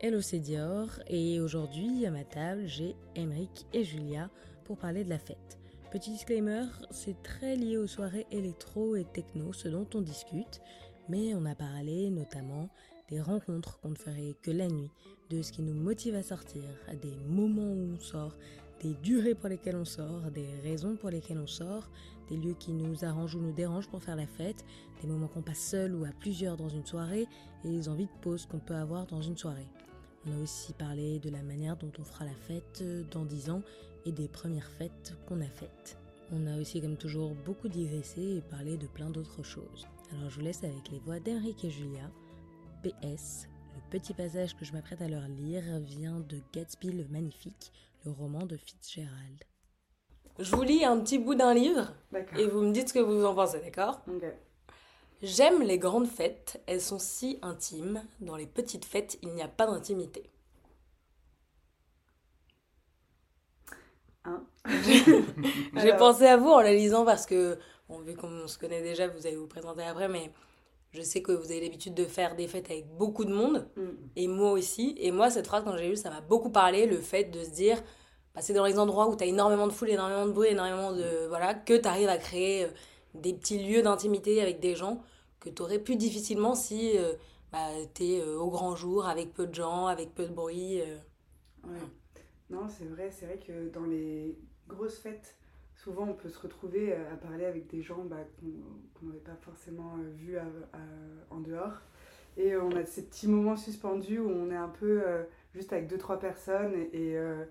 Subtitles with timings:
[0.00, 4.30] Hello, c'est Dior et aujourd'hui à ma table j'ai Emeric et Julia
[4.62, 5.58] pour parler de la fête.
[5.90, 10.60] Petit disclaimer, c'est très lié aux soirées électro et techno ce dont on discute,
[11.08, 12.68] mais on a parlé notamment
[13.08, 14.92] des rencontres qu'on ne ferait que la nuit,
[15.30, 16.62] de ce qui nous motive à sortir,
[17.02, 18.36] des moments où on sort,
[18.80, 21.90] des durées pour lesquelles on sort, des raisons pour lesquelles on sort,
[22.30, 24.64] des lieux qui nous arrangent ou nous dérangent pour faire la fête,
[25.02, 27.26] des moments qu'on passe seul ou à plusieurs dans une soirée
[27.64, 29.66] et les envies de pause qu'on peut avoir dans une soirée.
[30.28, 33.62] On a aussi parlé de la manière dont on fera la fête dans 10 ans
[34.04, 35.96] et des premières fêtes qu'on a faites.
[36.32, 39.86] On a aussi comme toujours beaucoup digressé et parlé de plein d'autres choses.
[40.12, 42.10] Alors je vous laisse avec les voix d'Henrique et Julia.
[42.82, 47.72] PS, le petit passage que je m'apprête à leur lire vient de Gatsby le Magnifique,
[48.04, 49.44] le roman de Fitzgerald.
[50.38, 51.92] Je vous lis un petit bout d'un livre
[52.36, 54.02] et vous me dites ce que vous en pensez, d'accord?
[55.22, 58.02] J'aime les grandes fêtes, elles sont si intimes.
[58.20, 60.28] Dans les petites fêtes, il n'y a pas d'intimité.
[64.24, 64.44] Hein
[65.76, 67.58] J'ai pensé à vous en la lisant parce que,
[67.88, 70.30] bon, vu qu'on se connaît déjà, vous allez vous présenter après, mais
[70.92, 73.82] je sais que vous avez l'habitude de faire des fêtes avec beaucoup de monde, Mm.
[74.16, 74.94] et moi aussi.
[74.98, 77.50] Et moi, cette phrase, quand j'ai lu, ça m'a beaucoup parlé, le fait de se
[77.50, 77.82] dire,
[78.34, 80.92] bah, c'est dans les endroits où tu as énormément de foule, énormément de bruit, énormément
[80.92, 81.26] de...
[81.28, 82.68] Voilà, que tu arrives à créer euh,
[83.20, 85.02] des petits lieux d'intimité avec des gens
[85.40, 87.12] que tu aurais plus difficilement si euh,
[87.52, 90.80] bah, tu es au grand jour, avec peu de gens, avec peu de bruit.
[90.80, 90.96] euh.
[92.50, 95.36] Non, c'est vrai, c'est vrai que dans les grosses fêtes,
[95.76, 98.46] souvent on peut se retrouver euh, à parler avec des gens bah, qu'on
[98.94, 100.38] qu'on n'aurait pas forcément euh, vus
[101.30, 101.74] en dehors.
[102.38, 105.24] Et euh, on a ces petits moments suspendus où on est un peu euh,
[105.54, 107.44] juste avec deux, trois personnes et, euh,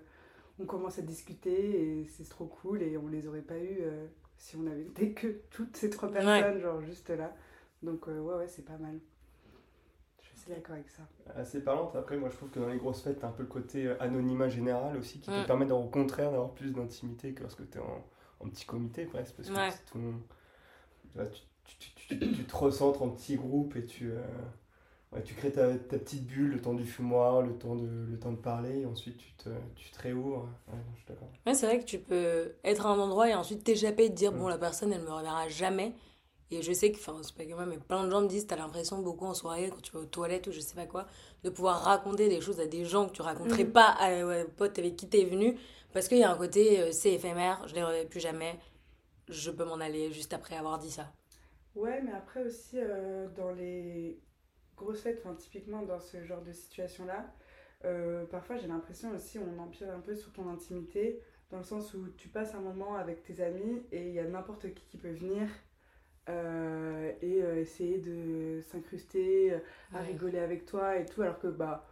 [0.60, 4.06] on commence à discuter et c'est trop cool et on les aurait pas eu euh,
[4.38, 7.34] si on avait été que toutes ces trois personnes, genre juste là.
[7.82, 8.98] Donc euh, ouais, ouais, c'est pas mal.
[10.20, 11.02] Je suis assez d'accord avec ça.
[11.36, 11.94] assez parlante.
[11.96, 14.02] Après, moi, je trouve que dans les grosses fêtes, t'as un peu le côté euh,
[14.02, 18.04] anonymat général aussi qui te permet, au contraire, d'avoir plus d'intimité que lorsque t'es en,
[18.40, 19.36] en petit comité, presque.
[19.36, 19.70] Parce que Ouais.
[19.70, 20.22] c'est tout le monde-
[21.64, 24.18] tu, tu, tu- tu- tu- tu te recentres en petits groupes et tu, euh,
[25.12, 28.18] ouais, tu crées ta, ta petite bulle, le temps du fumoir, le temps de, le
[28.18, 30.48] temps de parler, et ensuite tu te, tu te réouvres.
[30.68, 31.28] Ouais, non, je suis d'accord.
[31.46, 34.14] Ouais, c'est vrai que tu peux être à un endroit et ensuite t'échapper et te
[34.14, 34.38] dire, Mm.
[34.38, 35.94] bon, la personne, elle me reverra jamais.
[36.50, 38.46] Et je sais que, enfin, c'est pas que moi, mais plein de gens me disent,
[38.46, 41.06] t'as l'impression beaucoup en soirée, quand tu vas aux toilettes ou je sais pas quoi,
[41.44, 43.72] de pouvoir raconter des choses à des gens que tu raconterais Mhm.
[43.72, 45.58] pas à, ouais, aux potes avec qui t'es venu.
[45.92, 48.58] Parce qu'il y a un côté, euh, c'est éphémère, je les reverrai plus jamais,
[49.28, 51.12] je peux m'en aller juste après avoir dit ça.
[51.74, 54.18] Ouais, mais après aussi, euh, dans les
[54.78, 57.32] grosses fêtes, enfin, typiquement dans ce genre de situation-là,
[57.84, 61.94] euh, parfois j'ai l'impression aussi on empire un peu sur ton intimité, dans le sens
[61.94, 64.98] où tu passes un moment avec tes amis et il y a n'importe qui qui
[64.98, 65.48] peut venir
[66.28, 69.54] euh, et euh, essayer de s'incruster,
[69.94, 70.02] à Ouais.
[70.02, 71.86] rigoler avec toi et tout, alors que bah,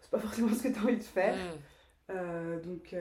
[0.00, 1.36] c'est pas forcément ce que tu as envie de faire.
[2.64, 2.94] Donc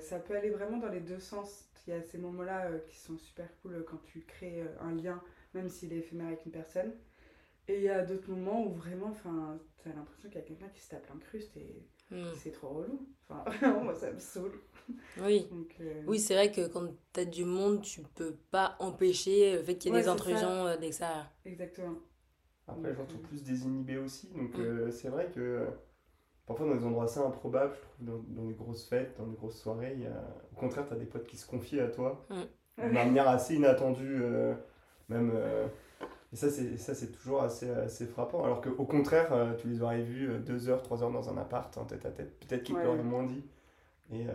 [0.00, 1.64] ça peut aller vraiment dans les deux sens.
[1.86, 5.22] Il y a ces moments-là qui sont super cool quand tu crées un lien,
[5.54, 6.92] même s'il est éphémère avec une personne.
[7.68, 10.68] Et il y a d'autres moments où vraiment, enfin, t'as l'impression qu'il y a quelqu'un
[10.68, 12.22] qui se tape l'incruste et Mm.
[12.36, 13.08] c'est trop relou.
[13.28, 14.52] Enfin, vraiment, moi ça me saoule.
[15.20, 15.48] Oui.
[15.50, 19.62] Donc, euh, Oui, c'est vrai que quand t'as du monde, tu peux pas empêcher le
[19.64, 21.26] fait qu'il y ait Ouais, des intrusions euh, d'extérieur.
[21.44, 21.96] Exactement.
[22.68, 24.28] Après, j'en trouve euh, plus désinhibé aussi.
[24.28, 24.60] Donc, Mm.
[24.60, 25.66] euh, c'est vrai que
[26.46, 29.36] parfois, dans des endroits assez improbables, je trouve, dans, dans des grosses fêtes, dans des
[29.36, 30.24] grosses soirées, il y a...
[30.52, 32.26] au contraire, tu as des potes qui se confient à toi
[32.78, 34.18] de manière assez inattendue.
[34.22, 34.54] euh,
[35.08, 35.66] même, euh,
[36.32, 38.44] et ça, c'est toujours assez, assez frappant.
[38.44, 41.36] Alors qu'au contraire, euh, tu les aurais vus euh, deux heures, trois heures dans un
[41.38, 42.38] appart, en tête à tête.
[42.40, 42.84] Peut-être qu'ils Ouais.
[42.84, 43.44] l'auraient moins dit.
[44.12, 44.32] Et, euh,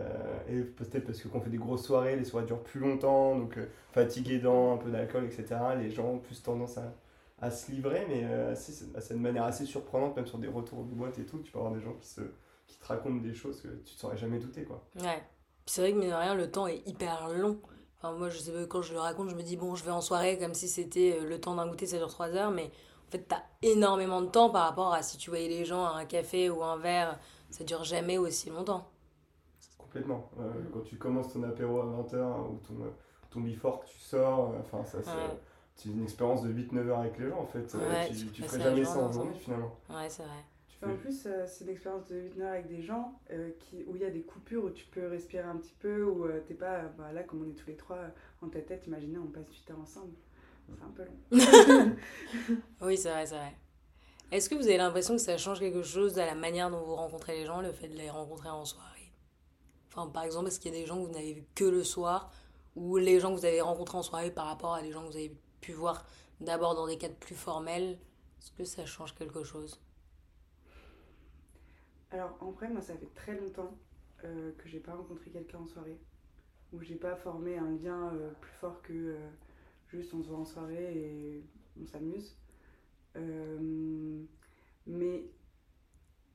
[0.48, 3.36] et peut-être parce que quand on fait des grosses soirées, les soirées durent plus longtemps,
[3.38, 5.46] donc euh, fatigué dans un peu d'alcool, etc.
[5.78, 6.92] Les gens ont plus tendance à,
[7.40, 10.84] à se livrer, mais euh, assez- c'est de manière assez surprenante, même sur des retours
[10.84, 12.20] de boîte et tout, tu peux avoir des gens qui, se,
[12.66, 14.64] qui te racontent des choses que tu ne saurais jamais douter.
[14.64, 14.82] Quoi.
[15.00, 15.22] Ouais.
[15.64, 17.58] Puis c'est vrai que, mine de rien, le temps est hyper long.
[18.02, 19.92] Enfin, moi, je sais pas, quand je le raconte, je me dis, bon, je vais
[19.92, 22.64] en soirée comme si c'était euh, le temps d'un goûter, ça dure 3 heures, mais
[23.08, 25.90] en fait, t'as énormément de temps par rapport à si tu voyais les gens à
[25.98, 27.18] un café ou un verre,
[27.50, 28.88] ça dure jamais aussi longtemps.
[29.78, 30.30] Complètement.
[30.40, 30.50] Euh.
[30.72, 32.16] Quand tu commences ton apéro à 20h
[32.50, 32.90] ou ton, euh,
[33.30, 35.94] ton before que tu sors, enfin, ça, c'est Ouais.
[35.94, 37.72] une expérience de 8-9 heures avec les gens en fait.
[37.74, 39.76] Ouais, tu tu tu ferais jamais ça en journée finalement.
[39.90, 40.44] Ouais, c'est vrai.
[40.84, 44.02] En plus, euh, c'est l'expérience de 8 heures avec des gens euh, qui, où il
[44.02, 46.82] y a des coupures, où tu peux respirer un petit peu, où euh, t'es pas,
[46.98, 48.08] bah, là, comme on est tous les trois euh,
[48.40, 50.14] en tête tête, imaginez, on passe 8 heures ensemble.
[50.68, 51.96] C'est un peu long.
[52.80, 53.56] Oui, c'est vrai, c'est vrai.
[54.32, 56.94] Est-ce que vous avez l'impression que ça change quelque chose à la manière dont vous
[56.94, 59.12] rencontrez les gens, le fait de les rencontrer en soirée?
[59.88, 61.84] Enfin, par exemple, est-ce qu'il y a des gens que vous n'avez vu que le
[61.84, 62.32] soir,
[62.74, 65.08] ou les gens que vous avez rencontrés en soirée par rapport à des gens que
[65.08, 66.06] vous avez pu voir
[66.40, 67.98] d'abord dans des cadres plus formels?
[68.40, 69.78] Est-ce que ça change quelque chose?
[72.12, 73.74] Alors en vrai, moi ça fait très longtemps
[74.24, 75.96] euh, que j'ai pas rencontré quelqu'un en soirée,
[76.72, 79.28] où j'ai pas formé un lien euh, plus fort que euh,
[79.88, 81.42] juste on se voit en soirée et
[81.80, 82.36] on s'amuse.
[84.86, 85.24] mais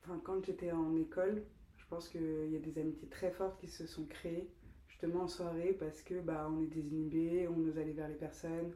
[0.04, 1.44] enfin, quand j'étais en école,
[1.78, 4.50] je pense qu'il y a des amitiés très fortes qui se sont créées
[4.88, 8.74] justement en soirée parce que bah, on est désinhibé, on ose aller vers les personnes.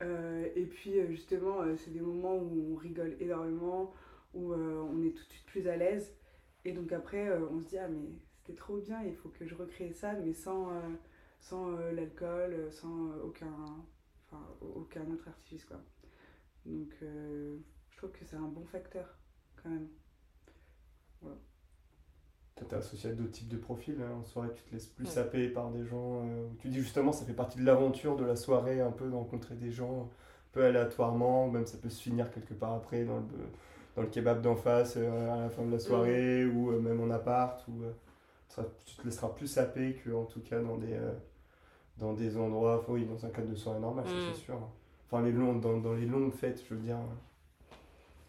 [0.00, 3.92] et puis justement, c'est des moments où on rigole énormément,
[4.34, 6.14] où on est tout de suite plus à l'aise.
[6.66, 9.46] Et donc après, euh, on se dit, ah mais c'était trop bien, il faut que
[9.46, 10.80] je recrée ça, mais sans, euh,
[11.38, 13.54] sans euh, l'alcool, sans aucun,
[14.26, 14.42] enfin,
[14.74, 15.64] aucun autre artifice.
[15.64, 15.76] Quoi.
[16.64, 19.16] Donc je trouve que c'est un bon facteur
[19.62, 19.86] quand même.
[21.22, 21.36] Voilà.
[22.56, 24.02] T'es associé à d'autres types de profils.
[24.02, 24.16] Hein.
[24.18, 26.28] En soirée, tu te laisses plus saper par des gens.
[26.58, 29.54] tu dis justement, ça fait partie de l'aventure de la soirée, un peu de rencontrer
[29.54, 30.08] des gens un
[30.50, 33.26] peu aléatoirement, même ça peut se finir quelque part après dans le,
[33.96, 36.56] dans le kebab d'en face euh, à la fin de la soirée mm.
[36.56, 40.40] ou euh, même en appart ou euh, tu te laisseras plus saper que en tout
[40.40, 40.98] cas dans des
[41.98, 44.44] dans des endroits oui dans un cadre de soirée normale c'est mm.
[44.44, 44.58] sûr.
[45.06, 46.98] Enfin les longues dans, dans, les longues fêtes je veux dire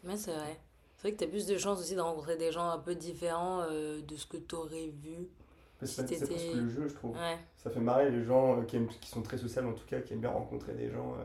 [0.03, 0.57] mais c'est vrai.
[0.95, 2.95] C'est vrai que tu as plus de chances aussi de rencontrer des gens un peu
[2.95, 5.27] différents de ce que tu aurais vu
[5.83, 7.15] c'est parce que le jeu je trouve.
[7.57, 10.13] Ça fait marrer les gens qui, aiment, qui sont très sociaux en tout cas qui
[10.13, 11.15] aiment bien rencontrer des gens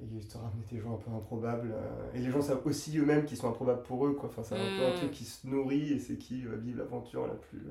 [0.00, 1.72] et te ramener des gens un peu improbables.
[1.72, 4.14] Euh, et les gens savent aussi eux-mêmes qu'ils sont improbables pour eux.
[4.14, 4.28] Quoi.
[4.28, 4.96] Enfin, c'est un peu un mm.
[4.96, 7.62] truc qui se nourrit et c'est qui va vivre l'aventure la plus,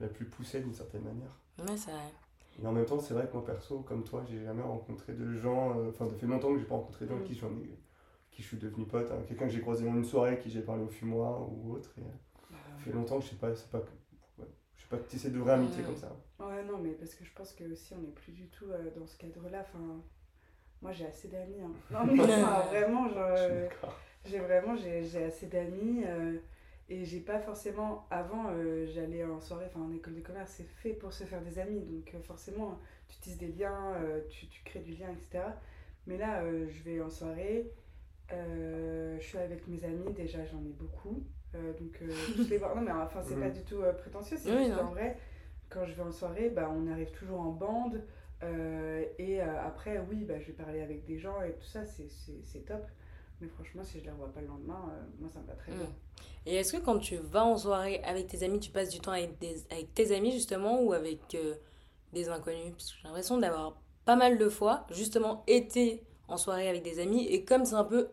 [0.00, 1.38] la plus poussée d'une certaine manière.
[1.58, 2.12] Ouais, c'est vrai.
[2.62, 5.34] Et en même temps, c'est vrai que moi perso, comme toi, j'ai jamais rencontré de
[5.34, 5.78] gens.
[5.78, 7.24] Euh, enfin, ça fait longtemps que j'ai pas rencontré de gens mm.
[7.24, 7.78] qui, j'en ai,
[8.30, 9.10] qui je suis devenu pote.
[9.10, 9.22] Hein.
[9.28, 11.90] Quelqu'un que j'ai croisé dans une soirée, qui j'ai parlé au fumoir ou autre.
[11.98, 12.02] Et,
[12.50, 13.54] bah, ça fait longtemps que je sais pas.
[13.54, 13.82] C'est pas
[14.76, 15.86] je sais pas tisser de vraie amitié mm.
[15.86, 16.16] comme ça.
[16.38, 18.90] Ouais, non, mais parce que je pense que aussi on n'est plus du tout euh,
[18.96, 19.60] dans ce cadre-là.
[19.62, 20.02] Enfin,
[20.82, 21.60] moi, j'ai assez d'amis.
[21.62, 21.72] Hein.
[21.90, 22.16] Non, mais
[22.70, 23.08] vraiment,
[24.24, 26.04] j'ai vraiment j'ai assez d'amis.
[26.06, 26.38] Euh,
[26.88, 28.06] et j'ai pas forcément.
[28.10, 31.42] Avant, euh, j'allais en soirée, enfin en école de commerce, c'est fait pour se faire
[31.42, 31.80] des amis.
[31.80, 32.78] Donc, euh, forcément,
[33.08, 33.94] tu tisses des liens,
[34.30, 35.44] tu, tu, crées du lien, etc.
[36.06, 37.72] Mais là, je vais en soirée,
[38.30, 41.24] je suis avec mes amis, déjà, j'en ai beaucoup.
[41.54, 42.00] donc,
[42.36, 42.74] je les vois.
[42.74, 45.16] Non, mais enfin, c'est pas du tout prétentieux, c'est juste en vrai,
[45.68, 48.02] quand je vais en soirée, bah, on arrive toujours en bande.
[48.42, 51.80] Euh, et euh, après, oui, bah, je vais parler avec des gens et tout ça,
[51.86, 52.84] c'est top.
[53.40, 55.54] Mais franchement, si je ne les revois pas le lendemain, euh, moi, ça me va
[55.54, 55.86] très bien.
[56.46, 59.12] Et est-ce que quand tu vas en soirée avec tes amis, tu passes du temps
[59.12, 61.36] avec, des, avec tes amis justement ou avec
[62.12, 62.72] des inconnus?
[62.72, 67.00] Parce que j'ai l'impression d'avoir pas mal de fois justement été en soirée avec des
[67.00, 68.08] amis et comme c'est un peu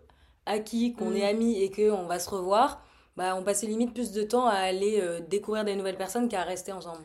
[0.45, 2.83] acquis qu'on est amis et qu'on va se revoir,
[3.15, 6.71] bah, on passait limite plus de temps à aller découvrir des nouvelles personnes qu'à rester
[6.71, 7.03] ensemble.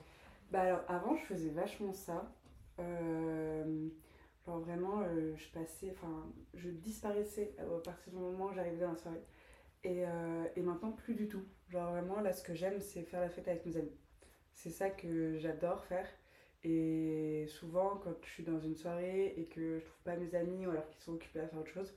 [0.51, 2.25] Bah alors avant je faisais vachement ça
[4.49, 8.93] genre vraiment, euh, je passais, enfin, je disparaissais à partir du moment où j'arrivais dans
[8.93, 9.23] la soirée.
[9.85, 11.45] Et, euh, et, maintenant, plus du tout.
[11.69, 13.97] Genre vraiment, là, ce que j'aime, c'est faire la fête avec mes amis.
[14.53, 16.09] C'est ça que j'adore faire.
[16.65, 20.67] Et souvent, quand je suis dans une soirée et que je trouve pas mes amis
[20.67, 21.95] ou alors qu'ils sont occupés à faire autre chose,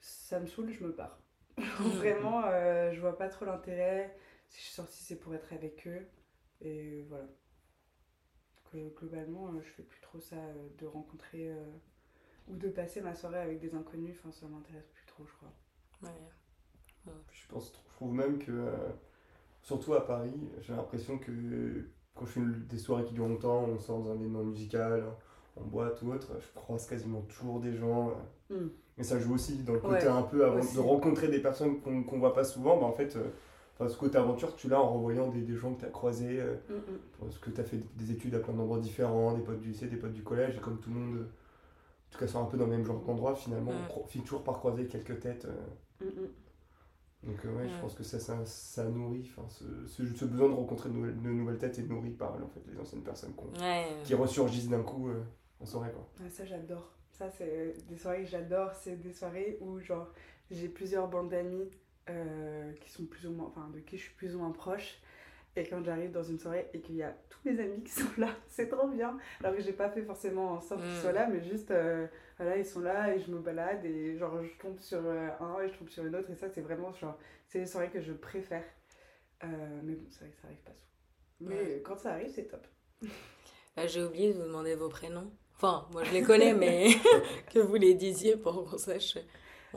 [0.00, 1.18] ça me saoule, je me pars.
[1.56, 4.14] Vraiment, je vois pas trop l'intérêt.
[4.48, 6.06] Si je suis sortie, c'est pour être avec eux.
[6.60, 7.26] Et voilà
[8.96, 11.64] globalement, euh, je fais plus trop ça euh, de rencontrer euh,
[12.48, 14.16] ou de passer ma soirée avec des inconnus.
[14.18, 15.52] Enfin, ça m'intéresse plus trop, je crois.
[16.02, 17.12] Ouais.
[17.30, 18.68] Je pense, je trouve même que,
[19.62, 23.78] surtout à Paris, j'ai l'impression que quand je fais des soirées qui durent longtemps, on
[23.78, 25.04] sort dans un événement musical,
[25.56, 28.12] en boîte ou autre, je croise quasiment toujours des gens.
[28.50, 28.68] Hmm.
[28.98, 31.92] Et ça joue aussi dans le côté un peu avant de rencontrer des personnes qu'on
[32.00, 32.76] ne voit pas souvent.
[32.76, 33.16] Bah, en fait,
[33.78, 36.40] Enfin, ce côté aventure, tu l'as en revoyant des, des gens que tu as croisés,
[36.40, 36.98] euh, mm, mm.
[37.20, 39.86] parce que tu as fait des études à plein d'endroits différents, des potes du lycée,
[39.86, 42.56] des potes du collège, et comme tout le monde, en tout cas, sont un peu
[42.56, 45.44] dans le même genre d'endroit, finalement, on finit toujours par croiser quelques têtes.
[45.44, 46.04] Euh.
[46.06, 50.48] Mm, Donc, euh, ouais, je pense que ça, ça, ça nourrit, enfin, ce, ce, besoin
[50.48, 53.34] de rencontrer de nouvelles, de nouvelles, têtes est nourri par en fait, les anciennes personnes
[54.04, 55.10] qui ressurgissent d'un coup
[55.60, 55.92] en soirée.
[55.92, 56.28] Quoi.
[56.30, 56.92] ça, j'adore.
[57.12, 58.72] Ça, c'est des soirées que j'adore.
[58.74, 60.08] C'est des soirées où, genre,
[60.50, 61.70] j'ai plusieurs bandes d'amis
[62.08, 64.98] euh, qui sont plus ou moins, enfin, de qui je suis plus ou moins proche.
[65.56, 68.08] Et quand j'arrive dans une soirée et qu'il y a tous mes amis qui sont
[68.18, 69.18] là, c'est trop bien.
[69.42, 71.00] Alors que j'ai pas fait forcément en sorte qu'ils mm.
[71.00, 74.42] soient là, mais juste, euh, voilà, ils sont là et je me balade et genre
[74.42, 76.30] je tombe sur euh, un et je tombe sur une autre.
[76.30, 78.64] Et ça, c'est vraiment genre, c'est les soirées que je préfère.
[79.42, 81.50] mais bon, c'est vrai que ça arrive pas souvent.
[81.50, 82.66] Mais quand ça arrive, c'est top.
[83.76, 85.30] Bah, j'ai oublié de vous demander vos prénoms.
[85.56, 86.88] Enfin, moi je les connais, mais
[87.52, 89.18] que vous les disiez pour qu'on sache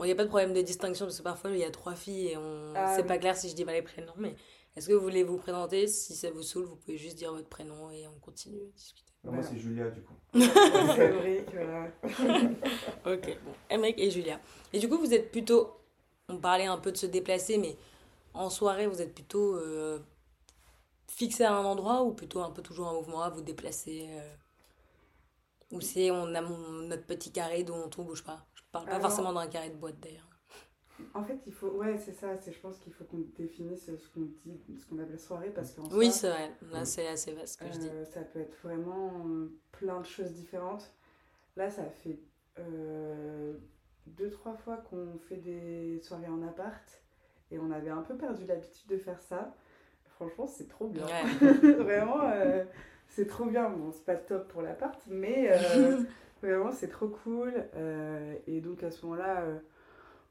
[0.04, 1.94] il n'y a pas de problème de distinction parce que parfois il y a trois
[1.94, 4.12] filles et on ah c'est pas clair si je dis pas les prénoms.
[4.16, 4.34] Mais
[4.76, 5.86] est-ce que vous voulez vous présenter?
[5.86, 9.12] Si ça vous saoule, vous pouvez juste dire votre prénom et on continue à discuter.
[9.24, 10.14] moi, c'est Julia, du coup.
[10.34, 11.88] c'est Emmerich, voilà.
[13.14, 13.52] ok, bon.
[13.68, 14.40] Emmerich et Julia.
[14.72, 15.76] Et du coup, vous êtes plutôt.
[16.28, 17.76] On parlait un peu de se déplacer, mais
[18.32, 19.58] en soirée, vous êtes plutôt
[21.08, 24.08] fixé à un endroit ou plutôt un peu toujours en mouvement à vous déplacer
[25.72, 28.46] Ou c'est on a notre petit carré dont on ne bouge pas?
[28.72, 30.30] Parle pas forcément d'un carré de boîte d'ailleurs.
[31.14, 32.36] En fait, il faut, ouais, c'est ça.
[32.36, 35.72] C'est, je pense qu'il faut qu'on définisse ce qu'on dit, ce qu'on appelle soirée, parce
[35.72, 36.52] qu'en oui, c'est vrai.
[36.70, 37.88] Là, c'est assez vaste ce que je dis.
[37.88, 39.26] Euh, ça peut être vraiment
[39.72, 40.92] plein de choses différentes.
[41.56, 42.20] Là, ça fait
[42.58, 43.54] euh,
[44.06, 47.02] deux, trois fois qu'on fait des soirées en appart,
[47.50, 49.54] et on avait un peu perdu l'habitude de faire ça.
[50.16, 51.06] Franchement, c'est trop bien.
[51.78, 52.64] vraiment, euh,
[53.08, 53.70] c'est trop bien.
[53.70, 55.50] Bon, c'est pas top pour l'appart, mais
[56.48, 57.52] vraiment, c'est trop cool.
[58.46, 59.60] et donc, à ce moment-là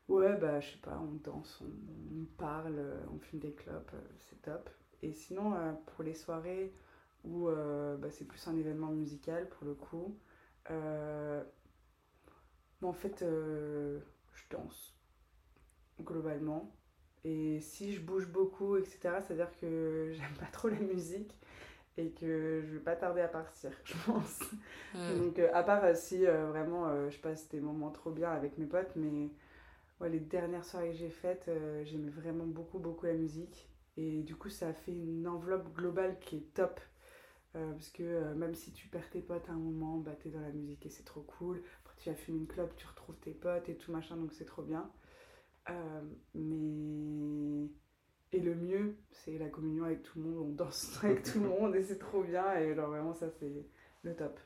[0.10, 4.42] Ouais, bah je sais pas, on danse, on, parle, on fume des clopes, euh, c'est
[4.42, 4.68] top.
[5.04, 6.74] Et sinon, euh, pour les soirées
[7.24, 10.18] où euh, bah, c'est plus un événement musical pour le coup,
[12.82, 14.00] en fait, je
[14.50, 14.96] danse
[16.01, 16.75] globalement.
[17.24, 21.36] Et si je bouge beaucoup, etc., c'est-à-dire que j'aime pas trop la musique
[22.00, 24.39] et que je vais pas tarder à partir, je pense.
[24.94, 25.20] Hmm.
[25.20, 29.29] Donc, à part si vraiment je passe des moments trop bien avec mes potes, mais
[30.08, 33.68] les dernières soirées que j'ai faites, euh, j'aimais vraiment beaucoup, beaucoup la musique.
[33.98, 36.79] Et du coup, ça a fait une enveloppe globale qui est top.
[37.56, 40.29] Euh, parce que euh, même si tu perds tes potes à un moment, bah, t'es
[40.29, 41.62] dans la musique et c'est trop cool.
[41.84, 44.46] Après, tu as fumé une clope, tu retrouves tes potes et tout machin, donc c'est
[44.46, 44.89] trop bien.
[46.36, 47.68] mais.
[48.31, 50.45] Et le mieux, c'est la communion avec tout le monde.
[50.50, 52.53] On danse avec tout le monde et c'est trop bien.
[52.59, 53.65] Et alors, vraiment, ça, c'est
[54.03, 54.39] le top.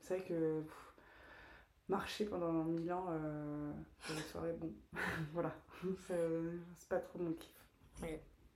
[0.00, 0.62] C'est vrai que
[1.88, 3.72] marcher pendant mille ans euh,
[4.04, 4.72] pour les soirées, bon,
[5.32, 5.54] voilà,
[6.06, 7.50] c'est pas trop mon kiff.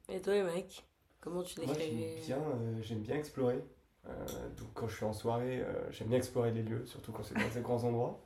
[0.09, 0.85] Et toi, mec,
[1.21, 3.63] comment tu décrirais Moi, j'aime bien, euh, j'aime bien explorer.
[4.09, 4.25] Euh,
[4.57, 7.35] donc, quand je suis en soirée, euh, j'aime bien explorer les lieux, surtout quand c'est
[7.35, 8.21] dans des grands endroits.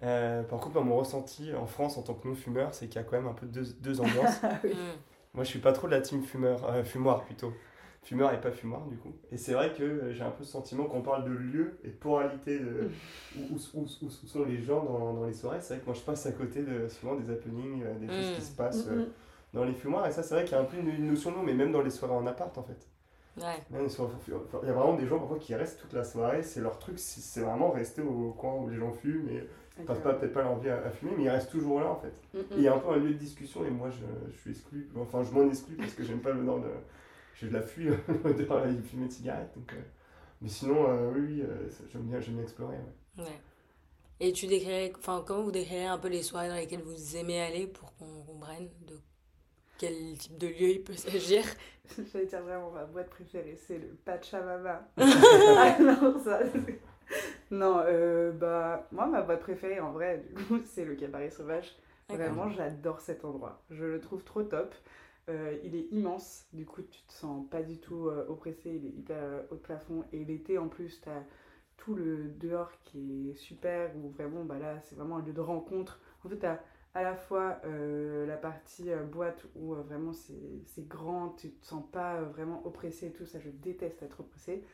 [0.00, 3.16] par contre, mon ressenti en France en tant que non-fumeur, c'est qu'il y a quand
[3.16, 4.38] même un peu deux, deux ambiances.
[4.42, 4.68] Ah mm.
[5.38, 7.52] Moi, je suis pas trop de la team fumeur, fumoir plutôt
[8.02, 9.12] fumeur et pas fumoir du coup.
[9.30, 11.94] Et c'est vrai que j'ai un peu ce sentiment qu'on parle de lieu et de
[11.94, 12.90] poralité de,
[13.36, 15.58] où, où, où, sont les gens dans, dans les soirées.
[15.60, 18.36] C'est vrai que moi je passe à côté de souvent des happenings, euh, des choses
[18.36, 19.08] qui se passent mm, euh, mm.
[19.54, 20.06] dans les fumoirs.
[20.06, 21.82] Et ça, c'est vrai qu'il y a un peu une, notion de mais même dans
[21.82, 22.88] les soirées en appart en fait.
[23.36, 23.62] Ouais.
[23.70, 26.98] il y a vraiment des gens parfois qui restent toute la soirée, c'est leur truc,
[26.98, 29.44] c'est vraiment rester au coin où les gens fument et
[29.78, 31.96] ils passent pas peut-être pas leur vie à, fumer, mais ils restent toujours là en
[31.96, 32.12] fait.
[32.34, 34.50] Et il y a un peu un lieu de discussion et moi je, je suis
[34.50, 36.68] exclu, enfin je m'en exclus parce que j'aime pas le nom de
[37.40, 37.88] j'ai de la fuite
[38.24, 39.52] de fumer de cigarettes.
[39.54, 39.82] Donc, euh,
[40.42, 42.76] Mais sinon, euh, oui, euh, j'aime bien, bien explorer.
[43.16, 43.24] Ouais.
[43.24, 43.40] ouais.
[44.20, 47.40] Et tu décrirais, enfin, comment vous décririez un peu les soirées dans lesquelles vous aimez
[47.40, 48.98] aller pour qu'on comprenne de
[49.78, 51.44] quel type de lieu il peut s'agir?
[52.12, 54.88] J'allais dire vraiment ma boîte préférée, c'est le Pachamama.
[54.96, 56.40] ah non, ça,
[57.50, 57.84] non
[58.32, 60.24] bah, moi, ma boîte préférée, en vrai,
[60.64, 61.76] c'est le Cabaret Sauvage.
[62.08, 63.62] Vraiment, j'adore cet endroit.
[63.70, 64.74] Je le trouve trop top.
[65.28, 68.86] Euh, il est immense, du coup tu te sens pas du tout euh, oppressé, il
[68.86, 70.04] est hyper euh, haut de plafond.
[70.12, 71.22] Et l'été en plus, tu as
[71.76, 75.40] tout le dehors qui est super, où vraiment bah là c'est vraiment un lieu de
[75.40, 76.00] rencontre.
[76.24, 76.62] En fait, tu as
[76.94, 82.66] à la fois la partie boîte où vraiment c'est grand, tu te sens pas vraiment
[82.66, 84.64] oppressé et tout, ça je déteste être oppressé.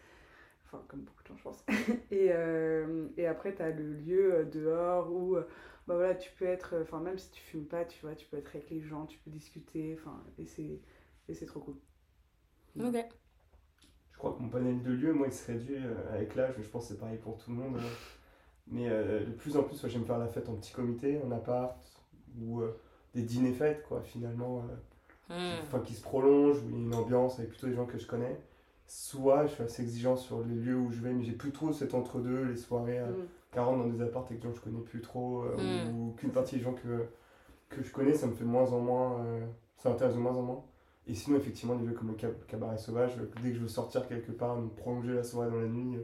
[0.75, 1.65] Enfin, comme beaucoup de gens, je pense.
[2.11, 2.31] et,
[3.17, 5.37] et après, tu as le lieu dehors où
[5.87, 8.39] bah voilà, tu peux être, enfin même si tu fumes pas, tu vois, tu peux
[8.39, 10.81] être avec les gens, tu peux discuter, enfin, et c'est,
[11.29, 11.75] et c'est trop cool.
[12.81, 12.97] Ok.
[14.13, 16.69] Je crois que mon panel de lieux, moi, il se réduit euh, avec l'âge, je
[16.69, 17.77] pense que c'est pareil pour tout le monde.
[17.79, 17.89] Hein.
[18.67, 21.77] Mais euh, de plus en plus, j'aime faire la fête en petit comité, en appart,
[22.41, 22.81] ou euh,
[23.15, 24.63] des dîners-fêtes, quoi, finalement,
[25.29, 25.61] hmm.
[25.63, 27.99] enfin, qui se prolongent, où il y a une ambiance avec plutôt des gens que
[27.99, 28.41] je connais.
[28.87, 31.73] Soit je suis assez exigeant sur les lieux où je vais, mais j'ai plus trop
[31.73, 33.01] cet entre-deux, les soirées.
[33.01, 33.27] Hmm.
[33.55, 35.97] 40 dans des apparts avec des gens que je connais plus trop, euh, hmm.
[35.97, 37.07] ou, qu'une partie des gens que,
[37.69, 39.47] que je connais, ça me fait de moins en moins, euh,
[39.79, 40.65] ça m'intéresse de moins en moins.
[41.07, 44.07] Et sinon, effectivement, des lieux comme le cabaret sauvage, euh, dès que je veux sortir
[44.09, 45.99] quelque part, me prolonger la soirée dans la nuit,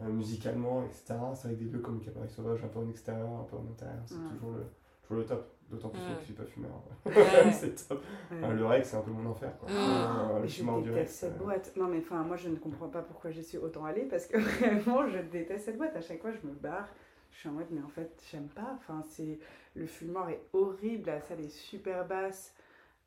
[0.00, 3.44] musicalement, etc., c'est avec des lieux comme le cabaret sauvage, un peu en extérieur, un
[3.44, 4.66] peu en intérieur, c'est toujours, le,
[5.02, 5.53] toujours le top.
[5.70, 6.70] D'autant plus que je suis pas fumeur.
[7.52, 8.02] c'est top.
[8.30, 9.50] le rec, c'est un peu mon enfer.
[9.58, 9.68] Quoi.
[9.70, 11.72] Oh, le je déteste cette boîte.
[11.76, 14.38] Non, mais enfin, moi, je ne comprends pas pourquoi j'y suis autant allée parce que
[14.82, 15.96] vraiment, je déteste cette boîte.
[15.96, 16.88] À chaque fois, je me barre.
[17.32, 18.76] Je suis en mode, mais en fait, j'aime pas.
[18.76, 19.38] Enfin, c'est
[19.74, 21.06] le fumoir est horrible.
[21.06, 22.54] La salle est super basse.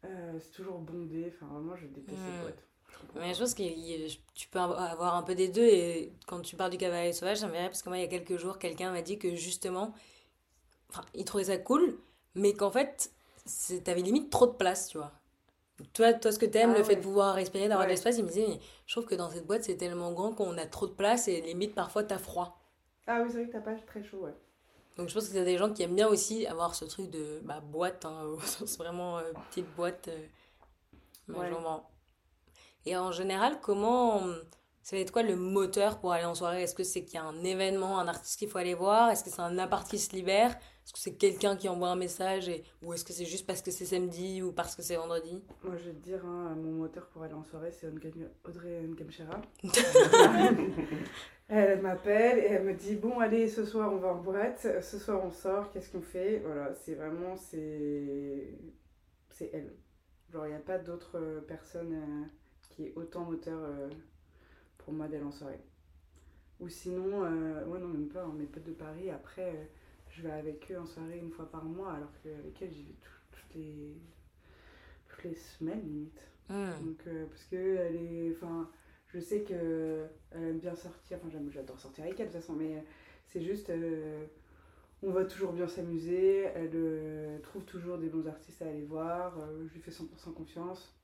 [0.04, 1.32] Euh, c'est toujours bondé.
[1.36, 2.64] Enfin, vraiment, je déteste cette boîte.
[3.16, 5.66] Mais je pense que tu peux avoir un peu des deux.
[5.66, 8.10] Et quand tu parles du cavalier sauvage, ça me parce que moi, il y a
[8.10, 9.94] quelques jours, quelqu'un m'a dit que justement,
[10.90, 11.98] enfin, il trouvait ça cool
[12.38, 13.12] mais qu'en fait,
[13.84, 15.12] t'avais limite trop de place, tu vois.
[15.94, 18.24] Toi, toi ce que t'aimes, aimes le fait de pouvoir respirer, d'avoir de l'espace, il
[18.24, 20.88] me disait, mais je trouve que dans cette boîte, c'est tellement grand qu'on a trop
[20.88, 22.60] de place et limite, parfois, t'as froid.
[23.06, 24.34] Ah oui, c'est vrai que t'as pas très chaud, ouais.
[24.98, 27.40] Donc je pense que a des gens qui aiment bien aussi avoir ce truc de
[27.44, 28.36] bah, boîte, hein,
[28.80, 30.08] vraiment euh, petite boîte.
[30.08, 30.28] Euh.
[31.34, 31.52] Ouais.
[32.86, 34.22] Et en général, comment
[34.82, 36.64] ça va être quoi le moteur pour aller en soirée?
[36.64, 39.12] Est-ce que c'est qu'il y a un événement, un artiste qu'il faut aller voir?
[39.12, 40.58] Est-ce que c'est un appart qui se libère?
[40.88, 42.64] Est-ce que c'est quelqu'un qui envoie un message et...
[42.82, 45.44] Ou est-ce que c'est juste parce que c'est samedi ou parce que c'est vendredi?
[45.62, 49.42] Moi, je vais te dire, hein, mon moteur pour aller en soirée, c'est Audrey Ngamchera.
[51.50, 54.66] elle m'appelle et elle me dit Bon, allez, ce soir, on va en boîte.
[54.82, 55.74] Ce soir, on sort.
[55.74, 56.40] Qu'est-ce qu'on fait?
[56.40, 57.36] Voilà, c'est vraiment.
[57.36, 58.48] C'est
[59.52, 59.76] elle.
[60.32, 62.24] Genre, il n'y a pas d'autre personne euh,
[62.70, 63.60] qui est autant moteur.
[63.62, 63.90] Euh,
[64.88, 65.60] pour moi d'aller en soirée.
[66.62, 69.66] Ou sinon, euh, ouais, non, même pas, hein, mes potes de Paris, après, euh,
[70.18, 72.96] je vais avec eux en soirée une fois par mois, alors qu'avec elles, j'y vais
[73.32, 73.96] toutes, les,
[75.08, 76.22] toutes les semaines limite.
[76.50, 76.86] Hmm.
[76.86, 78.32] Donc, euh, parce que elle est.
[78.36, 78.70] Enfin,
[79.08, 82.84] je sais qu'elle aime bien sortir, enfin, j'adore sortir avec elle de toute façon, mais
[83.26, 83.72] c'est juste.
[85.04, 89.74] on va toujours bien s'amuser, elle trouve toujours des bons artistes à aller voir, je
[89.74, 90.96] lui fais 100% confiance.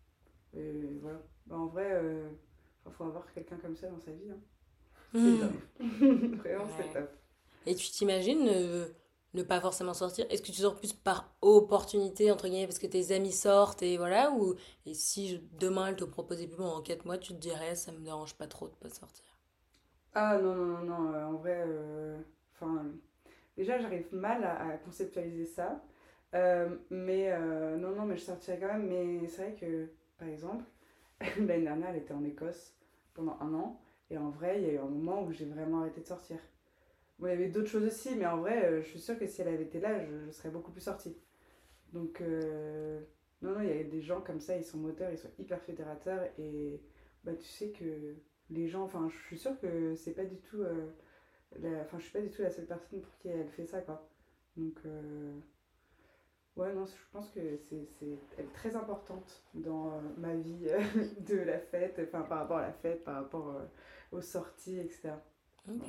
[0.56, 1.22] Et voilà.
[1.46, 2.02] Bah, en vrai,
[2.86, 4.32] il faut avoir quelqu'un comme ça dans sa vie.
[4.32, 4.40] Hein.
[5.14, 5.36] Hmm.
[5.36, 6.40] C'est top.
[6.40, 7.12] Vraiment, c'est top.
[7.66, 8.50] Et tu t'imagines
[9.34, 12.88] ne, pas forcément sortir Est-ce que tu sors plus par opportunité, entre guillemets, parce que
[12.88, 17.06] tes amis sortent et voilà ou, Et si demain elle te proposait plus en 4
[17.06, 19.26] mois, tu te dirais ça me dérange pas trop de pas sortir?
[20.14, 21.14] Ah non, non, non, non.
[21.14, 22.20] Euh, en vrai, euh,
[22.54, 22.86] enfin,
[23.58, 25.82] déjà j'arrive mal à, conceptualiser ça.
[26.36, 27.32] Euh, mais
[27.78, 28.88] non, non, mais je sortirais quand même.
[28.88, 30.64] Mais c'est vrai que, par exemple,
[31.38, 32.74] L'année dernière, elle était en Écosse
[33.14, 33.80] pendant un an.
[34.10, 36.38] Et en vrai, il y a eu un moment où j'ai vraiment arrêté de sortir.
[37.20, 39.28] Bon, il y avait d'autres choses aussi, mais en vrai, euh, je suis sûre que
[39.28, 41.16] si elle avait été là, je, serais beaucoup plus sortie.
[41.94, 43.02] Donc, euh,
[43.42, 45.62] non, non, il y a des gens comme ça, ils sont moteurs, ils sont hyper
[45.62, 46.28] fédérateurs.
[46.40, 46.82] Et
[47.24, 48.16] bah, tu sais que
[48.50, 50.62] les gens, enfin, je suis sûre que c'est pas du tout.
[50.62, 50.90] Euh,
[51.82, 54.08] enfin, je suis pas du tout la seule personne pour qui elle fait ça, quoi.
[54.58, 54.80] Donc.
[56.56, 60.68] Ouais, non, je pense que c'est très importante dans ma vie
[61.28, 63.56] de la fête, enfin par rapport à la fête, par rapport
[64.12, 65.14] aux sorties, etc.
[65.68, 65.82] Ok.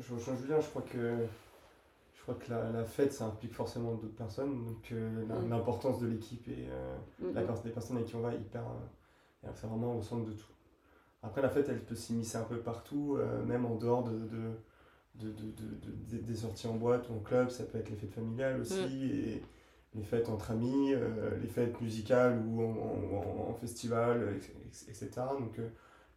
[0.00, 1.26] Je rejoins Julien, je crois que,
[2.14, 5.48] je crois que la, la fête, ça implique forcément d'autres personnes, donc mm.
[5.48, 6.68] l'importance de l'équipe et
[7.32, 8.62] la, des personnes avec qui on va hyper.
[9.54, 10.52] c'est vraiment au centre de tout.
[11.22, 14.54] Après, la fête, elle peut s'immiscer un peu partout, même en dehors de
[15.14, 18.60] de, de, des sorties en boîte ou en club, ça peut être les fêtes familiales
[18.60, 19.02] aussi, mm.
[19.02, 19.42] et
[19.94, 24.36] les fêtes entre amis, euh, les fêtes musicales ou en, en, festival,
[24.88, 25.08] etc.
[25.38, 25.68] Donc euh,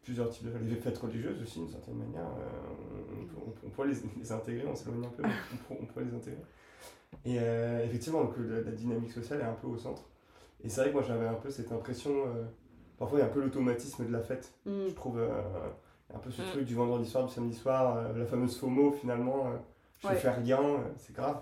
[0.07, 4.31] plusieurs types de les fêtes religieuses aussi d'une certaine manière, euh, on, pourrait les, les,
[4.31, 5.29] intégrer, on s'éloigne un peu, mais
[5.69, 6.43] on, pourrait les intégrer.
[7.25, 7.35] Et
[7.85, 10.03] effectivement, donc, la, dynamique sociale est un peu au centre.
[10.63, 12.13] Et c'est vrai que moi j'avais un peu cette impression,
[12.97, 14.87] parfois il y a un peu l'automatisme de la fête, mm.
[14.89, 15.19] je trouve
[16.13, 16.45] un peu ce mm.
[16.45, 19.57] truc du vendredi soir, du samedi soir, euh, la fameuse FOMO finalement, euh,
[19.99, 21.41] je vais faire rien, euh, c'est grave.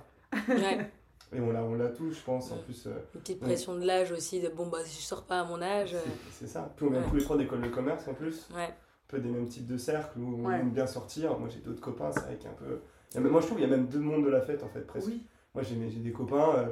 [1.34, 2.86] Et on l'a, on l'a tous, je pense, en plus.
[2.86, 5.62] Une petite pression de l'âge aussi, de bon, bah si je sors pas à mon
[5.62, 5.96] âge.
[6.32, 6.72] C'est, ça.
[6.76, 8.48] Puis on vient tous les trois d'école de commerce en plus.
[8.56, 8.68] Un
[9.08, 11.38] peu des mêmes types de cercles où on aime bien sortir.
[11.38, 13.30] Moi j'ai d'autres copains, c'est vrai qu'il y a un peu.
[13.30, 15.12] moi je trouve qu'il y a même deux mondes de la fête en fait, presque.
[15.54, 16.68] Moi j'ai, j'ai des copains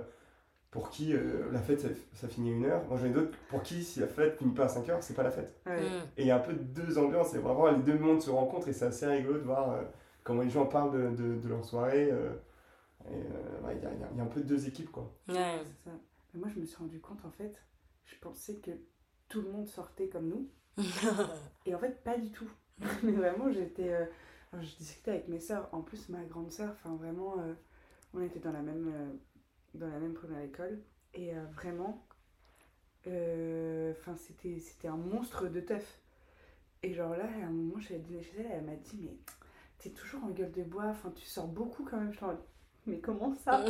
[0.73, 2.81] pour qui euh, la fête ça, finit à une heure.
[2.89, 5.13] Moi j'en ai d'autres pour qui si la fête finit pas à 5 heures, c'est
[5.13, 5.53] pas la fête.
[5.67, 5.69] Mm.
[6.17, 8.67] Et il y a un peu deux ambiances, et vraiment les deux mondes se rencontrent
[8.67, 9.81] et c'est assez rigolo de voir euh,
[10.23, 12.11] comment les gens parlent de, de, leur soirée.
[13.07, 15.13] Euh, il y, y, a un peu deux équipes quoi.
[15.27, 15.61] Ouais.
[15.83, 15.91] Ça.
[16.33, 17.61] moi je me suis rendu compte en fait,
[18.05, 18.71] je pensais que
[19.27, 20.49] tout le monde sortait comme nous.
[21.65, 22.49] et en fait pas du tout.
[23.03, 24.09] Mais vraiment j'étais...
[24.53, 27.35] je discutais avec mes soeurs, en plus ma grande soeur, enfin vraiment,
[28.13, 29.19] on était dans la même
[29.73, 30.79] dans la même première école.
[31.13, 32.05] Et euh, vraiment,
[33.07, 36.01] euh, enfin c'était, c'était un monstre de teuf.
[36.81, 38.99] Et genre là, à un moment, je suis allée dîner chez elle, elle m'a dit,
[39.01, 39.17] mais
[39.77, 42.13] t'es toujours en gueule de bois, enfin tu sors beaucoup quand même.
[42.13, 42.19] Je
[42.85, 43.63] mais comment ça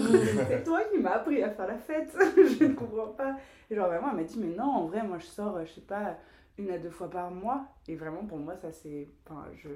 [0.48, 2.16] C'est toi qui m'as appris à faire la fête,
[2.60, 3.38] je ne comprends pas.
[3.70, 5.82] Et genre vraiment, elle m'a dit, mais non, en vrai, moi je sors, je sais
[5.82, 6.18] pas,
[6.58, 7.68] une à deux fois par mois.
[7.88, 9.08] Et vraiment, pour moi, ça c'est.
[9.26, 9.70] Enfin, je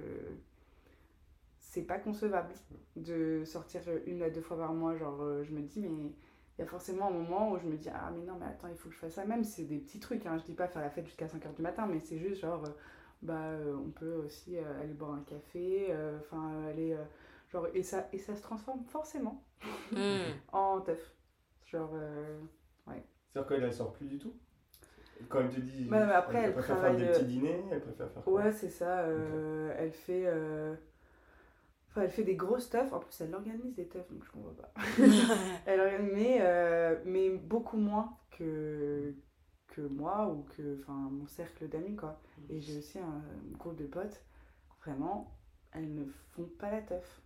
[1.77, 2.49] c'est pas concevable
[2.95, 4.95] de sortir une à deux fois par mois.
[4.95, 7.75] Genre, euh, je me dis, mais il y a forcément un moment où je me
[7.77, 9.25] dis, ah, mais non, mais attends, il faut que je fasse ça.
[9.25, 10.37] Même c'est des petits trucs, hein.
[10.39, 12.71] je dis pas faire la fête jusqu'à 5h du matin, mais c'est juste genre, euh,
[13.21, 16.97] bah, euh, on peut aussi aller boire un café, enfin, aller.
[17.51, 19.43] Genre, et ça, et ça se transforme forcément
[19.91, 20.31] hmm.
[20.51, 21.13] en teuf.
[21.65, 21.91] Genre,
[22.87, 23.03] ouais.
[23.29, 24.33] C'est-à-dire qu'elle ne sort plus du tout?
[25.29, 28.23] Quand elle te dit bah, après, elle, préfère faire des petits dîners, elle préfère faire
[28.23, 28.33] quoi?
[28.33, 29.07] Ouais, c'est ça.
[29.77, 30.27] Elle fait
[32.01, 32.93] elle fait des gros stuff.
[32.93, 34.71] En plus, elle organise des teufs, donc je comprends pas.
[35.65, 39.13] elle organise, mais, euh, mais beaucoup moins que,
[39.67, 41.95] que moi ou que mon cercle d'amis.
[41.95, 42.19] quoi.
[42.49, 43.21] Et j'ai aussi un
[43.57, 44.23] groupe de potes.
[44.81, 45.35] Vraiment,
[45.73, 47.21] elles ne font pas la teuf.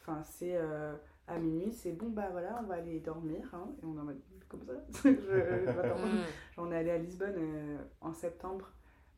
[0.00, 0.94] Enfin, c'est euh,
[1.30, 3.48] à minuit, c'est bon, bah voilà, on va aller dormir.
[3.52, 4.72] Hein, et on est en mode, comme ça.
[5.10, 6.24] Mm.
[6.58, 8.72] on est allé à Lisbonne euh, en septembre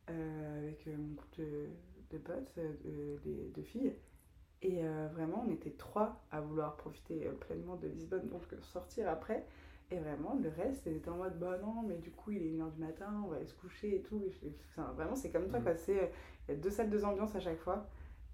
[0.09, 1.67] euh, avec euh, mon groupe de,
[2.11, 3.93] de potes, de, de, filles.
[4.61, 4.81] Et
[5.13, 9.45] vraiment, on était trois à vouloir profiter pleinement de Lisbonne, donc sortir après.
[9.91, 12.71] Et vraiment, le reste, c'était en mode, bah non, mais du coup, il est 1h
[12.71, 14.23] du matin, on va aller se coucher et tout.
[14.95, 15.63] vraiment, c'est comme ça, mm.
[15.63, 15.73] quoi.
[15.89, 15.95] Il
[16.47, 17.85] y a deux salles, deux ambiances à chaque fois.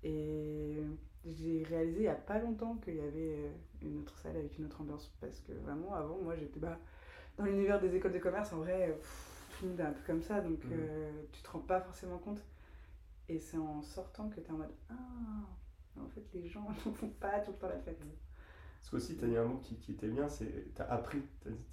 [0.04, 0.84] Et
[1.26, 3.50] j'ai réalisé il n'y a pas longtemps qu'il y avait euh,
[3.82, 5.12] une autre salle avec une autre ambiance.
[5.20, 6.78] Parce que vraiment, avant, moi, j'étais bah,
[7.38, 8.98] dans l'univers des écoles de commerce, en vrai,
[9.58, 10.72] tout le monde est un peu comme ça, donc mmh.
[10.74, 12.42] euh, tu te rends pas forcément compte.
[13.28, 16.92] Et c'est en sortant que tu es en mode Ah, en fait, les gens ne
[16.92, 18.00] font pas tout le temps la fête.
[18.00, 21.22] Parce qu'aussi, tu as dit un mot qui, qui était bien, c'est tu as appris.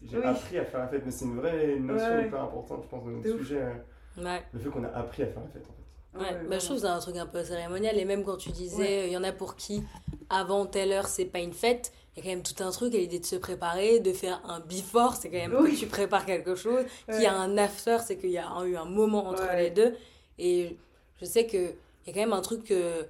[0.03, 3.05] J'ai appris à faire la fête, mais c'est une vraie notion hyper importante, je pense,
[3.05, 3.63] dans notre sujet.
[3.63, 5.86] Euh, le fait qu'on a appris à faire la fête, en fait.
[6.19, 7.97] Ouais, bah, je trouve que c'est un truc un peu cérémonial.
[7.99, 9.83] Et même quand tu disais, il y en a pour qui,
[10.31, 12.95] avant telle heure, c'est pas une fête, il y a quand même tout un truc
[12.95, 16.25] à l'idée de se préparer, de faire un before, c'est quand même que tu prépares
[16.25, 16.85] quelque chose.
[17.11, 19.95] Qu'il y a un after, c'est qu'il y a eu un moment entre les deux.
[20.39, 20.77] Et
[21.21, 21.75] je sais qu'il
[22.07, 23.05] y a quand même un truc que,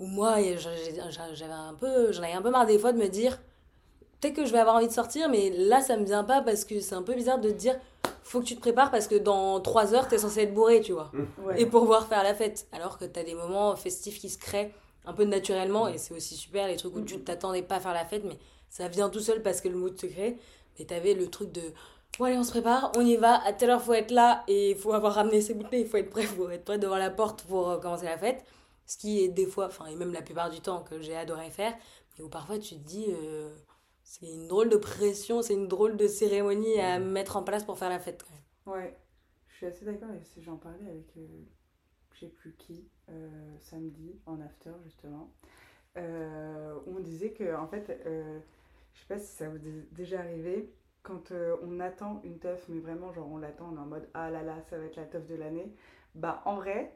[0.00, 3.38] où moi, j'avais un peu, j'en avais un peu marre des fois de me dire,
[4.20, 6.64] peut-être que je vais avoir envie de sortir, mais là, ça me vient pas parce
[6.64, 7.78] que c'est un peu bizarre de te dire,
[8.22, 10.80] faut que tu te prépares parce que dans 3 heures, tu es censé être bourré,
[10.80, 11.10] tu vois.
[11.12, 11.56] Mmh.
[11.56, 12.66] Et pouvoir faire la fête.
[12.72, 14.72] Alors que tu as des moments festifs qui se créent
[15.04, 17.24] un peu naturellement et c'est aussi super les trucs où tu mmh.
[17.24, 19.98] t'attendais pas à faire la fête, mais ça vient tout seul parce que le mood
[20.00, 20.38] se crée.
[20.78, 21.62] Et tu avais le truc de
[22.18, 24.70] bon, allez, on se prépare, on y va, à telle heure, faut être là et
[24.70, 27.10] il faut avoir ramené ses bouteilles, il faut être prêt, faut être prêt devant la
[27.10, 28.44] porte pour euh, commencer la fête.
[28.86, 31.50] Ce qui est des fois, enfin, et même la plupart du temps que j'ai adoré
[31.50, 31.74] faire,
[32.16, 33.06] mais où parfois tu te dis.
[33.08, 33.50] Euh,
[34.12, 37.78] c'est une drôle de pression, c'est une drôle de cérémonie à mettre en place pour
[37.78, 38.22] faire la fête.
[38.66, 38.94] Ouais,
[39.48, 40.10] je suis assez d'accord.
[40.36, 41.26] J'en parlais avec euh,
[42.12, 45.32] je sais plus qui euh, samedi en after justement.
[45.96, 48.38] Euh, où on disait que en fait, euh,
[48.92, 50.70] je sais pas si ça vous est déjà arrivé,
[51.02, 54.30] quand on attend une teuf, mais vraiment genre on l'attend, on est en mode ah
[54.30, 55.74] là là, ça va être la teuf de l'année.
[56.14, 56.94] Bah en vrai,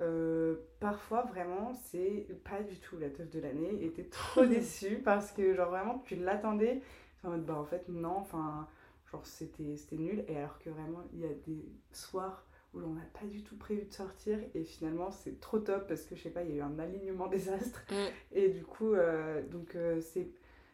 [0.00, 3.84] euh, parfois, vraiment, c'est pas du tout la teuf de l'année.
[3.84, 6.82] Et t'es trop déçu parce que, genre, vraiment, tu l'attendais.
[7.24, 8.68] En mode, bah, en fait, non, enfin,
[9.10, 10.24] genre, c'était nul.
[10.28, 13.56] Et alors que vraiment, il y a des soirs où on n'a pas du tout
[13.56, 14.38] prévu de sortir.
[14.54, 16.78] Et finalement, c'est trop top parce que, je sais pas, il y a eu un
[16.78, 17.84] alignement des astres.
[17.90, 17.94] Mm.
[18.32, 20.28] Et du coup, euh, donc, euh, c'est.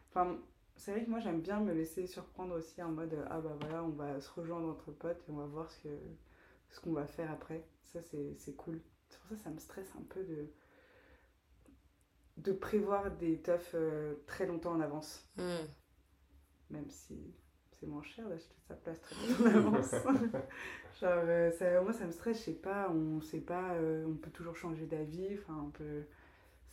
[0.09, 0.37] Enfin,
[0.75, 3.83] c'est vrai que moi, j'aime bien me laisser surprendre aussi en mode, ah bah voilà,
[3.83, 5.89] on va se rejoindre entre potes et on va voir ce qu'on
[6.71, 7.65] ce qu'on va faire après.
[7.83, 8.79] Ça, c'est cool.
[9.09, 10.47] C'est pour ça que ça me stresse un peu de,
[12.37, 15.27] de prévoir des teufs euh, très longtemps en avance.
[15.37, 15.65] Hmm.
[16.69, 17.33] Même si
[17.71, 19.91] c'est moins cher d'acheter sa place très longtemps en avance.
[21.01, 24.15] Genre, euh, ça, moi, ça me stresse, je sais pas, on sait pas, euh, on
[24.15, 26.03] peut toujours changer d'avis, enfin, on peut...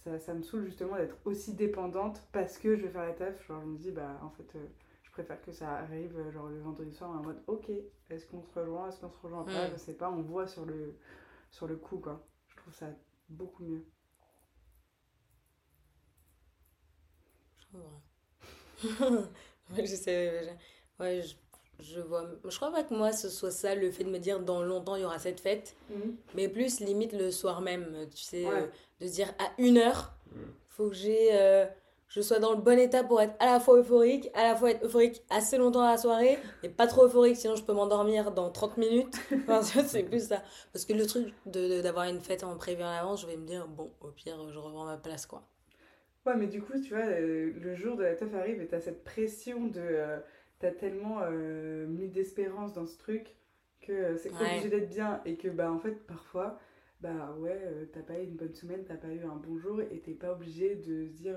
[0.04, 3.44] Ça, ça me saoule justement d'être aussi dépendante parce que je vais faire la teuf.
[3.46, 4.56] Genre, je me dis, bah, en fait,
[5.02, 7.70] je préfère que ça arrive, genre, le vendredi soir, en mode, ok,
[8.10, 9.72] est-ce qu'on se rejoint, est-ce qu'on se rejoint pas, hmm.
[9.72, 10.94] je sais pas, on voit sur le
[11.56, 12.22] sur le coup, quoi.
[12.48, 12.86] Je trouve ça
[13.30, 13.82] beaucoup mieux.
[18.82, 19.26] Je trouve
[19.78, 20.54] je sais,
[21.00, 21.34] ouais, je,
[21.82, 22.26] je, vois.
[22.44, 24.96] Je crois pas que moi, ce soit ça, le fait de me dire dans longtemps,
[24.96, 25.74] il y aura cette fête.
[25.88, 26.16] Mhm.
[26.34, 28.66] Mais plus, limite, le soir même, tu sais, euh,
[29.00, 30.52] de dire à une heure, il mhm.
[30.68, 31.30] faut que j'ai.
[31.32, 31.66] Euh,
[32.08, 34.70] je sois dans le bon état pour être à la fois euphorique, à la fois
[34.70, 38.32] être euphorique assez longtemps à la soirée, mais pas trop euphorique, sinon je peux m'endormir
[38.32, 39.14] dans 30 minutes.
[39.86, 40.42] c'est plus ça.
[40.72, 43.46] Parce que le truc d'avoir de, une fête en prévu en avance, je vais me
[43.46, 45.42] dire, bon, au pire, je reprends ma place, quoi.
[46.26, 48.80] Ouais, mais du coup, tu vois, euh, le jour de la teuf arrive et t'as
[48.80, 49.80] cette pression de.
[49.80, 50.18] Euh,
[50.58, 53.36] t'as tellement euh, mis d'espérance dans ce truc
[53.80, 56.58] que c'est obligé d'être bien et que, bah, en fait, parfois,
[57.00, 57.60] bah ouais,
[57.92, 60.32] t'as pas eu une bonne semaine, t'as pas eu un bon jour et t'es pas
[60.32, 61.36] obligé de se dire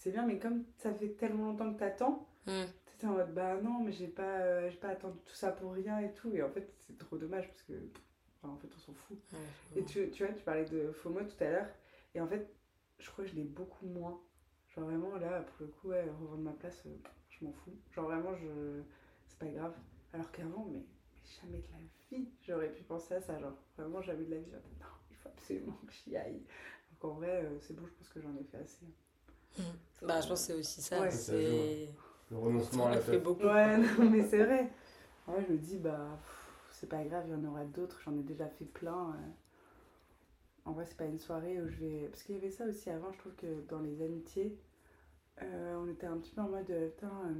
[0.00, 2.62] c'est bien, mais comme ça fait tellement longtemps que t'attends, mm.
[2.98, 5.98] tu en mode bah non, mais j'ai pas, euh, pas attendu tout ça pour rien
[5.98, 6.34] et tout.
[6.34, 7.74] Et en fait, c'est trop dommage parce que,
[8.42, 9.18] en fait, on s'en fout.
[9.76, 11.68] et tu, tu vois, tu parlais de FOMO tout à l'heure,
[12.14, 12.50] et en fait,
[12.98, 14.18] je crois que je l'ai beaucoup moins.
[14.68, 16.96] Genre vraiment, là, pour le coup, ouais, revendre ma place, euh,
[17.28, 17.76] je m'en fous.
[17.90, 18.80] Genre vraiment, je...
[19.26, 19.74] c'est pas grave.
[20.14, 20.82] Alors qu'avant, mais,
[21.42, 23.38] jamais de la vie, j'aurais pu penser à ça.
[23.38, 24.50] Genre vraiment, jamais de la vie.
[24.50, 26.42] non, il faut absolument que j'y aille.
[26.90, 28.86] Donc en vrai, euh, c'est bon, je pense que j'en ai fait assez.
[29.58, 29.62] Mm.
[30.02, 31.10] Bah, je pense que c'est aussi ça.
[31.10, 31.88] c'est...
[32.30, 33.44] Le renoncement à la fait beaucoup.
[33.44, 34.70] Ouais, non, mais c'est vrai.
[35.26, 36.18] Ouais, je me dis, bah,
[36.70, 38.00] c'est pas grave, il y en aura d'autres.
[38.04, 39.10] J'en ai déjà fait plein.
[39.10, 39.28] Euh.
[40.64, 42.08] En vrai, c'est pas une soirée où je vais.
[42.08, 44.56] Parce qu'il y avait ça aussi avant, je trouve que dans les amitiés,
[45.42, 47.34] euh, on était un petit peu en mode, putain.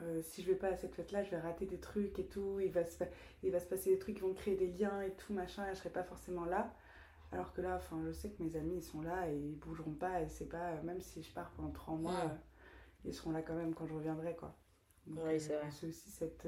[0.00, 2.60] Euh, si je vais pas à cette fête-là, je vais rater des trucs et tout,
[2.60, 3.04] il va, se,
[3.42, 5.74] il va se passer des trucs qui vont créer des liens et tout, machin, et
[5.74, 6.72] je serai pas forcément là.
[7.32, 9.94] Alors que là, enfin, je sais que mes amis, ils sont là et ils bougeront
[9.94, 10.20] pas.
[10.20, 12.36] Et c'est pas, même si je pars pendant trois mois, euh,
[13.04, 14.54] ils seront là quand même quand je reviendrai, quoi.
[15.06, 15.68] oui, c'est vrai.
[15.70, 16.46] C'est aussi cette.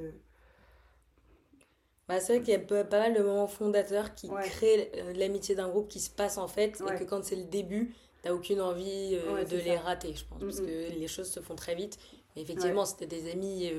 [2.06, 5.68] Bah, c'est vrai qu'il y a pas mal de moments fondateurs qui créent l'amitié d'un
[5.68, 9.12] groupe qui se passe en fait, et que quand c'est le début, t'as aucune envie
[9.12, 11.98] de les rater, je pense, parce que les choses se font très vite.
[12.36, 13.70] effectivement, c'était des amis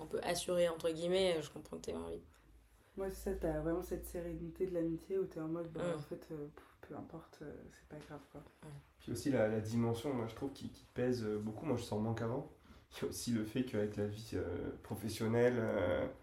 [0.00, 2.22] un peu assurés, entre guillemets, je comprends que t'aies envie.
[2.96, 6.00] Moi, c'est ça, t'as vraiment cette sérénité de l'amitié où t'es en mode, bah, en
[6.00, 6.28] fait,
[6.80, 8.42] peu importe, c'est pas grave, quoi.
[9.00, 11.66] Puis aussi la, la, dimension, moi, je trouve, qui, qui, pèse beaucoup.
[11.66, 12.50] Moi, je sens manque avant.
[12.92, 14.36] Il y a aussi le fait qu'avec la vie
[14.82, 15.60] professionnelle,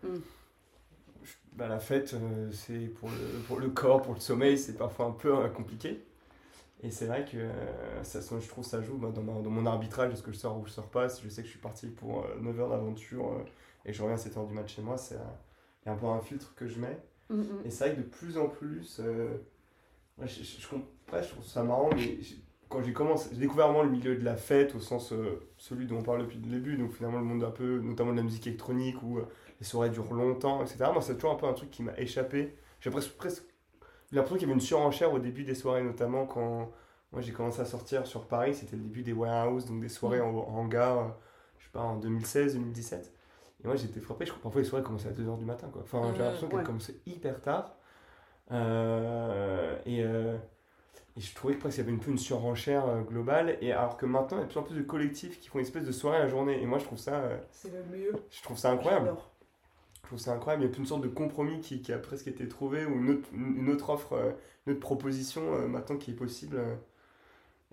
[0.03, 0.17] mm
[1.53, 5.07] bah, la fête, euh, c'est pour le, pour le corps, pour le sommeil, c'est parfois
[5.07, 6.03] un peu euh, compliqué.
[6.83, 10.23] Et c'est vrai que euh, ça, je trouve ça joue dans, dans, mon arbitrage, est-ce
[10.23, 11.09] que je sors ou je sors pas.
[11.09, 13.45] Si je sais que je suis parti pour 9 heures d'aventure
[13.85, 15.17] et je reviens à 7 heures du match chez moi, c'est
[15.85, 16.99] un peu un filtre que je mets.
[17.29, 17.61] Mm, mm.
[17.65, 21.89] Et c'est vrai que de plus en plus, je, je, je, je, trouve ça marrant,
[21.95, 22.19] mais
[22.69, 25.13] quand j'ai commencé, j'ai découvert vraiment le milieu de la fête au sens
[25.57, 28.17] celui dont on parle depuis le début, donc finalement le monde un peu, notamment de
[28.17, 29.19] la musique électronique ou
[29.59, 30.85] les soirées durent longtemps, etc.
[30.91, 32.55] Moi, c'est toujours un peu un truc qui m'a échappé.
[32.79, 33.43] J'ai presque, presque
[34.11, 36.71] l'impression qu'il y avait une surenchère au début des soirées, notamment quand
[37.11, 38.55] moi j'ai commencé à sortir sur Paris.
[38.55, 40.35] C'était le début des warehouse, donc des soirées mm.
[40.35, 41.07] en, hangar, euh,
[41.59, 43.13] je sais pas, en 2016, 2017.
[43.63, 45.69] Et moi j'étais frappé, je crois parfois les soirées commençaient à 2h du matin.
[45.71, 45.81] Quoi.
[45.83, 47.75] Enfin, j'ai l'impression qu'elles commençaient hyper tard.
[48.51, 50.35] Euh, et, euh,
[51.15, 53.57] et, je trouvais que presque il y avait un peu une surenchère globale.
[53.61, 55.59] Et alors que maintenant, il y a de plus en plus de collectifs qui font
[55.59, 56.61] une espèce de soirée à la journée.
[56.61, 57.23] Et moi je trouve ça.
[57.51, 58.13] c'est le mieux.
[58.29, 59.13] Je trouve ça incroyable
[60.11, 60.63] trouve ça incroyable.
[60.65, 63.09] Il y a une sorte de compromis qui, qui, a presque été trouvé, ou une
[63.11, 64.31] autre, une autre offre, euh,
[64.67, 66.57] une autre proposition euh, maintenant qui est possible.
[66.57, 66.75] Euh.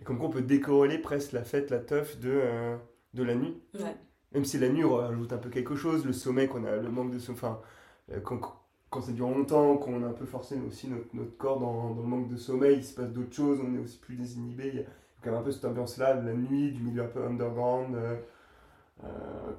[0.01, 2.41] Et comme quoi on peut décorréler presque la fête, la teuf de,
[3.15, 3.61] de la nuit.
[4.33, 7.13] Même si la nuit rajoute un peu quelque chose, le sommeil, qu'on a le manque
[7.13, 7.61] de sommeil, enfin,
[8.23, 8.41] quand,
[8.91, 12.29] quand ça dure longtemps, qu'on a un peu forcé aussi notre, corps dans, le manque
[12.29, 14.69] de sommeil, il se passe d'autres choses, on est aussi plus désinhibé.
[14.69, 14.87] Il y a
[15.23, 17.97] quand même un peu cette ambiance-là, la nuit, du milieu un peu underground,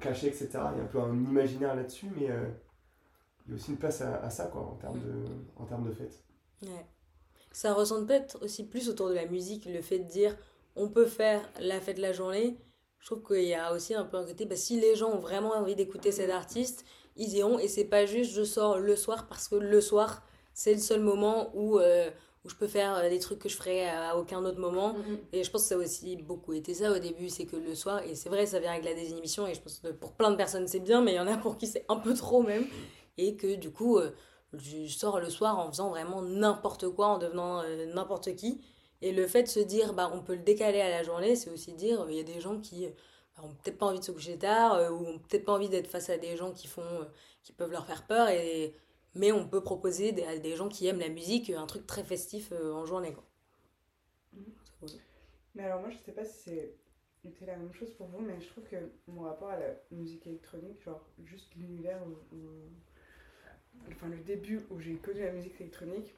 [0.00, 0.48] caché, etc.
[0.52, 4.00] Il y a un peu un imaginaire là-dessus, mais il y a aussi une place
[4.02, 5.24] à, ça, quoi, en termes de,
[5.56, 6.22] en termes de fête.
[6.62, 6.86] Ouais.
[7.52, 10.36] Ça ressemble peut-être aussi plus autour de la musique, le fait de dire
[10.76, 12.56] on peut faire la fête de la journée.
[13.00, 15.18] Je trouve qu'il y a aussi un peu un côté, bah, si les gens ont
[15.18, 16.84] vraiment envie d'écouter cet artiste,
[17.16, 20.22] ils iront et c'est pas juste je sors le soir parce que le soir
[20.54, 22.10] c'est le seul moment où, euh,
[22.44, 24.92] où je peux faire euh, des trucs que je ferais à aucun autre moment.
[24.92, 25.18] Mm-hmm.
[25.32, 27.74] Et je pense que ça a aussi beaucoup été ça au début, c'est que le
[27.74, 30.30] soir, et c'est vrai, ça vient avec la désinhibition, et je pense que pour plein
[30.30, 32.42] de personnes c'est bien, mais il y en a pour qui c'est un peu trop
[32.42, 32.66] même
[33.20, 34.10] et que du coup, euh,
[34.54, 38.60] je sors le soir en faisant vraiment n'importe quoi, en devenant euh, n'importe qui.
[39.02, 41.50] Et le fait de se dire, bah, on peut le décaler à la journée, c'est
[41.50, 42.86] aussi dire, il y a des gens qui
[43.36, 45.68] bah, ont peut-être pas envie de se coucher tard, euh, ou ont peut-être pas envie
[45.68, 47.08] d'être face à des gens qui, font,
[47.42, 48.74] qui peuvent leur faire peur, et,
[49.14, 52.52] mais on peut proposer à des gens qui aiment la musique un truc très festif
[52.52, 53.12] en journée.
[53.12, 53.24] Quoi.
[54.34, 54.86] Mmh.
[55.54, 56.50] Mais alors moi, je sais pas si
[57.38, 58.76] c'est la même chose pour vous, mais je trouve que
[59.08, 62.36] mon rapport à la musique électronique, genre juste l'univers où
[63.88, 66.14] enfin le début où j'ai connu la musique électronique,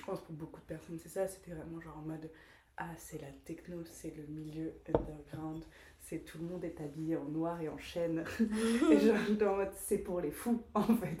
[0.00, 2.30] je pense pour beaucoup de personnes c'est ça, c'était vraiment genre en mode
[2.78, 5.62] ah c'est la techno, c'est le milieu underground,
[6.00, 9.72] c'est tout le monde est habillé en noir et en chaîne, et genre en mode
[9.76, 11.18] c'est pour les fous en fait.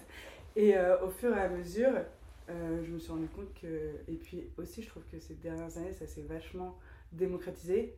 [0.56, 1.92] Et euh, au fur et à mesure,
[2.48, 5.76] euh, je me suis rendu compte que, et puis aussi je trouve que ces dernières
[5.76, 6.78] années ça s'est vachement
[7.12, 7.94] démocratisé,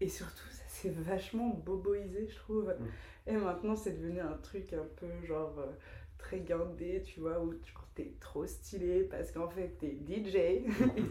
[0.00, 2.68] et surtout ça s'est vachement boboisé je trouve.
[2.68, 3.30] Mm.
[3.30, 5.58] Et maintenant c'est devenu un truc un peu genre...
[5.58, 5.72] Euh,
[6.18, 10.64] très gardé, tu vois, où tu es trop stylé parce qu'en fait t'es DJ et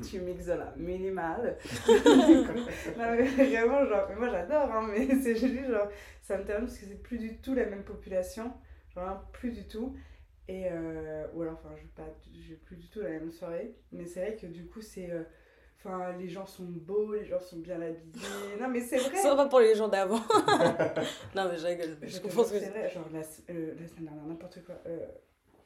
[0.08, 1.58] tu mixes de la minimale.
[2.96, 5.90] vraiment, genre, moi j'adore, hein, mais c'est juste genre,
[6.22, 8.54] ça me termine parce que c'est plus du tout la même population,
[8.94, 9.96] genre plus du tout.
[10.50, 14.06] Et, euh, ou alors, enfin, je pas, je plus du tout la même soirée, mais
[14.06, 15.12] c'est vrai que du coup, c'est.
[15.12, 15.24] Euh,
[15.78, 18.58] Enfin, les gens sont beaux, les gens sont bien habillés.
[18.60, 19.22] Non, mais c'est vrai.
[19.36, 20.20] Pas pour les gens d'avant.
[21.36, 21.98] non, mais je rigole.
[22.02, 22.90] Je comprends ce que c'est vrai.
[22.90, 24.76] Genre, la, euh, la semaine dernière, n'importe quoi.
[24.88, 25.06] Euh,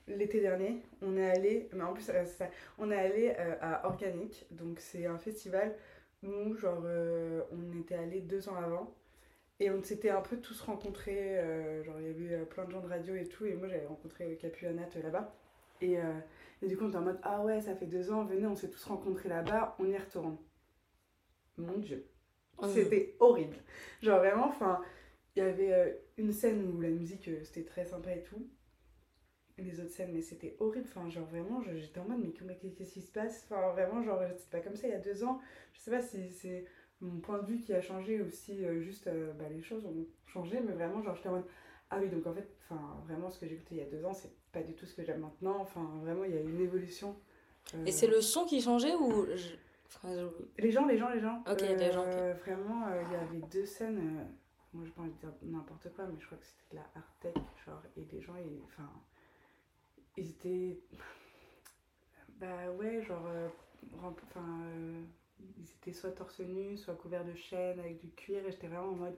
[0.08, 3.88] L'été dernier, on est allé, mais en plus, euh, ça, on est allé euh, à
[3.88, 4.46] Organic.
[4.52, 5.76] Donc, c'est un festival
[6.24, 6.84] où, genre,
[7.52, 8.94] on était allé deux ans avant.
[9.62, 11.40] Et on s'était un peu tous rencontrés.
[11.86, 13.46] genre, il y avait plein de gens de radio et tout.
[13.46, 15.34] Et moi, j'avais rencontré Capu Anat là-bas.
[15.82, 15.98] Et
[16.62, 18.56] et du coup, on était en mode Ah ouais, ça fait deux ans, venez, on
[18.56, 20.38] s'est tous rencontrés là-bas, on y retourne.
[21.58, 22.08] Mon Dieu.
[22.58, 22.68] Oh.
[22.68, 23.58] C'était horrible.
[24.02, 24.82] Genre vraiment, enfin,
[25.36, 28.50] il y avait euh, une scène où la musique euh, c'était très sympa et tout.
[29.58, 30.88] les autres scènes, mais c'était horrible.
[30.90, 33.48] Enfin, genre vraiment, j'étais en mode Mais qu'est-ce qui se passe?
[33.50, 35.40] Enfin, vraiment, genre, c'était pas comme ça il y a deux ans.
[35.74, 36.66] Je sais pas si c'est
[37.00, 40.60] mon point de vue qui a changé aussi, euh, juste bah, les choses ont changé,
[40.62, 41.48] mais vraiment, genre, j'étais en mode
[41.90, 44.14] ah oui, donc en fait, enfin, vraiment, ce que j'écoutais il y a deux ans,
[44.14, 45.58] c'est pas du tout ce que j'aime maintenant.
[45.60, 47.16] Enfin, vraiment, il y a une évolution.
[47.76, 49.26] Euh, Et c'est le son qui changeait ou
[50.58, 51.44] Les gens, les gens, les gens.
[51.50, 52.06] Ok, les gens.
[52.46, 54.28] Vraiment, euh, il y avait deux scènes.
[54.74, 56.86] moi je pas envie de dire n'importe quoi, mais je crois que c'était de la
[56.96, 57.34] art tech,
[57.66, 58.90] genre, et les gens, ils, enfin,
[60.18, 60.80] ils étaient,
[62.40, 63.48] bah ouais, genre, euh,
[64.02, 65.02] enfin, euh,
[65.58, 68.90] ils étaient soit torse nu, soit couverts de chaînes avec du cuir, et j'étais vraiment
[68.90, 69.18] en mode,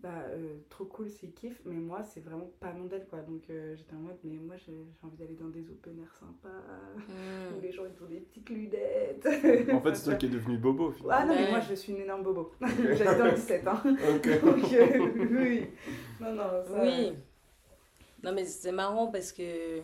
[0.00, 3.18] bah euh, trop cool, c'est kiff, mais moi c'est vraiment pas mon deal quoi.
[3.20, 6.48] Donc euh, j'étais en mode, mais moi j'ai envie d'aller dans des open air sympas,
[6.96, 7.56] hmm.
[7.56, 9.26] où les gens ils ont des petites lunettes.
[9.72, 12.00] En fait, c'est toi qui es devenu bobo Ah non, mais moi je suis une
[12.00, 12.52] énorme bobo.
[12.60, 13.82] J'habite dans le 17, hein.
[13.84, 14.38] Donc euh,
[15.32, 15.66] oui.
[16.20, 16.80] Non, non, ça.
[16.80, 17.12] Oui.
[18.22, 19.82] Non, mais c'est marrant parce que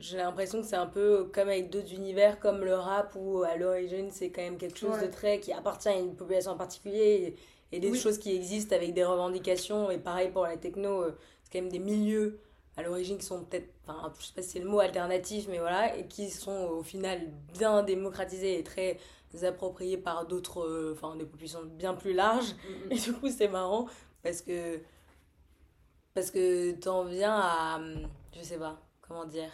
[0.00, 3.56] j'ai l'impression que c'est un peu comme avec d'autres univers comme le rap où à
[3.56, 7.36] l'origine c'est quand même quelque chose de très qui appartient à une population en particulier
[7.74, 9.90] et des choses qui existent avec des revendications.
[9.90, 12.38] Et pareil pour la techno, euh, c'est quand même des milieux
[12.76, 15.58] à l'origine qui sont peut-être, enfin, je sais pas si c'est le mot alternatif, mais
[15.58, 17.20] voilà, et qui sont au final
[17.52, 18.98] bien démocratisés et très
[19.42, 22.52] appropriés par d'autres, euh, enfin, des populations bien plus larges.
[22.52, 22.92] Mm, mm.
[22.92, 23.86] Et du coup, c'est marrant
[24.22, 24.80] parce que,
[26.14, 27.80] parce que t'en viens à,
[28.32, 29.50] je sais pas, comment dire.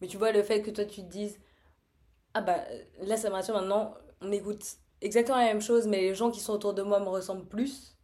[0.00, 1.40] Mais tu vois, le fait que toi tu te dises,
[2.34, 2.58] ah bah
[3.02, 4.64] là ça me rassure maintenant, on écoute
[5.04, 7.96] exactement la même chose, mais les gens qui sont autour de moi me ressemblent plus,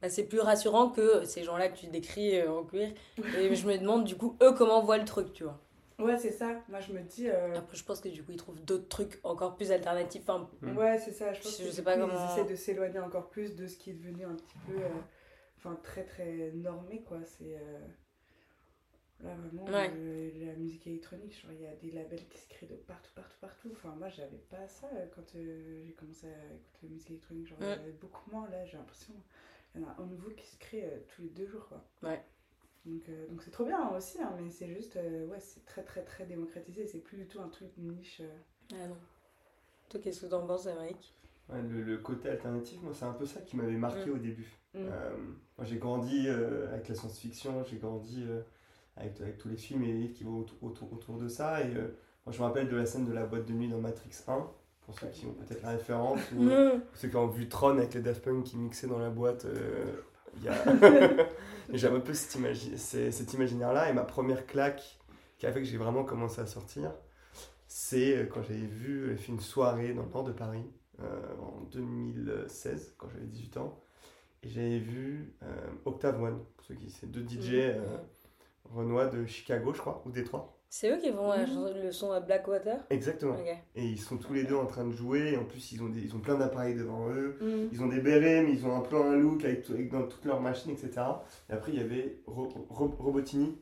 [0.00, 2.88] bah, c'est plus rassurant que ces gens-là que tu décris euh, en cuir.
[3.38, 5.58] Et je me demande du coup, eux, comment voient le truc, tu vois.
[5.98, 6.60] Ouais, c'est ça.
[6.68, 7.28] Moi, je me dis.
[7.28, 10.22] Euh, Après, je pense que du coup, ils trouvent d'autres trucs encore plus alternatifs.
[10.26, 10.76] Enfin, mm.
[10.76, 11.32] Ouais, c'est ça.
[11.32, 12.12] Je pense je que sais pas comment...
[12.12, 14.74] ils essaient de s'éloigner encore plus de ce qui est devenu un petit peu.
[14.74, 14.88] Euh,
[15.56, 17.18] enfin, très très normé, quoi.
[17.24, 17.56] C'est.
[19.24, 22.74] Là, vraiment, euh, la musique électronique, il y a des labels qui se créent de
[22.74, 23.70] partout, partout, partout.
[23.72, 27.48] Enfin, moi, j'avais pas ça euh, quand euh, j'ai commencé à écouter la musique électronique.
[27.48, 28.46] Genre, il y avait beaucoup moins.
[28.50, 29.14] Là, j'ai l'impression
[29.72, 31.82] qu'il y en a un nouveau qui se crée tous les deux jours, quoi.
[32.02, 32.22] Ouais.
[32.84, 36.26] Donc, donc c'est trop bien aussi, hein, mais c'est juste, ouais, c'est très, très, très
[36.26, 36.86] démocratisé.
[36.86, 38.20] C'est plus du tout un truc niche.
[38.74, 38.98] Ah non.
[39.88, 41.14] Toi, qu'est-ce que t'en penses, Amérique?
[41.48, 44.14] Ouais, le, le, côté alternatif, moi, c'est un peu ça qui m'avait marqué mm.
[44.14, 44.52] au début.
[44.74, 44.80] Mm.
[45.56, 48.26] moi, j'ai grandi avec la science-fiction, j'ai grandi
[48.96, 51.60] avec, avec, tous les films et les livres qui vont autour, autour, de ça.
[51.60, 53.78] Et euh, moi, je me rappelle de la scène de la boîte de nuit dans
[53.78, 54.46] Matrix 1,
[54.82, 56.48] pour ceux qui ont peut-être la référence, ou
[56.94, 59.46] ceux qui ont vu Tron avec les Daft Punk qui mixaient dans la boîte.
[59.46, 60.02] Euh,
[61.72, 64.98] J'avais un peu cet, imagi cet imaginaire-là, et ma première claque
[65.38, 66.92] qui a fait que j'ai vraiment commencé à sortir,
[67.66, 70.64] c'est euh, quand j'avais vu, fait une soirée dans le nord de Paris,
[71.00, 73.80] en 2016, quand j'avais 18 ans,
[74.44, 75.34] et j'avais vu
[75.84, 77.74] Octave One, pour ceux qui c'est deux DJ.
[78.64, 80.54] Renoir de Chicago, je crois, ou Détroit.
[80.76, 81.84] C'est eux qui vont mmh.
[81.84, 82.84] le son à Blackwater?
[82.90, 83.36] Exactement.
[83.76, 85.34] Et ils sont tous les deux en train de jouer.
[85.34, 87.38] Et en plus, ils ont, des, ils ont plein d'appareils devant eux.
[87.40, 87.68] Mhm.
[87.70, 90.24] Ils ont des bérets, mais ils ont un peu un look avec, avec dans toutes
[90.24, 90.90] leurs machines, etc.
[91.48, 93.56] Et après, il y avait Robotini,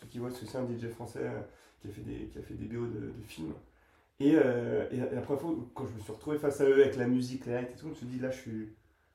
[0.00, 1.40] ceux qui voient, c'est un DJ français euh,
[1.82, 3.52] qui, a fait des, qui a fait des BO de, films.
[4.20, 6.96] Et, euh, et, la première fois, quand je me suis retrouvé face à eux avec
[6.96, 8.74] la musique, les lights et tout, je me suis dit, là, je suis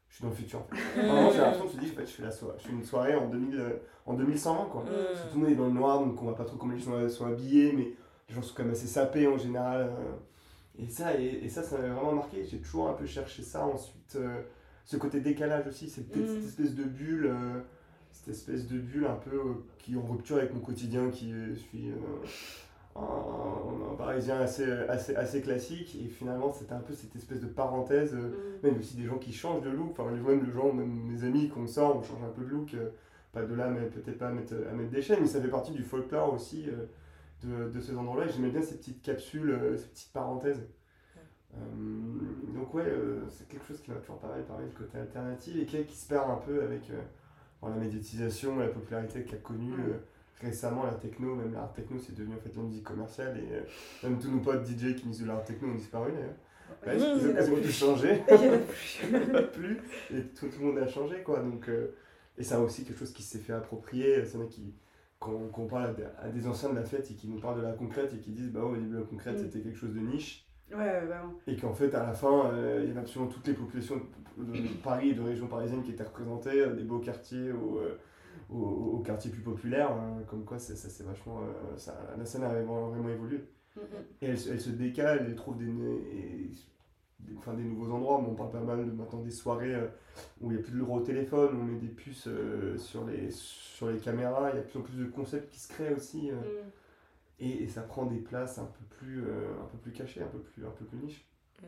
[0.09, 0.65] je suis dans le futur.
[0.95, 2.83] Vraiment, j'ai l'impression de se dire, en fait, je fais, la soirée, je fais une
[2.83, 3.69] soirée en, 2000, euh,
[4.05, 4.83] en 2120, quoi.
[4.83, 7.09] Tout le monde est dans le noir, donc on voit pas trop comment les gens
[7.09, 7.93] sont, habillés, mais
[8.27, 9.81] les gens sont quand même assez sapés en général.
[9.81, 10.83] Euh.
[10.83, 12.43] et ça, et, ça, ça m'avait vraiment marqué.
[12.43, 13.65] J'ai toujours un peu cherché ça.
[13.65, 14.41] Ensuite, euh,
[14.83, 16.47] ce côté décalage aussi, cette, cette mm.
[16.47, 17.31] espèce de bulle,
[18.11, 19.39] cette espèce de bulle un peu
[19.77, 21.93] qui est en rupture avec mon quotidien, qui suis
[22.95, 28.15] un, parisien assez, assez, assez classique et finalement c'était un peu cette espèce de parenthèse
[28.15, 28.29] euh,
[28.63, 28.67] mm.
[28.67, 31.49] même aussi des gens qui changent de look enfin même les gens même mes amis
[31.49, 32.89] qu'on sort on change un peu de look euh,
[33.33, 35.49] pas de là mais peut-être pas à mettre, à mettre des chaînes mais ça fait
[35.49, 36.85] partie du folklore aussi euh,
[37.43, 40.61] de, de, ces endroits là et j'aimais bien ces petites capsules ces petites parenthèses.
[42.53, 42.85] Donc ouais
[43.29, 46.07] c'est quelque chose qui m'a toujours mal parlé le côté alternatif et qui, qui, se
[46.07, 46.91] perd un peu avec
[47.63, 49.73] la médiatisation la popularité qu'a connue
[50.41, 53.61] récemment la techno, même l'art techno, c'est devenu en fait la musique commerciale et euh,
[54.03, 57.03] même tous nos potes DJ qui misent de l'art techno ont disparu d'ailleurs.
[57.45, 58.21] ils, ont tout changé.
[58.31, 59.79] Il n'y en a plus.
[60.13, 61.39] Et tout, le monde a changé quoi.
[61.39, 61.95] Donc, euh,
[62.37, 64.23] et ça aussi quelque chose qui s'est fait approprier.
[64.25, 64.73] C'est qui,
[65.19, 67.73] quand, on parle à des, anciens de la fête et qui nous parlent de la
[67.73, 69.43] concrète et qui disent bah au début la concrète mm.
[69.43, 70.45] c'était quelque chose de niche.
[70.71, 71.33] Ouais, vraiment.
[71.47, 73.99] Et qu'en fait, à la fin, euh, il y avait absolument toutes les populations
[74.37, 77.51] de, Paris et de régions parisiennes qui étaient représentées, des beaux quartiers
[78.49, 81.41] ou au, quartier plus populaire, hein, comme quoi ça, c'est vachement.
[81.41, 83.43] Euh, ça, la scène a vraiment, vraiment évolué.
[83.77, 83.81] Mm-hmm.
[84.21, 86.51] Et elle, elle, se décale, elle trouve des, des,
[87.37, 88.17] enfin, des nouveaux endroits.
[88.17, 89.87] on parle pas mal de, maintenant des soirées euh,
[90.41, 93.29] où il n'y a plus de au téléphone, on met des puces euh, sur, les,
[93.29, 95.93] sur les caméras, il y a de plus en plus de concepts qui se créent
[95.93, 96.31] aussi.
[96.31, 96.35] Mm.
[97.39, 100.65] et, ça prend des places un peu plus, un peu plus cachées, un peu plus,
[100.65, 101.25] un peu plus niche.
[101.61, 101.65] Mm.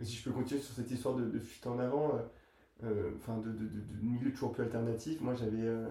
[0.00, 2.12] Et si je peux continuer sur cette histoire de, de fuite en avant,
[2.82, 5.20] enfin de, de, de, milieux toujours plus alternatifs.
[5.20, 5.86] Moi, j'avais euh,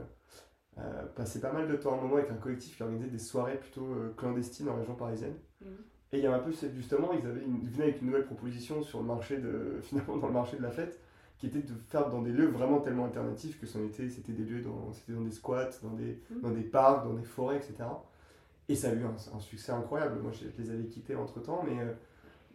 [0.77, 3.19] euh, passé pas mal de temps à un moment avec un collectif qui organisait des
[3.19, 5.35] soirées plutôt clandestines en région parisienne.
[5.61, 5.67] Mhm.
[6.11, 8.83] Et il y a un peu, justement, ils, avaient une, venaient avec une nouvelle proposition
[8.83, 10.99] sur le marché de, finalement, dans le marché de la fête.
[11.39, 14.43] qui était de faire dans des lieux vraiment tellement alternatifs que c'en était, c'était des
[14.43, 16.41] lieux dans, c'était dans des squats, dans des, mmh.
[16.41, 17.89] dans des parcs, dans des forêts, etc.
[18.69, 20.19] Et ça a eu un, succès incroyable.
[20.21, 21.93] Moi, je, les avais quittés entre temps, mais, euh,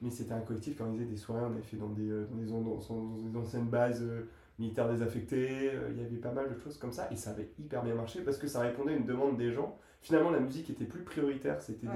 [0.03, 1.44] mais c'était un collectif qui organisait des soirées.
[1.44, 4.28] On avait fait dans des, euh, dans des, dans des anciennes bases euh,
[4.59, 5.72] militaires désaffectées.
[5.90, 7.09] il y avait pas mal de choses comme ça.
[7.11, 9.76] Et ça avait hyper bien marché parce que ça répondait à une demande des gens.
[10.01, 11.61] Finalement, la musique était plus prioritaire.
[11.61, 11.88] C'était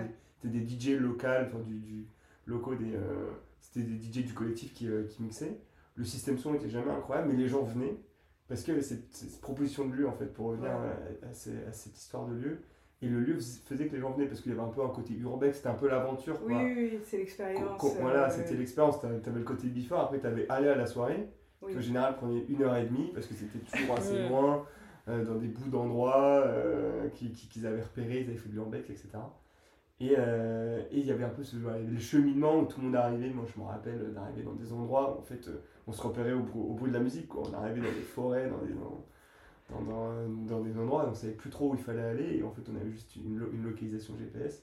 [0.42, 2.06] des, des, DJ locaux, enfin, du, du
[2.46, 2.98] locaux, des,
[3.60, 5.60] c'était des DJ du collectif qui, qui mixaient.
[5.94, 7.96] Le système son était jamais incroyable, mais les gens venaient
[8.52, 12.26] parce que cette, cette proposition de lieu, en fait, pour revenir à, à, cette histoire
[12.26, 12.60] de lieu,
[13.02, 14.88] et le lieu faisait que les gens venaient parce qu'il y avait un peu un
[14.88, 16.38] côté urbex, c'était un peu l'aventure.
[16.46, 17.96] Oui, oui, c'est l'expérience.
[18.00, 19.00] Voilà, euh, c'était l'expérience.
[19.00, 21.28] Tu avais le côté before, après tu avais aller à la soirée,
[21.68, 24.64] qui en général prenait une heure et demie parce que c'était toujours assez loin,
[25.08, 29.08] euh, dans des bouts d'endroits euh, qu'ils avaient repérés, ils avaient fait de l'urbex, etc.
[29.98, 30.14] Et
[30.92, 31.56] il y avait un peu ce
[31.90, 33.30] les cheminements où tout le monde arrivait.
[33.30, 35.48] Moi, je me rappelle d'arriver dans des endroits où en fait,
[35.88, 37.28] on se repérait au, au bruit de la musique.
[37.28, 37.42] Quoi.
[37.50, 39.04] On arrivait dans des forêts, dans des dans,
[39.80, 42.76] dans, des endroits, on savait plus trop où il fallait aller, et en fait on
[42.76, 44.62] avait juste une, une localisation GPS,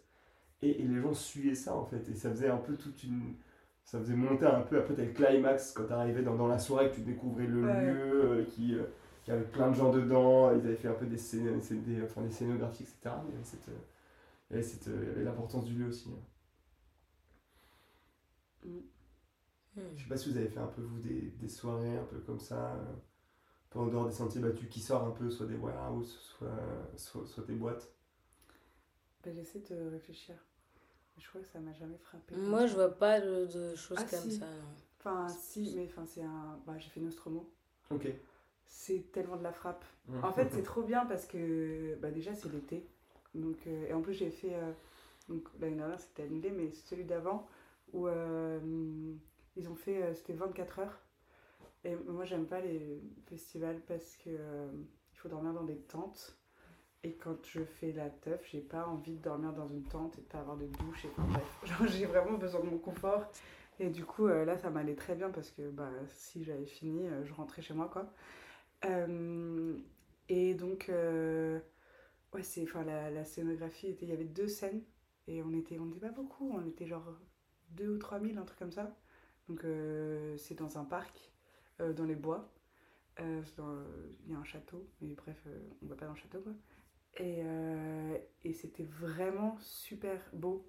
[0.62, 3.36] et, et, les gens suivaient ça en fait, et ça faisait un peu toute une...
[3.86, 6.91] Ça faisait monter un peu, après t'as le climax quand t'arrivais dans, dans la soirée,
[6.91, 8.84] que tu découvrais le lieu, euh, qui, euh,
[9.24, 12.22] qui avait plein de gens dedans, ils avaient fait un peu des, scén des, enfin,
[12.22, 13.16] des scénographies, etc.
[13.24, 16.14] Mais il y avait, cette, euh, avait l'importance du lieu aussi.
[18.66, 18.68] Hein.
[18.68, 19.82] Mm.
[19.95, 22.20] Je sais pas si vous avez fait un peu vous des, des soirées un peu
[22.20, 22.78] comme ça
[23.76, 26.48] en dehors des sentiers battus qui sort un peu, soit des warehouses, soit,
[26.96, 27.92] soit, soit des boîtes
[29.24, 30.36] bah, J'essaie de réfléchir.
[31.20, 32.36] Je crois que ça m'a jamais frappé.
[32.36, 34.46] Moi, je vois pas de, choses ah, comme ça.
[35.00, 36.60] Enfin, si, mais enfin, c'est un.
[36.66, 37.52] Bah, j'ai fait Nostromo.
[37.90, 38.08] Ok.
[38.66, 39.84] C'est tellement de la frappe.
[40.08, 40.24] Mmh.
[40.24, 42.88] En fait, c'est trop bien parce que bah, déjà, c'est l'été.
[43.36, 44.56] Donc, euh, et en plus, j'ai fait.
[44.56, 44.72] Euh,
[45.28, 47.48] donc, l'année dernière, c'était annulé, mais celui d'avant,
[47.94, 48.60] où euh,
[49.56, 50.14] ils ont fait.
[50.16, 51.00] c'était 24 heures.
[51.84, 54.68] Et moi, j'aime pas les festivals parce que euh,
[55.14, 56.38] il faut dormir dans des tentes.
[57.04, 60.22] Et quand je fais la teuf, j'ai pas envie de dormir dans une tente et
[60.22, 61.06] de pas avoir de douche.
[61.06, 63.32] Et bref, j'ai vraiment besoin de mon confort.
[63.80, 67.08] Et du coup, euh, là, ça m'allait très bien parce que bah, si j'avais fini,
[67.08, 68.12] euh, je rentrais chez moi, quoi.
[70.28, 70.92] et donc,
[72.34, 74.84] ouais, c'est, la, scénographie, était, il y avait deux scènes
[75.28, 77.18] et on était, on n'était pas beaucoup, on était genre
[77.70, 78.94] 2 ou 3 000, un truc comme ça.
[79.48, 79.66] Donc,
[80.36, 81.32] c'est dans un parc
[81.82, 82.52] euh, dans les bois.
[83.20, 83.42] Euh,
[84.26, 86.54] il y a un château, mais bref, euh, on va pas dans le château quoi.
[87.18, 87.42] Et,
[88.46, 90.66] et c'était vraiment super beau.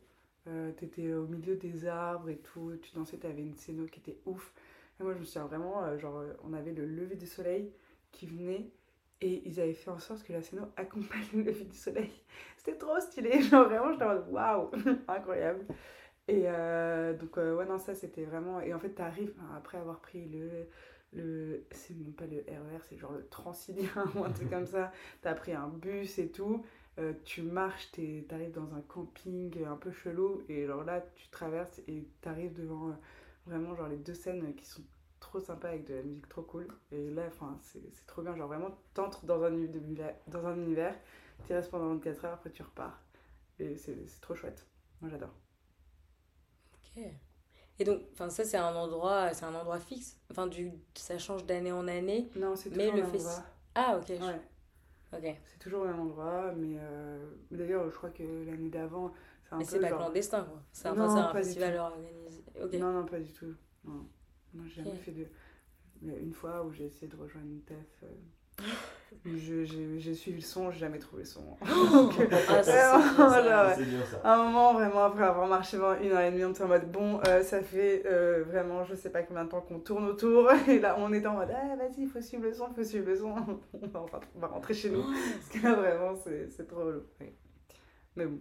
[0.79, 4.53] T'étais au milieu des arbres et tout, tu dansais, t'avais une scène qui était ouf.
[4.99, 7.71] Et moi je me souviens vraiment, genre, on avait le lever du soleil
[8.11, 8.73] qui venait
[9.21, 12.11] et ils avaient fait en sorte que la scène accompagne le lever du soleil.
[12.57, 14.71] C'était trop stylé, genre vraiment, j'étais en mode waouh,
[15.09, 15.67] incroyable.
[16.27, 16.47] Et
[17.21, 18.61] donc, ouais, non, ça c'était vraiment.
[18.61, 20.67] Et en fait, t'arrives, après avoir pris le,
[21.13, 24.67] le c'est même pas le RER, e c'est genre le Transilien ou un truc comme
[24.67, 24.93] ça.
[25.23, 26.65] T'as pris un bus et tout.
[26.99, 27.91] Euh, tu marches,
[28.29, 32.89] t'arrives dans un camping un peu chelou et alors là tu traverses et t'arrives devant
[32.89, 32.95] euh,
[33.47, 34.83] vraiment genre les deux scènes qui sont
[35.21, 38.49] trop sympas avec de la musique trop cool et là enfin c'est trop bien genre
[38.49, 40.95] vraiment t'entres dans un univers dans un univers
[41.47, 43.01] tu restes pendant 24 heures après tu repars
[43.59, 44.67] et c'est trop chouette
[45.01, 45.35] moi j'adore
[46.75, 47.05] ok
[47.81, 50.19] et donc, enfin, ça, c'est un endroit, c'est un endroit fixe.
[50.31, 52.31] Enfin, du, ça change d'année en année.
[52.37, 53.45] Non, c'est toujours le même endroit.
[53.75, 54.09] Ah, ok.
[54.11, 54.41] Ouais.
[55.17, 55.37] Ok.
[55.47, 57.33] C'est toujours le même endroit, mais, euh...
[57.51, 60.63] d'ailleurs, je crois que l'année d'avant, c'est un mais c'est pas clandestin, quoi.
[60.73, 62.45] C'est un, non, un festival organisé.
[62.79, 63.55] Non, non, pas du tout.
[63.85, 64.07] Non.
[64.53, 65.27] Moi, j'ai jamais fait de.
[66.03, 68.05] Il y a une fois où j'ai essayé de rejoindre une TEF.
[68.05, 68.63] Euh,
[69.25, 71.41] j'ai suivi le son, j'ai jamais trouvé le son.
[71.41, 72.15] Donc,
[72.49, 72.95] ah, ça,
[74.25, 76.69] À un moment, vraiment, après avoir marché pendant une heure et demie, on était en
[76.69, 80.05] mode bon, euh, ça fait euh, vraiment, je sais pas combien de temps qu'on tourne
[80.07, 80.51] autour.
[80.69, 82.85] Et là, on était en mode ah, vas-y, il faut suivre le son, il faut
[82.85, 83.35] suivre le son.
[83.73, 85.03] on, va, on va rentrer chez nous.
[85.03, 87.03] Parce que là, vraiment, c'est trop relou.
[88.17, 88.41] Mais bon.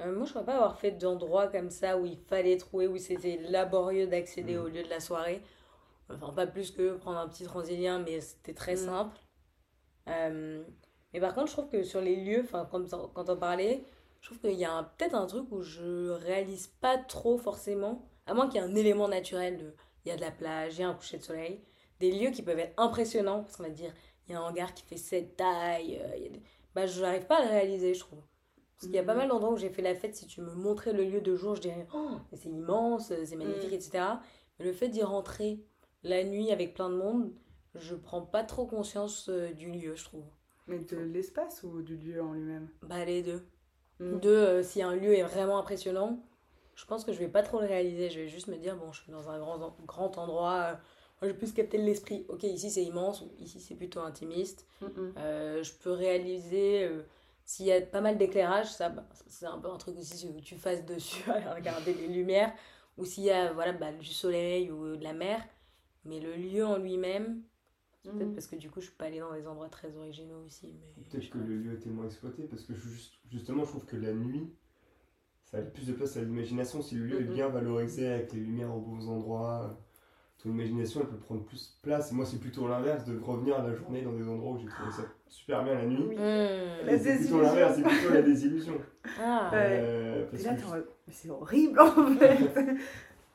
[0.00, 2.96] Euh, moi, je crois pas avoir fait d'endroits comme ça où il fallait trouver, où
[2.98, 4.60] c'était laborieux d'accéder mm.
[4.60, 5.42] au lieu de la soirée.
[6.10, 8.78] Enfin, pas plus que prendre un petit transilien, mais c'était très mm.
[8.78, 9.16] simple.
[10.08, 10.62] Euh,
[11.12, 13.84] mais par contre, je trouve que sur les lieux, enfin, quand, on parlait,
[14.20, 18.34] je trouve qu'il y a peut-être un truc où je réalise pas trop forcément, à
[18.34, 20.80] moins qu'il y ait un élément naturel de il y a de la plage, il
[20.80, 21.60] y a un coucher de soleil,
[22.00, 23.92] des lieux qui peuvent être impressionnants, parce qu'on va dire,
[24.26, 26.28] il y a un hangar qui fait cette taille, euh,
[26.74, 28.22] bah, je n'arrive pas à le réaliser, je trouve.
[28.76, 29.18] Parce qu'il y a pas mm.
[29.18, 31.56] mal d'endroits où j'ai fait la fête, si tu me montrais le lieu de jour,
[31.56, 33.74] je dirais, oh, c'est immense, c'est magnifique, mm.
[33.74, 34.04] etc.
[34.58, 35.60] Mais le fait d'y rentrer
[36.02, 37.32] la nuit avec plein de monde,
[37.74, 40.24] je prends pas trop conscience euh, du lieu, je trouve.
[40.66, 42.68] Mais de l'espace ou du lieu en lui-même?
[42.82, 43.46] Bah les deux.
[44.00, 44.18] Hmm.
[44.20, 46.22] Deux, euh, si un lieu est vraiment impressionnant,
[46.74, 48.10] je pense que je vais pas trop le réaliser.
[48.10, 50.78] Je vais juste me dire, bon, je suis dans un grand, grand endroit.
[51.20, 52.24] Moi, je peux plus capter l'esprit.
[52.28, 54.66] Ok, ici c'est immense, ou ici c'est plutôt intimiste.
[55.16, 57.02] Euh, je peux réaliser euh,
[57.44, 60.40] s'il y a pas mal d'éclairage, ça, bah, c'est un peu un truc aussi où
[60.40, 62.52] tu fasses dessus à regarder les lumières,
[62.96, 65.42] ou s'il y a voilà, bah, du soleil ou de la mer.
[66.04, 67.42] Mais le lieu en lui-même,
[68.04, 70.74] peut-être parce que du coup je suis pas allée dans des endroits très originaux aussi.
[70.96, 72.72] Mais peut-être que le lieu était moins exploité, parce que
[73.30, 74.48] justement je trouve que la nuit,
[75.44, 76.82] ça a plus de place à l'imagination.
[76.82, 79.78] Si le lieu est bien valorisé avec les lumières aux bons endroits
[80.42, 82.12] ton imagination elle peut prendre plus place.
[82.12, 84.90] moi, c'est plutôt l'inverse de revenir à la journée dans des endroits où j'ai trouvé
[84.90, 86.04] ça super bien la nuit.
[86.08, 86.16] Oui.
[86.16, 86.98] Mmh.
[86.98, 88.80] C'est plutôt l'inverse, c'est plutôt la désillusion.
[89.20, 89.50] Ah.
[89.54, 90.52] Euh, parce là,
[91.10, 92.76] c'est horrible en fait.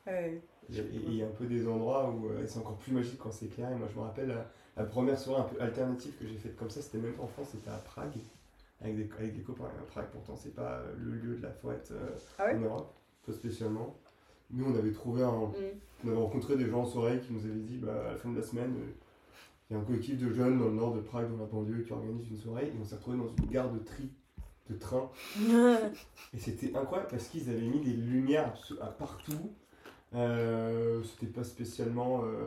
[0.70, 3.48] Il y a un peu des endroits où euh, c'est encore plus magique quand c'est
[3.48, 3.70] clair.
[3.70, 4.34] Et moi, je me rappelle
[4.76, 7.28] la, première soirée un peu alternative que j'ai faite comme ça, c'était même pas en
[7.28, 8.18] France, c'était à Prague,
[8.80, 9.64] avec des, avec des copains.
[9.64, 12.94] À Prague, pourtant, c'est pas le lieu de la fouette euh, ah en Europe,
[13.26, 13.96] pas spécialement.
[14.50, 15.30] Nous, on avait trouvé un.
[15.30, 15.54] Mm.
[16.04, 18.30] On avait rencontré des gens en soirée qui nous avaient dit bah, à la fin
[18.30, 18.92] de la semaine, euh,
[19.70, 21.82] il y a un collectif de jeunes dans le nord de Prague, dans la banlieue,
[21.82, 22.66] qui organise une soirée.
[22.66, 24.10] Et on s'est retrouvé dans une gare de tri
[24.70, 25.10] de train.
[26.34, 28.54] et c'était incroyable parce qu'ils avaient mis des lumières
[28.98, 29.52] partout.
[30.14, 32.24] Euh, c'était pas spécialement.
[32.24, 32.46] Euh,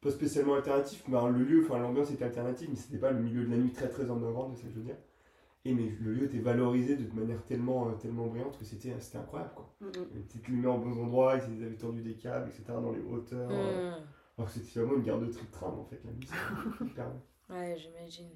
[0.00, 3.44] pas spécialement alternatif, mais le lieu, enfin l'ambiance était alternative, mais c'était pas le milieu
[3.44, 4.96] de la nuit très très en avant, c'est ce que je veux dire.
[5.64, 9.52] Et mais le lieu était valorisé de manière tellement, euh, tellement brillante que c'était incroyable.
[9.54, 9.74] Quoi.
[9.80, 10.14] Mm -hmm.
[10.14, 12.64] Les petites lumières en bons endroits, ils avaient tendu des câbles, etc.
[12.68, 13.50] dans les hauteurs.
[13.50, 14.04] Mm.
[14.38, 16.84] Alors que c'était vraiment une gare de tri de tram en fait, la nuit, c'était
[16.90, 17.10] hyper.
[17.50, 18.30] Ouais, j'imagine.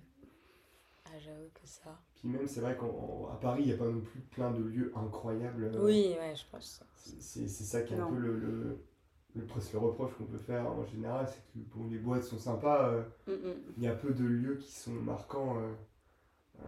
[1.13, 1.99] Ah, j'avoue que ça.
[2.15, 4.93] Puis même, c'est vrai qu'à Paris, il n'y a pas non plus plein de lieux
[4.95, 5.71] incroyables.
[5.81, 6.83] Oui, ouais, je pense.
[6.95, 8.79] C'est ça qui est un peu le, le,
[9.35, 12.39] le, presque le reproche qu'on peut faire en général, c'est que bon, les boîtes sont
[12.39, 15.59] sympas, euh, mm il y a peu de lieux qui sont marquants.
[15.59, 15.73] Euh,
[16.61, 16.65] euh,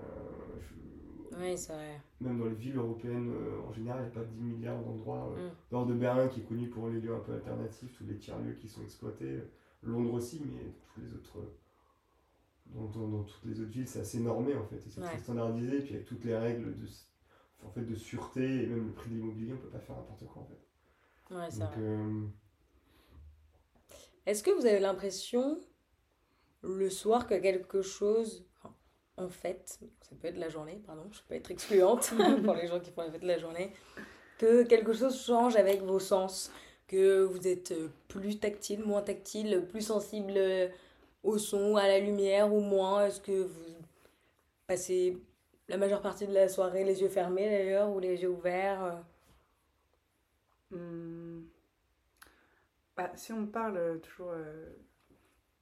[1.38, 2.01] oui, c'est vrai.
[2.20, 5.34] Même dans les villes européennes, euh, en général, il n'y a pas 10 milliards d'endroits.
[5.36, 5.88] Euh, mm.
[5.88, 8.68] de Berlin, qui est connu pour les lieux un peu alternatifs, tous les tiers-lieux qui
[8.68, 9.40] sont exploités.
[9.82, 11.38] Londres aussi, mais tous les autres.
[12.66, 14.76] Dans, dans, toutes les autres villes, c'est assez normé en fait.
[14.76, 15.76] Et c'est très standardisé.
[15.76, 16.86] Et puis avec toutes les règles de,
[17.64, 20.26] en fait, de sûreté et même le prix de l'immobilier, on peut pas faire n'importe
[20.26, 21.34] quoi en fait.
[21.34, 21.64] Ouais, c'est
[24.26, 25.58] Est-ce que vous avez l'impression,
[26.62, 28.44] le soir, que quelque chose
[29.18, 32.12] en fait, ça peut être la journée, pardon, je peux être excluante
[32.44, 33.72] pour les gens qui font la fête de la journée,
[34.38, 36.50] que quelque chose change avec vos sens,
[36.88, 37.74] que vous êtes
[38.08, 40.34] plus tactile, moins tactile, plus sensible
[41.23, 43.77] au son, à la lumière ou moins Est-ce que vous
[44.66, 45.18] passez
[45.68, 49.03] la majeure partie de la soirée les yeux fermés d'ailleurs ou les yeux ouverts
[50.70, 51.43] hmm.
[52.97, 54.70] bah, Si on parle toujours euh,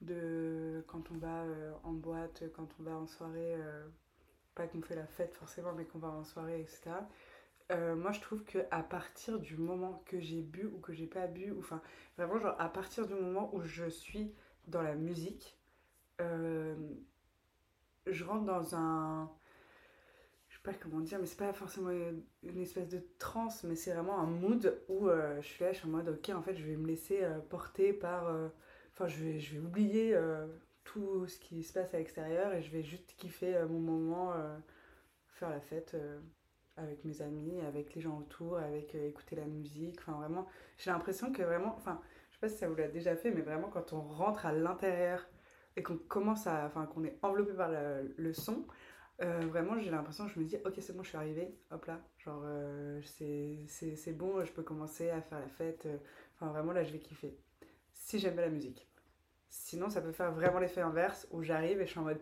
[0.01, 3.87] de quand on va euh, en boîte, quand on va en soirée, euh,
[4.55, 6.91] pas qu'on fait la fête forcément, mais qu'on va en soirée, etc.
[7.71, 11.07] Euh, moi, je trouve que à partir du moment que j'ai bu ou que j'ai
[11.07, 11.81] pas bu, ou enfin
[12.17, 14.33] vraiment genre à partir du moment où je suis
[14.67, 15.57] dans la musique,
[16.19, 19.31] je rentre dans un,
[20.49, 23.93] je sais pas comment dire, mais c'est pas forcément une espèce de transe, mais c'est
[23.93, 26.63] vraiment un mood où je suis là, je suis en mode ok, en fait, je
[26.63, 28.51] vais me laisser porter par
[28.93, 30.47] Enfin, je vais, je vais oublier euh,
[30.83, 34.33] tout ce qui se passe à l'extérieur et je vais juste kiffer euh, mon moment,
[34.33, 34.57] euh,
[35.27, 35.95] faire la fête
[36.77, 39.99] avec mes amis, avec les gens autour, avec écouter la musique.
[39.99, 40.47] Enfin, vraiment,
[40.77, 42.01] j'ai l'impression que vraiment, enfin,
[42.41, 45.25] sais pas si ça vous l'a déjà fait, mais vraiment, quand on rentre à l'intérieur
[45.75, 48.65] et qu'on commence à, enfin, qu'on est enveloppé par le son,
[49.19, 52.43] vraiment, j'ai l'impression, je me dis, ok, c'est bon, je suis arrivée, hop là, genre,
[53.03, 55.87] c'est bon, je peux commencer à faire la fête.
[56.35, 57.37] Enfin, vraiment, là, je vais kiffer
[58.01, 58.87] si j'aime la musique.
[59.49, 62.21] Sinon, ça peut faire vraiment l'effet inverse où j'arrive et je suis en mode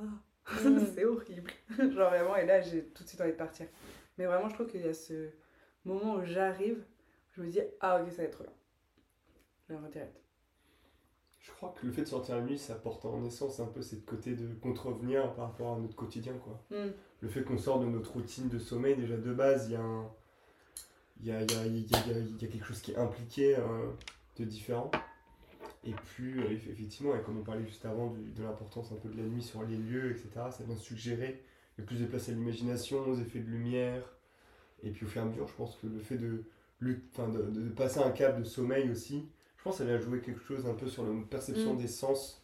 [0.00, 0.02] oh,
[0.94, 1.50] c'est horrible.
[1.78, 3.66] Genre vraiment, et là, j'ai tout de suite envie de partir.
[4.18, 5.30] Mais vraiment, je trouve qu'il y a ce
[5.84, 6.84] moment où j'arrive,
[7.32, 8.52] je me dis ah, ok, ça va être trop bien.
[9.68, 10.20] Direct.
[11.40, 13.82] Je crois que le fait de sortir la nuit, ça apporte en essence un peu
[13.82, 16.32] cette côté de contrevenir par rapport à notre quotidien.
[16.38, 16.58] Quoi.
[16.70, 16.90] Hmm.
[17.20, 19.82] Le fait qu'on sort de notre routine de sommeil, déjà de base, il y a
[19.82, 20.10] un.
[21.20, 23.92] Il y a, y, a, y, a, y a, quelque chose qui est impliqué euh,
[24.36, 24.90] de différent.
[25.84, 29.16] Et puis, euh, effectivement, et comme on parlait juste avant de l'importance un peu de
[29.16, 31.44] la nuit sur les lieux, etc., ça vient suggérer
[31.76, 34.02] le plus de place à l'imagination, aux effets de lumière.
[34.82, 36.44] Et puis, au fur et à mesure, je pense que le fait de,
[36.80, 39.28] de, de, passer un cap de sommeil aussi,
[39.64, 41.78] pense que ça vient jouer quelque chose un peu sur notre perception mm.
[41.78, 42.42] des sens.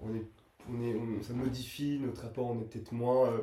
[0.00, 0.24] On est,
[0.70, 3.42] on est, ça modifie notre rapport, on est peut-être moins euh,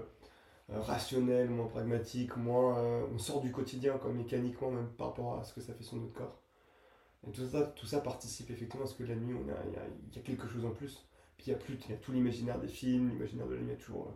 [0.71, 2.81] euh, rationnel, moins pragmatique, moins,
[3.13, 5.97] on sort du quotidien, quoi, mécaniquement, même par rapport à ce que ça fait sur
[5.97, 6.41] notre corps.
[7.27, 9.83] Et tout ça, tout ça participe effectivement à ce que la nuit, il y a,
[10.15, 11.05] y a, quelque chose en plus.
[11.37, 13.77] Puis il y a, plus, y a tout l'imaginaire des films, l'imaginaire de la nuit,
[13.77, 14.07] toujours.
[14.07, 14.11] Euh,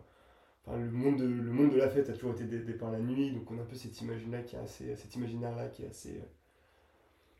[0.66, 3.32] enfin, le monde, de, le monde de la fête a toujours été dépeint la nuit,
[3.32, 6.20] donc on a un peu cette imaginaire-là qui est assez, cet imaginaire-là qui est assez,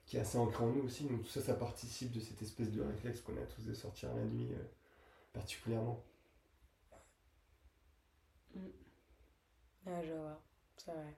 [0.06, 1.04] qui est assez ancré en nous aussi.
[1.04, 4.14] Donc tout ça, ça participe de cette espèce de réflexe qu'on a tous de sortir
[4.14, 4.64] la nuit euh,
[5.32, 6.02] particulièrement.
[8.54, 8.60] Mm.
[9.88, 10.40] Ah, je vois,
[10.76, 11.16] c'est vrai.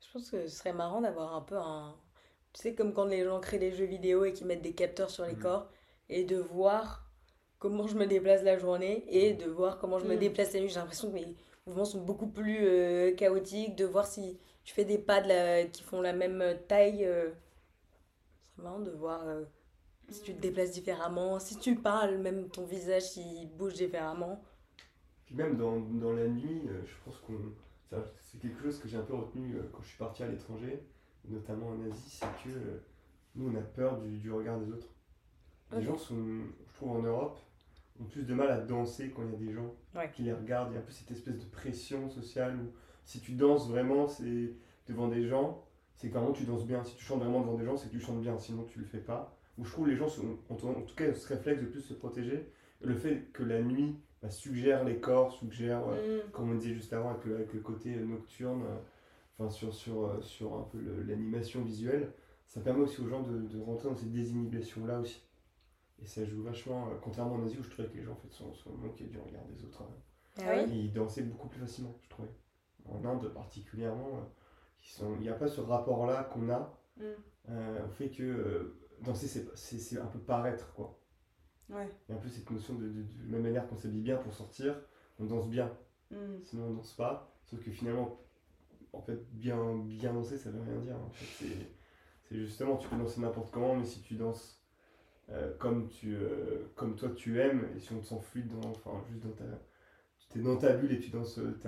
[0.00, 1.94] Je pense que ce serait marrant d'avoir un peu un.
[2.52, 5.10] Tu sais, comme quand les gens créent des jeux vidéo et qui mettent des capteurs
[5.10, 5.40] sur les mm.
[5.40, 5.70] corps,
[6.08, 7.06] et de voir
[7.58, 10.18] comment je me déplace la journée et de voir comment je me mm.
[10.18, 10.68] déplace la nuit.
[10.68, 11.36] J'ai l'impression que mes
[11.66, 14.40] mouvements sont beaucoup plus euh, chaotiques, de voir si
[14.70, 17.04] tu fais des pas de qui font la même taille.
[17.04, 17.30] Euh,
[18.54, 19.42] c'est marrant de voir euh,
[20.08, 24.40] si tu te déplaces différemment, si tu parles, même ton visage il bouge différemment.
[25.26, 27.34] Puis même dans, dans la nuit, je pense qu'on.
[28.20, 30.80] C'est quelque chose que j'ai un peu retenu quand je suis parti à l'étranger,
[31.24, 32.80] notamment en Asie, c'est que
[33.34, 34.86] nous on a peur du, du regard des autres.
[35.72, 36.14] Les gens sont,
[36.68, 37.40] je trouve en Europe,
[38.00, 39.74] ont plus de mal à danser quand il y a des gens
[40.12, 40.70] qui les regardent.
[40.70, 42.72] Il y a un peu cette espèce de pression sociale où
[43.04, 44.52] si tu danses vraiment c'est
[44.88, 46.82] devant des gens, c'est que vraiment tu danses bien.
[46.84, 48.84] Si tu chantes vraiment devant des gens, c'est que tu chantes bien, sinon tu le
[48.84, 49.36] fais pas.
[49.58, 52.50] Ou je trouve les gens sont, en tout cas ce réflexe de plus se protéger.
[52.82, 56.30] le fait que la nuit bah, suggère les corps, suggère, euh, mm.
[56.30, 58.78] comme on disait juste avant, avec le, avec le côté nocturne, euh,
[59.38, 62.12] enfin sur, sur, euh, sur un peu l'animation visuelle,
[62.46, 65.22] ça permet aussi aux gens de, de rentrer dans cette désinhibition-là aussi.
[66.02, 68.16] Et ça joue vachement, euh, contrairement en Asie où je trouvais que les gens en
[68.16, 69.82] fait, sont, sont manqués du regard des autres.
[69.82, 70.42] Hein.
[70.42, 72.30] Ah ils dansaient beaucoup plus facilement, je trouvais.
[72.86, 74.18] En Inde particulièrement,
[75.02, 77.02] euh, il n'y a pas ce rapport-là qu'on a mm.
[77.50, 80.98] euh, au fait que danser c'est un peu paraître quoi.
[81.68, 81.88] Ouais.
[82.08, 84.16] Il y a un peu cette notion de, de, de même manière qu'on s'habille bien
[84.16, 84.74] pour sortir,
[85.18, 85.70] on danse bien.
[86.10, 86.16] Mm.
[86.44, 87.32] Sinon on danse pas.
[87.44, 88.20] Sauf que finalement,
[88.92, 90.96] en fait, bien, bien danser ça veut rien dire.
[91.14, 94.60] c'est justement, tu peux danser n'importe comment, mais si tu danses
[95.32, 98.70] euh, comme, tu, euh, comme toi tu aimes, et si on te sent fluide, dans,
[98.70, 99.44] enfin, juste dans ta,
[100.30, 101.58] tu es dans ta bulle et tu danses euh,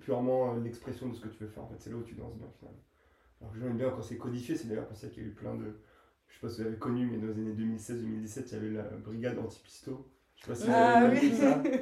[0.00, 1.62] purement l'expression de ce que tu veux faire.
[1.62, 2.82] En fait, c'est là où tu danses bien finalement.
[3.40, 5.32] Alors que j'aime bien quand c'est codifié, c'est d'ailleurs pour ça qu'il y a eu
[5.32, 5.78] plein de.
[6.26, 8.70] Je sais pas si vous avez connu, mais dans les années 2016-2017, il y avait
[8.70, 10.10] la brigade anti-pisto.
[10.36, 11.62] Je sais pas si vous ah avez connu ça.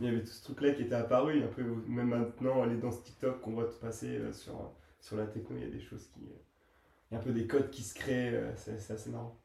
[0.00, 2.76] Mais il y avait tout ce truc-là qui était apparu, un peu, même maintenant, les
[2.76, 6.18] danses TikTok qu'on voit passer sur, sur la techno, il y a des choses qui.
[6.20, 9.40] Il y a un peu des codes qui se créent, c'est assez marrant.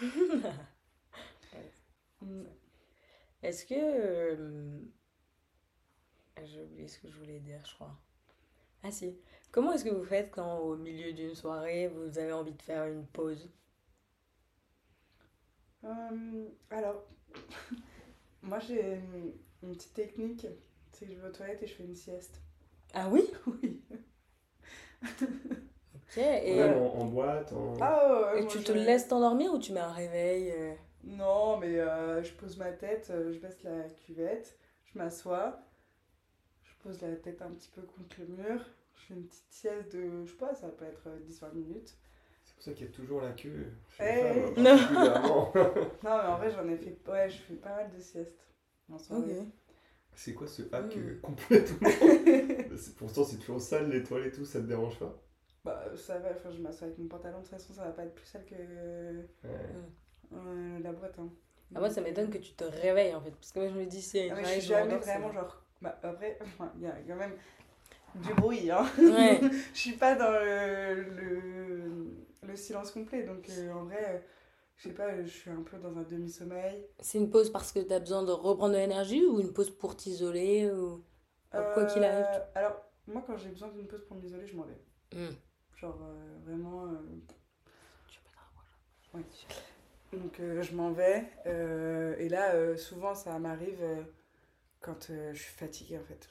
[3.42, 3.74] Est-ce que.
[3.74, 4.80] Euh,
[6.44, 7.96] j'ai oublié ce que je voulais dire, je crois.
[8.82, 9.18] Ah si.
[9.50, 12.86] Comment est-ce que vous faites quand au milieu d'une soirée, vous avez envie de faire
[12.86, 13.50] une pause?
[15.84, 17.04] Euh, Alors,
[18.42, 19.00] moi j'ai
[19.62, 20.46] une, petite technique.
[20.92, 22.40] C'est que je vais aux toilettes et je fais une sieste.
[22.94, 23.22] Ah oui?
[26.16, 26.22] Oui.
[26.22, 26.64] et...
[26.64, 30.74] en, boîte ah, Et tu te laisses t'endormir ou tu mets un réveil euh?
[31.04, 35.60] Non, mais euh, je pose ma tête, euh, je baisse la cuvette, je m'assois,
[36.62, 39.92] je pose la tête un petit peu contre le mur, je fais une petite sieste
[39.94, 41.96] de, je sais pas, ça peut être 10-20 minutes.
[42.44, 43.72] C'est pour ça qu'il y a toujours la queue.
[44.00, 44.52] Hey.
[44.56, 44.60] Eh.
[44.60, 44.76] non.
[45.54, 48.48] non, mais en vrai, j'en ai fait, ouais, je fais pas mal de siestes.
[50.14, 51.20] C'est quoi ce hack mm.
[51.20, 51.88] complètement
[52.96, 55.16] Pourtant, c'est toujours sale, les toilettes et tout, ça te dérange pas?
[55.64, 58.04] Bah, ça va, enfin, je m'assois avec mon pantalon, de toute façon, ça va pas
[58.04, 58.54] être plus sale que
[60.32, 61.18] euh, la boîte.
[61.18, 61.28] Hein.
[61.74, 63.86] Ah, moi, ça m'étonne que tu te réveilles en fait, parce que moi, je me
[63.86, 64.30] dis, c'est.
[64.30, 65.62] Ah, je suis jamais vraiment genre.
[65.80, 66.38] Bah, après,
[66.76, 67.36] il y a quand même
[68.14, 68.86] du bruit, hein.
[68.98, 69.40] Ouais.
[69.74, 74.14] je suis pas dans le, le, le silence complet, donc euh, en vrai.
[74.14, 74.18] Euh,
[74.76, 76.86] je sais pas, je suis un peu dans un demi-sommeil.
[77.00, 79.70] C'est une pause parce que tu as besoin de reprendre de l'énergie ou une pause
[79.70, 81.04] pour t'isoler ou
[81.50, 82.24] quoi qu'il arrive?
[82.54, 82.76] Alors,
[83.08, 84.80] moi, quand j'ai besoin d'une pause pour m'isoler, je m'en vais.
[85.12, 85.34] Hmm.
[85.76, 86.86] Genre euh, vraiment.
[86.86, 86.96] Euh,
[88.08, 89.36] tu peux te
[90.12, 91.24] Donc euh, je m'en vais.
[91.44, 93.84] et là, souvent, ça m'arrive
[94.80, 96.28] quand je suis fatiguée en fait.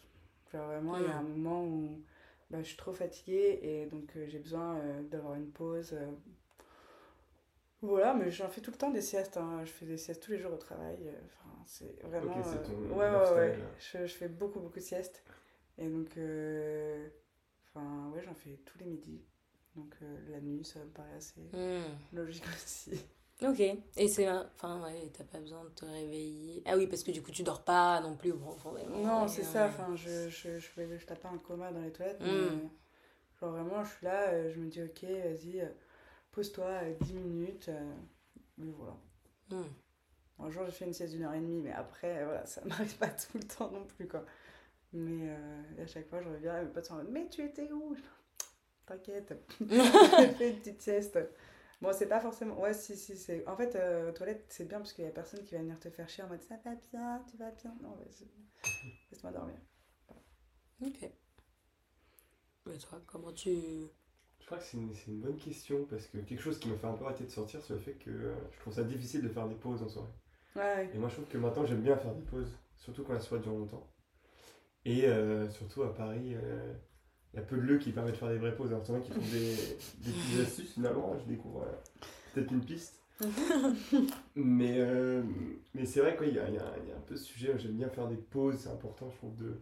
[0.51, 1.37] Genre vraiment, il y a un hmm.
[1.37, 2.01] moment où
[2.49, 4.79] bah, je suis trop fatiguée et donc j'ai besoin
[5.11, 5.95] d'avoir une pause.
[7.83, 9.37] Voilà, mais j'en fais tout le temps des siestes.
[9.37, 9.61] Hein.
[9.63, 10.97] Je fais des siestes tous les jours au travail.
[11.25, 12.35] Enfin, c'est vraiment.
[12.35, 13.59] ouais, ouais, ouais.
[13.79, 15.23] Je, je, fais beaucoup, beaucoup de siestes.
[15.77, 16.09] Et donc,
[17.67, 19.21] enfin, ouais, j'en fais tous les midis.
[19.77, 22.15] Donc euh, la nuit, ça me paraît assez hmm.
[22.15, 22.99] logique aussi.
[23.43, 23.59] Ok.
[23.59, 24.29] Et c'est.
[24.29, 26.63] Enfin, ouais, t'as pas besoin de te réveiller.
[26.65, 28.97] Ah oui, parce que du coup, tu dors pas non plus profondément.
[28.97, 29.67] Non, c'est ça.
[29.67, 32.19] Enfin, je, je, je, je, tape pas un coma dans les toilettes.
[32.19, 32.69] Mais, hmm.
[33.39, 35.69] genre vraiment, je suis là, euh, je me dis, ok, vas-y, euh,
[36.31, 37.69] pose-toi 10 minutes.
[38.57, 38.95] Mais voilà.
[39.49, 39.69] Hmm.
[40.39, 42.97] Un jour, j'ai fait une sieste d'une heure et demie, mais après, voilà, ça m'arrive
[42.97, 44.25] pas tout le temps non plus, quoi.
[44.93, 45.29] Mais
[45.79, 47.95] à chaque fois, je reviens, mes potes sont en mode, mais tu étais où
[48.87, 49.33] T'inquiète.
[49.59, 51.19] J'ai fait une petite sieste.
[51.81, 52.59] Bon, c'est pas forcément.
[52.59, 53.47] Ouais, si, si, c'est.
[53.47, 55.79] En fait, euh, aux toilettes, c'est bien parce qu'il y a personne qui va venir
[55.79, 57.75] te faire chier en mode ça va bien, tu vas bien.
[57.81, 57.95] Non,
[59.11, 59.57] laisse-moi dormir.
[60.81, 61.09] Ok.
[62.65, 63.51] Mais toi, comment tu.
[64.39, 66.87] Je crois que c'est une, une, bonne question parce que quelque chose qui me fait
[66.87, 69.29] un peu arrêter de sortir, c'est le fait que euh, je trouve ça difficile de
[69.29, 70.13] faire des pauses en soirée.
[70.55, 70.89] Ouais.
[70.93, 73.43] Et moi, je trouve que maintenant, j'aime bien faire des pauses, surtout quand la soirée
[73.43, 73.87] dure longtemps.
[74.85, 76.73] Et euh, surtout à Paris, euh,
[77.33, 78.71] il y a peu de lieux qui permettent de faire des vraies pauses.
[78.71, 81.17] Alors, en a qui trouvent des, des petites astuces, finalement.
[81.19, 83.01] Je découvre euh, peut-être une piste.
[84.35, 85.23] mais euh,
[85.73, 87.71] mais c'est vrai qu'il y, a, y, a, y a un peu ce sujet, j'aime
[87.71, 89.59] bien faire des pauses, c'est important, je trouve, de.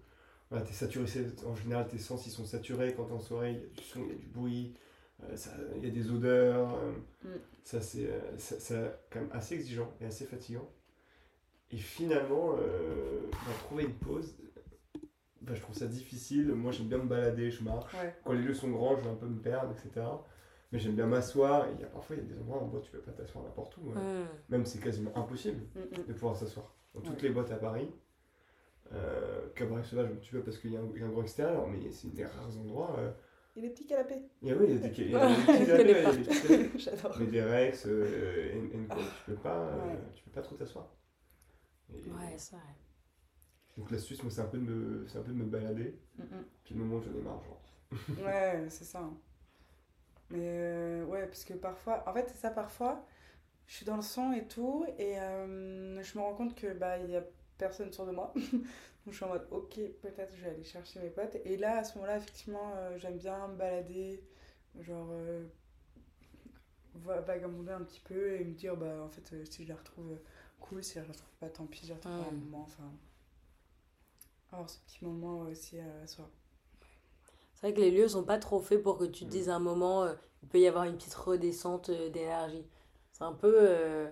[0.49, 1.05] Voilà, t'es saturé,
[1.47, 4.01] en général, tes sens ils sont saturés quand en soirée, il y a du son,
[4.01, 4.73] il y a du bruit,
[5.77, 6.77] il y a des odeurs.
[7.23, 7.27] Mm.
[7.63, 8.09] Ça, c'est
[9.09, 10.69] quand même assez exigeant et assez fatigant.
[11.71, 14.35] Et finalement, euh, bah, trouver une pause,
[15.45, 16.53] bah, je trouve ça difficile.
[16.53, 17.95] Moi, j'aime bien me balader, je marche.
[18.23, 20.05] Quand les lieux sont grands, je vais un peu me perdre, etc.
[20.71, 21.67] Mais j'aime bien m'asseoir.
[21.73, 23.43] Il y a parfois, il y a des endroits en boîte, tu peux pas t'asseoir
[23.43, 23.91] n'importe où.
[23.91, 24.27] Mm.
[24.49, 26.05] Même c'est quasiment impossible mm, mm.
[26.07, 26.75] de pouvoir s'asseoir.
[26.93, 27.89] Dans toutes les boîtes à Paris.
[28.93, 32.25] Euh, Cabaret Sauvage, tu vois, parce qu'il y, a un grand extérieur, mais c'est des
[32.25, 32.95] rares endroits.
[32.99, 33.11] Euh,
[33.55, 34.21] il y a des petits canapés.
[34.43, 36.71] Et oui, il y a des, petits canapés.
[36.77, 37.15] J'adore.
[37.19, 40.93] Mais des Rex, euh, tu peux pas, euh, tu peux pas trop t'asseoir.
[41.89, 42.65] ouais, c'est vrai.
[43.77, 45.99] Donc l'astuce, moi, c'est un, peu de me, un peu de me balader.
[46.17, 46.43] Mm -mm.
[46.63, 47.61] Puis le moment où j'en ai marre, genre.
[48.25, 49.09] ouais, c'est ça.
[50.29, 53.05] Mais euh, ouais, parce que parfois, en fait, c'est ça, parfois,
[53.67, 56.97] je suis dans le son et tout, et euh, je me rends compte que bah,
[56.99, 57.23] il y a
[57.57, 58.33] personne autour de moi.
[59.05, 61.37] Donc je suis en mode, ok, peut-être je vais aller chercher mes potes.
[61.45, 64.23] Et là, à ce moment-là, effectivement, euh, j'aime bien me balader,
[64.81, 65.43] genre euh,
[66.95, 70.17] vagabonder un petit peu et me dire, bah en fait, si je la retrouve,
[70.59, 72.63] cool, si je la retrouve pas, tant pis, je la retrouve un moment.
[72.63, 72.91] Enfin,
[74.55, 76.29] avoir ce petit moment aussi à soi.
[77.55, 79.55] C'est vrai que les lieux sont pas trop faits pour que tu te dises à
[79.55, 82.65] un moment, euh, il peut y avoir une petite redescente euh, d'énergie.
[83.11, 83.55] C'est un peu.
[83.57, 84.09] Euh,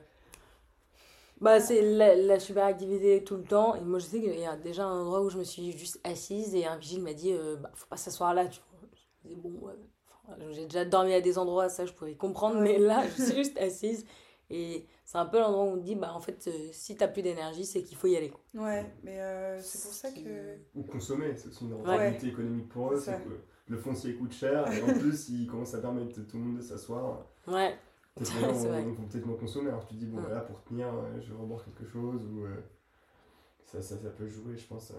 [1.42, 3.76] bah, c'est la, la, super activité tout le temps.
[3.76, 6.00] Et moi, je sais qu'il y a déjà un endroit où je me suis juste
[6.06, 8.48] assise et un vigile m'a dit bah, faut pas s'asseoir là.
[8.48, 8.62] Tu
[9.24, 9.36] vois.
[9.36, 9.74] bon, ouais.
[10.52, 13.58] J'ai déjà dormi à des endroits, ça je pourrais comprendre, mais là, je suis juste
[13.58, 14.06] assise.
[14.50, 17.22] Et c'est un peu l'endroit où on dit, bah en fait, euh, si t'as plus
[17.22, 18.34] d'énergie, c'est qu'il faut y aller.
[18.56, 20.58] Ouais, mais euh, c'est pour ça que.
[20.74, 23.30] Ou consommer, c'est aussi une rentabilité économique pour eux, c'est que
[23.68, 26.64] le foncier coûte cher, et en plus, ils commencent à permettre tout le monde de
[26.64, 27.28] s'asseoir.
[27.46, 27.78] Ouais.
[28.20, 31.32] Ils vont peut-être moins consommer, alors tu te dis, bon, voilà, pour tenir, euh, je
[31.32, 32.48] vais reboire quelque chose, ou
[33.66, 34.94] ça, ça, ça, peut jouer, je pense.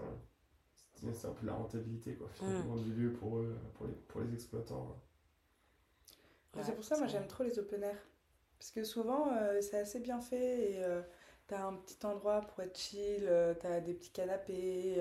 [0.95, 4.33] c'est un peu la rentabilité, quoi, finalement, du lieu pour eux, pour les, pour les
[4.33, 4.97] exploitants.
[6.63, 7.97] c'est pour ça, moi, j'aime trop les open air.
[8.59, 11.03] Parce que souvent, euh, c'est assez bien fait et euh,
[11.47, 14.99] t'as un petit endroit pour être chill, euh, t'as des petits canapés,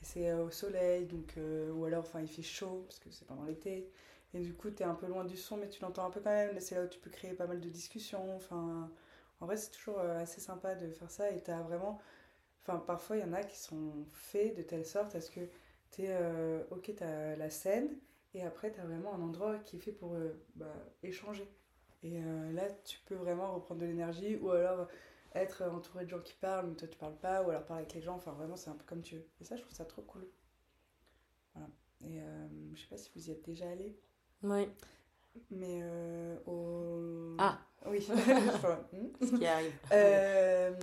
[0.00, 1.38] et c'est au soleil, donc,
[1.72, 3.90] ou alors il fait chaud parce que c'est pendant l'été.
[4.34, 6.30] Et du coup, t'es un peu loin du son, mais tu l'entends un peu quand
[6.30, 6.58] même.
[6.60, 8.34] C'est là où tu peux créer pas mal de discussions.
[8.36, 8.90] Enfin,
[9.40, 12.00] en vrai, c'est toujours assez sympa de faire ça et t'as vraiment.
[12.62, 15.40] Enfin, parfois, il y en a qui sont faits de telle sorte à ce que
[15.90, 16.10] t'es.
[16.70, 17.88] ok, t'as la scène
[18.34, 20.16] et après, t'as vraiment un endroit qui est fait pour
[20.56, 21.48] bah, échanger.
[22.04, 24.86] Et euh, là, tu peux vraiment reprendre de l'énergie ou alors
[25.34, 27.94] être entouré de gens qui parlent, mais toi tu parles pas, ou alors parler avec
[27.94, 28.14] les gens.
[28.14, 29.26] Enfin, vraiment, c'est un peu comme tu veux.
[29.40, 30.28] Et ça, je trouve ça trop cool.
[31.54, 31.68] Voilà.
[32.02, 33.98] Et euh, je sais pas si vous y êtes déjà allé.
[34.42, 34.68] Oui.
[35.50, 37.36] Mais euh, au.
[37.38, 38.02] Ah Oui.
[39.20, 39.72] Ce qui arrive.
[39.92, 40.78] Euh,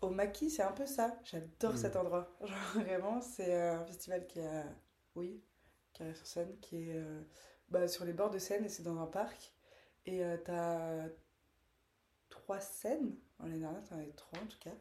[0.00, 1.16] au Maquis, c'est un peu ça.
[1.24, 1.76] J'adore mm.
[1.76, 2.36] cet endroit.
[2.44, 4.64] Genre, vraiment, c'est un festival qui a.
[5.14, 5.40] Oui,
[5.92, 7.02] qui est sur scène, qui est
[7.70, 9.55] bah, sur les bords de Seine et c'est dans un parc.
[10.06, 11.08] Et euh, t'as
[12.30, 13.16] trois scènes.
[13.40, 14.74] L'année dernière, t'en avais trois en tout cas.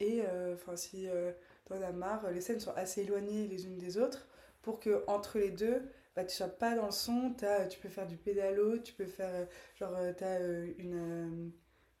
[0.00, 1.32] Et euh, enfin, si euh,
[1.64, 4.26] t'en as marre, les scènes sont assez éloignées les unes des autres
[4.62, 5.82] pour que entre les deux,
[6.14, 7.34] bah, tu sois pas dans le son.
[7.42, 9.48] As, tu peux faire du pédalo, tu peux faire.
[9.76, 10.40] genre, t'as
[10.78, 11.52] une.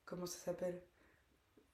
[0.04, 0.82] comment ça s'appelle?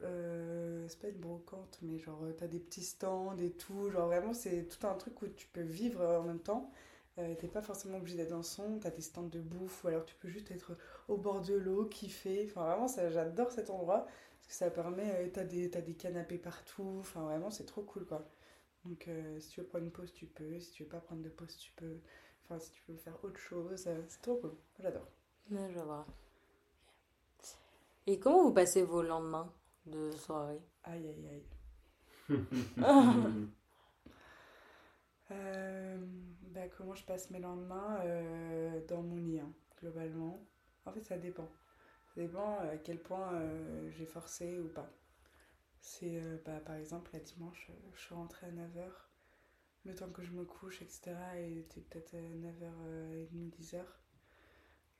[0.00, 3.90] C'est pas une brocante, mais genre t'as des petits stands et tout.
[3.90, 6.70] Genre vraiment, c'est tout un truc où tu peux vivre en même temps.
[7.18, 10.06] Euh, t'es pas forcément obligé d'être dans son, t'as des stands de bouffe ou alors
[10.06, 10.72] tu peux juste être
[11.08, 12.46] au bord de l'eau, kiffer.
[12.48, 15.10] Enfin, vraiment, ça, j'adore cet endroit parce que ça permet.
[15.26, 16.96] Euh, t'as, des, t'as des canapés partout.
[17.00, 18.26] Enfin, vraiment, c'est trop cool quoi.
[18.84, 20.58] Donc, euh, si tu veux prendre une pause, tu peux.
[20.58, 21.98] Si tu veux pas prendre de pause, tu peux.
[22.44, 24.54] Enfin, si tu veux faire autre chose, c'est trop cool.
[24.80, 25.06] J'adore.
[25.50, 26.06] Ouais, je vois.
[28.06, 29.52] Et comment vous passez vos lendemains
[29.86, 30.60] de soirée?
[30.84, 31.44] Aïe, aïe, aïe.
[36.52, 40.44] Euh, bah, comment je passe mes lendemains euh, dans mon lit, hein, globalement.
[40.84, 41.50] En fait, ça dépend.
[42.14, 44.90] Ça dépend à quel point euh, j'ai forcé ou pas.
[45.80, 48.90] C'est bah, par exemple, la dimanche, je suis rentrée à 9h.
[49.84, 53.80] Le temps que je me couche, etc., il était peut-être 9h30, 10h.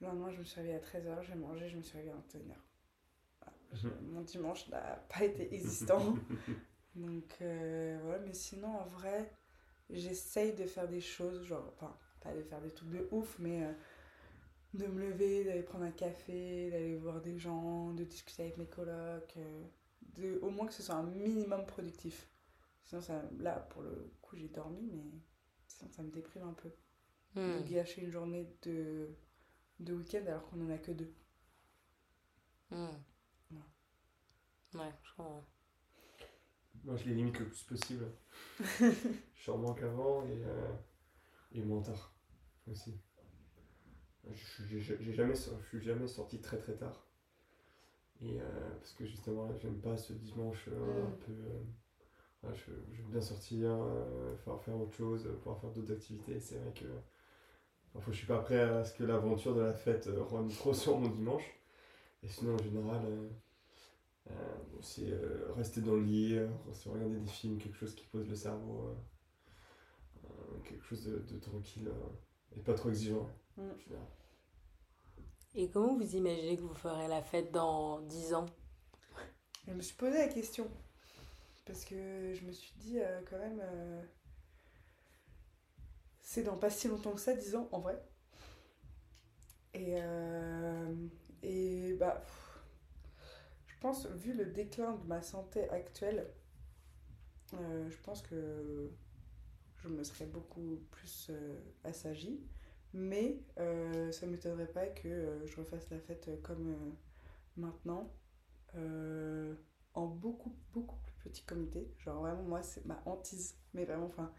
[0.01, 2.19] Le lendemain, je me suis réveillée à 13h, j'ai mangé, je me suis réveillée à
[2.19, 2.57] 21h.
[4.03, 6.17] Mon dimanche n'a pas été existant.
[6.97, 9.31] Donc, euh, voilà, mais sinon, en vrai,
[9.91, 13.65] j'essaye de faire des choses, genre, enfin, pas de faire des trucs de ouf, mais
[13.65, 13.73] euh,
[14.75, 18.67] de me lever, d'aller prendre un café, d'aller voir des gens, de discuter avec mes
[18.67, 19.65] colocs, euh,
[20.17, 22.29] de, au moins que ce soit un minimum productif.
[22.85, 25.05] Sinon, ça, là, pour le coup, j'ai dormi, mais
[25.69, 26.71] sinon, ça me déprime un peu.
[27.47, 27.63] De Hmm.
[27.63, 29.11] gâcher une journée de,
[29.81, 31.15] de week-end alors qu'on en a que deux.
[32.71, 33.05] Hmm.
[33.53, 33.63] Ouais.
[34.75, 35.47] Ouais, je comprends.
[36.85, 38.07] Moi, je les limite le plus possible.
[38.61, 40.73] je suis en manque avant et, euh,
[41.53, 42.15] et moins tard
[42.71, 42.95] aussi.
[44.31, 47.07] Je je- je- jamais, je suis jamais sorti très très tard.
[48.21, 48.45] Et euh,
[48.79, 51.07] parce que justement, j'aime pas ce dimanche euh, Mm.
[51.07, 51.33] un peu.
[51.33, 51.63] euh,
[52.43, 53.71] voilà, je, veux bien sortir,
[54.45, 56.41] faire, faire autre chose, pouvoir faire d'autres activités.
[56.41, 56.87] C'est vrai que
[57.93, 60.99] parfois je suis pas prêt à ce que l'aventure de la fête rende trop sur
[60.99, 61.45] mon dimanche.
[62.25, 63.03] Et sinon, en général,
[64.83, 68.29] c'est euh, rester dans le lit, euh, se regarder des films, quelque chose qui pose
[68.29, 68.95] le cerveau, euh,
[70.25, 73.29] euh, quelque chose de, de tranquille euh, et pas trop exigeant.
[73.57, 73.71] Mm.
[75.55, 78.47] Et comment vous imaginez que vous ferez la fête dans 10 ans?
[79.69, 80.69] Je me suis posé la question.
[81.65, 84.03] Parce que je me suis dit, euh, quand même, euh,
[86.23, 88.03] c'est dans pas si longtemps que ça, 10 ans, en vrai.
[89.75, 90.93] Et, euh,
[91.43, 92.42] et bah, pff,
[93.83, 96.27] pense, vu le déclin de ma santé actuelle,
[97.55, 98.91] euh, je pense que
[99.79, 102.41] je me serais beaucoup plus euh, assagie.
[102.95, 106.77] Mais euh, ça ne m'étonnerait pas que je refasse la fête comme
[107.57, 108.13] maintenant.
[109.95, 111.93] En beaucoup, beaucoup plus petit comité.
[111.99, 113.57] Genre vraiment, moi, c'est ma hantise.
[113.75, 114.33] Mais vraiment, enfin,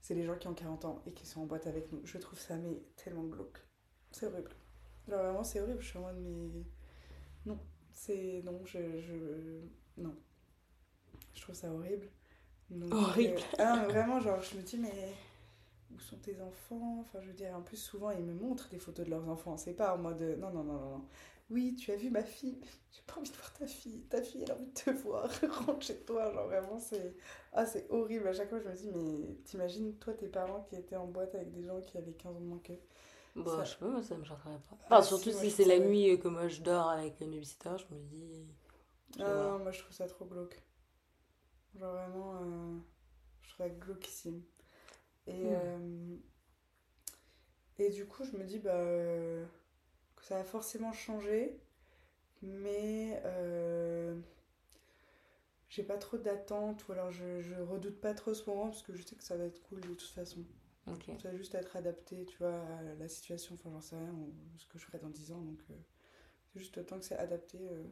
[0.00, 2.00] c'est les gens qui ont 40 ans et qui sont en boîte avec nous.
[2.04, 3.62] Je trouve ça, mais tellement glauque.
[4.10, 4.50] C'est horrible.
[5.06, 5.80] Genre vraiment, c'est horrible.
[5.80, 6.64] Je suis en mode, mais...
[7.46, 7.58] Non,
[7.98, 8.42] c'est...
[8.44, 8.78] Non, je...
[9.00, 9.60] je...
[9.98, 10.14] Non.
[11.34, 12.08] Je trouve ça horrible.
[12.70, 13.40] Donc, Horrible.
[13.60, 15.14] euh, Ah vraiment, genre, je me dis, mais...
[15.94, 16.98] Où sont tes enfants?
[17.00, 19.56] Enfin, je veux dire, en plus, souvent, ils me montrent des photos de leurs enfants.
[19.56, 21.04] C'est pas en mode, non, non, non, non, non.
[21.50, 22.60] Oui, tu as vu ma fille?
[22.92, 24.02] J'ai pas envie de voir ta fille.
[24.10, 25.30] Ta fille, elle a envie de te voir.
[25.66, 26.32] Rentre chez toi.
[26.32, 27.14] Genre, vraiment, c'est...
[27.52, 28.28] Ah, c'est horrible.
[28.28, 31.34] À chaque fois, je me dis, mais t'imagines, toi, tes parents qui étaient en boîte
[31.34, 32.78] avec des gens qui avaient 15 ans de moins qu'eux?
[33.36, 34.76] Bon, Ça- je sais pas, moi ça me choquerait pas.
[34.90, 37.94] Ah, Enfin, surtout si c'est la nuit que moi je dors avec une babysitter, je
[37.94, 38.44] me dis.
[39.24, 40.60] je Ah, non, moi, je trouve ça trop glauque.
[41.74, 42.76] Genre, vraiment, euh,
[43.42, 44.42] je trouve ça glauquissime.
[45.26, 45.54] Et, Hmm.
[45.54, 46.16] euh,
[47.78, 49.44] et du coup, je me dis, bah, euh,
[50.16, 51.60] que ça va forcément changer.
[52.42, 54.14] Mais euh,
[55.70, 58.94] j'ai pas trop d'attentes ou alors je, je redoute pas trop ce moment parce que
[58.94, 60.44] je sais que ça va être cool de toute façon.
[60.92, 61.10] Ok.
[61.20, 64.32] Ça va juste être adapté, tu vois, à la situation, enfin j'en sais rien, ou
[64.56, 65.40] ce que je ferai dans 10 ans.
[65.40, 65.74] Donc euh,
[66.46, 67.84] c'est juste tant que c'est adapté euh,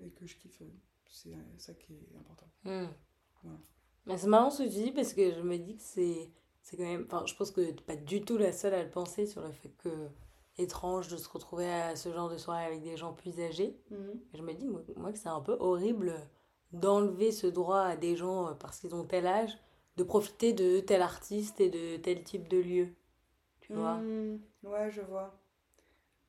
[0.00, 0.70] et que je kiffe, euh,
[1.10, 2.48] c'est ça qui est important.
[2.64, 2.88] Hmm.
[3.42, 3.58] Voilà.
[4.06, 6.30] Mais c'est marrant ce que tu dis parce que je me dis que c'est
[6.62, 7.06] c'est quand même.
[7.06, 9.70] Enfin, je pense que pas du tout la seule à le penser sur le fait
[9.78, 10.08] que
[10.58, 13.78] étrange de se retrouver à ce genre de soirée avec des gens plus âgés.
[13.90, 16.14] Et je me dis, moi, moi, que c'est un peu horrible
[16.72, 19.56] d'enlever ce droit à des gens parce qu'ils ont tel âge,
[19.96, 22.88] de profiter de tel artiste et de tel type de lieu.
[23.60, 25.38] Tu vois Hmm, ouais, je vois.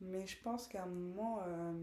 [0.01, 1.73] Mais je pense qu'à un moment, euh,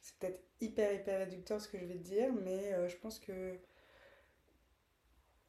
[0.00, 3.18] c'est peut-être hyper, hyper réducteur ce que je vais te dire, mais euh, je pense
[3.18, 3.58] que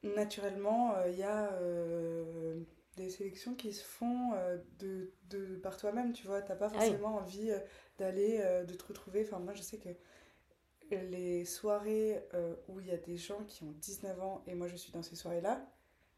[0.02, 2.60] naturellement, euh, il y a euh,
[2.96, 6.42] des sélections qui se font euh, de, de, par toi-même, tu vois.
[6.42, 6.98] T'as pas Ah oui.
[6.98, 7.58] forcément envie euh,
[7.98, 9.24] d'aller, euh, de te retrouver.
[9.26, 9.88] Enfin, moi, je sais que
[10.96, 14.68] les soirées euh, où il y a des gens qui ont 19 ans et moi
[14.68, 15.66] je suis dans ces soirées-là,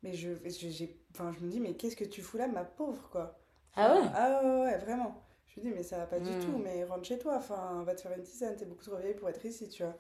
[0.02, 2.64] mais je, je, j'ai, enfin, je me dis, mais qu'est-ce que tu fous là, ma
[2.64, 3.38] pauvre, quoi?
[3.76, 4.10] Ah ouais?
[4.12, 5.24] Ah ouais, ouais, vraiment.
[5.46, 6.38] Je me dis, mais ça va pas du Hmm.
[6.38, 9.14] tout, mais rentre chez toi, enfin, va te faire une tisane, t'es beaucoup trop vieille
[9.14, 9.96] pour être ici, tu vois.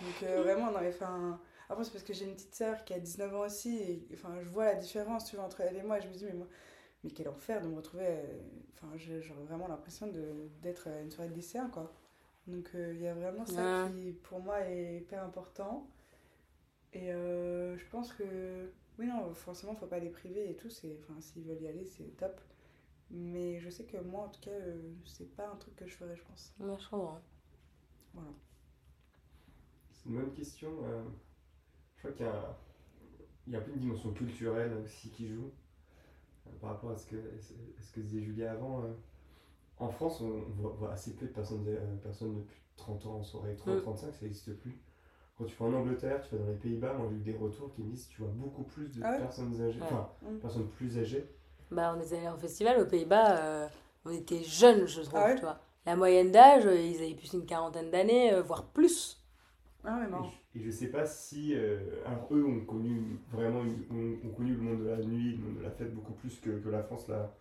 [0.00, 1.40] Donc euh, vraiment, non, mais enfin...
[1.70, 4.36] Après, c'est parce que j'ai une petite sœur qui a 19 ans aussi, et enfin,
[4.42, 6.34] je vois la différence, tu vois, entre elle et moi, et je me dis, mais
[6.34, 6.48] moi,
[7.04, 8.06] mais quel enfer de me retrouver...
[8.08, 8.40] euh,
[8.74, 11.92] Enfin, j'aurais vraiment l'impression de, d'être à une soirée de lycéen, quoi.
[12.46, 13.90] Donc euh, il y a vraiment ça Ouais.
[13.90, 15.88] qui, pour moi, est hyper important.
[16.92, 18.70] Et euh, je pense que...
[18.98, 20.98] Oui, non, forcément, faut pas les priver et tout, c'est...
[21.00, 22.40] Enfin, s'ils veulent y aller, c'est top.
[23.10, 25.94] Mais je sais que moi, en tout cas, euh, c'est pas un truc que je
[25.94, 26.54] ferais, je pense.
[26.60, 27.20] Ouais, je comprends.
[28.14, 28.30] Voilà.
[29.90, 30.70] C'est une bonne question.
[30.84, 31.02] euh,
[31.96, 32.58] je crois qu'il y a,
[33.46, 35.50] il y a un peu une dimension culturelle aussi qui joue
[36.48, 38.84] euh, par rapport à ce que, à ce que disait Julia avant.
[39.80, 42.76] En France, on, on voit, voit assez peu de personnes, euh, personnes de plus de
[42.76, 43.56] 30 ans en soirée.
[43.56, 43.82] 30, Mm.
[43.82, 44.78] 35, ça n'existe plus.
[45.38, 47.72] Quand tu vas en Angleterre, tu vas dans les Pays-Bas, moi j'ai eu des retours
[47.74, 49.86] qui me disent que tu vois beaucoup plus de Ah ouais personnes âgées, Ouais.
[49.86, 50.36] enfin, Mm.
[50.38, 51.26] personnes plus âgées.
[51.70, 53.38] Bah, on est allé en festival aux Pays-Bas.
[53.38, 53.68] euh,
[54.04, 55.58] on était jeunes, je trouve, Ah tu vois.
[55.86, 59.22] La moyenne d'âge, euh, ils avaient plus une quarantaine d'années, euh, voire plus.
[59.84, 60.30] Ah Et marrant.
[60.54, 61.54] je, et je sais pas si.
[61.54, 65.36] euh, alors, eux ont connu vraiment une- ont, ont connu le monde de la nuit,
[65.36, 67.34] le monde de la fête beaucoup plus que, que la France l'a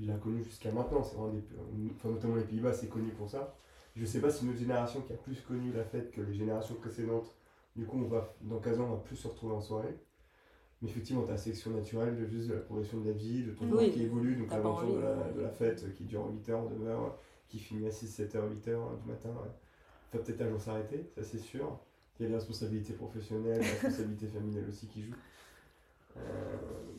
[0.00, 1.02] l'a connu jusqu'à maintenant.
[1.02, 1.42] C'est vraiment des,
[1.96, 3.54] enfin, notamment les Pays-Bas, c'est connu pour ça.
[3.94, 6.74] Je sais pas si notre génération qui a plus connu la fête que les générations
[6.76, 7.36] précédentes,
[7.76, 9.94] du coup, on va, dans 15 ans, on va plus se retrouver en soirée.
[10.80, 13.44] Mais effectivement, tu as la sélection naturelle de juste de la progression de la vie,
[13.44, 13.70] de ton Oui.
[13.70, 16.88] corps qui évolue, donc l'aventure de la, de la fête qui dure 8 heures, 9
[16.88, 17.18] heures,
[17.48, 19.28] qui finit à 6, 7 heures, 8 heures du matin.
[19.30, 19.50] ouais.
[20.10, 21.78] Faut peut-être un jour s'arrêter, ça c'est sûr.
[22.18, 25.14] Il y a les responsabilités professionnelles, les responsabilités familiales aussi qui jouent.
[26.16, 26.20] Euh,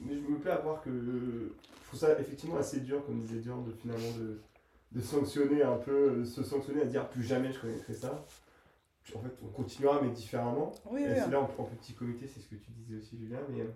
[0.02, 1.54] mais je me plais à voir que je
[1.88, 4.42] trouve ça effectivement assez dur, comme disait Dior, de finalement de,
[4.92, 8.26] de sanctionner un peu, de se sanctionner à dire plus jamais je connaîtrai ça.
[9.16, 10.72] En fait, on continuera mais différemment.
[10.90, 11.16] Oui, Et oui.
[11.24, 13.68] c'est là en, en petit comité, c'est ce que tu disais aussi, Julien, mais euh,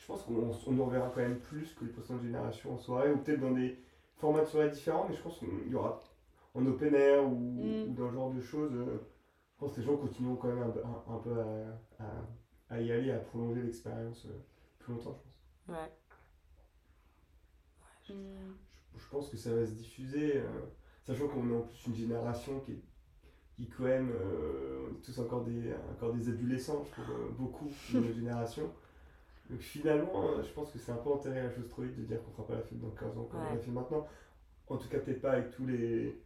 [0.00, 3.12] je pense qu'on on nous reverra quand même plus que les précédentes générations en soirée,
[3.12, 3.78] ou peut-être dans des
[4.16, 6.00] formats de soirée différents, mais je pense qu'il y aura
[6.54, 7.90] en open air ou, Mm.
[7.90, 8.72] ou dans ce genre de choses.
[8.74, 8.98] euh,
[9.54, 12.26] je pense que les gens continueront quand même un, un- un peu à, à-
[12.70, 14.38] à y aller, à prolonger l'expérience euh,
[14.78, 15.18] plus longtemps,
[15.66, 15.76] je pense.
[15.76, 15.90] Ouais.
[18.14, 18.54] Mm.
[18.94, 20.66] Je, je pense que ça va se diffuser, euh,
[21.04, 22.82] sachant qu'on est en plus une génération qui est
[23.60, 27.28] qui quand même, euh, on est tous encore des, encore des adolescents, je trouve, euh,
[27.38, 28.70] beaucoup de notre génération.
[29.50, 32.04] Donc finalement, euh, je pense que c'est un peu enterré la chose trop vite de
[32.04, 34.06] dire qu'on fera pas la fête dans 15 ans comme on la fait maintenant.
[34.68, 36.16] En tout cas, peut-être pas avec tous les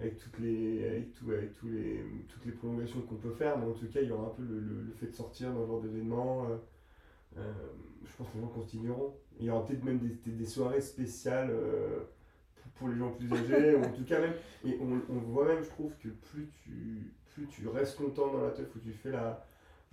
[0.00, 3.66] avec toutes les avec tout, avec tous les toutes les prolongations qu'on peut faire, mais
[3.66, 5.62] en tout cas, il y aura un peu le, le- le fait de sortir dans
[5.62, 6.46] ce genre d'événement.
[6.50, 6.56] euh,
[7.38, 7.52] euh,
[8.04, 9.14] je pense que les gens continueront.
[9.40, 12.00] Il y aura peut-être même des, des, soirées spéciales euh,
[12.76, 14.34] pour, les gens plus âgés, ou en tout cas même
[14.64, 18.50] et on, voit même, je trouve, que plus tu, plus tu restes longtemps dans la
[18.50, 19.44] teuf, où tu fais la,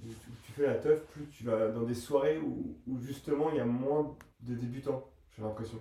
[0.03, 3.49] où tu, tu fais la teuf, plus tu vas dans des soirées où, où justement
[3.51, 5.79] il y a moins de débutants, j'ai l'impression.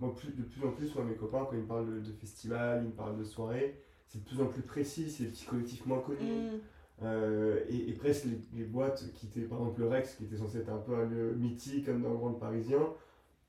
[0.00, 2.12] Moi, plus, de plus en plus, moi, mes copains, quand ils me parlent de, de
[2.12, 3.78] festivals, ils me parlent de soirées,
[4.08, 6.18] c'est de plus en plus précis, c'est des petits collectifs moins connus.
[6.52, 6.58] Mm.
[7.02, 10.36] Euh, et, et presque les, les boîtes qui étaient, par exemple le Rex, qui était
[10.36, 12.78] censé être un peu un lieu mythique comme dans le Grand Parisien,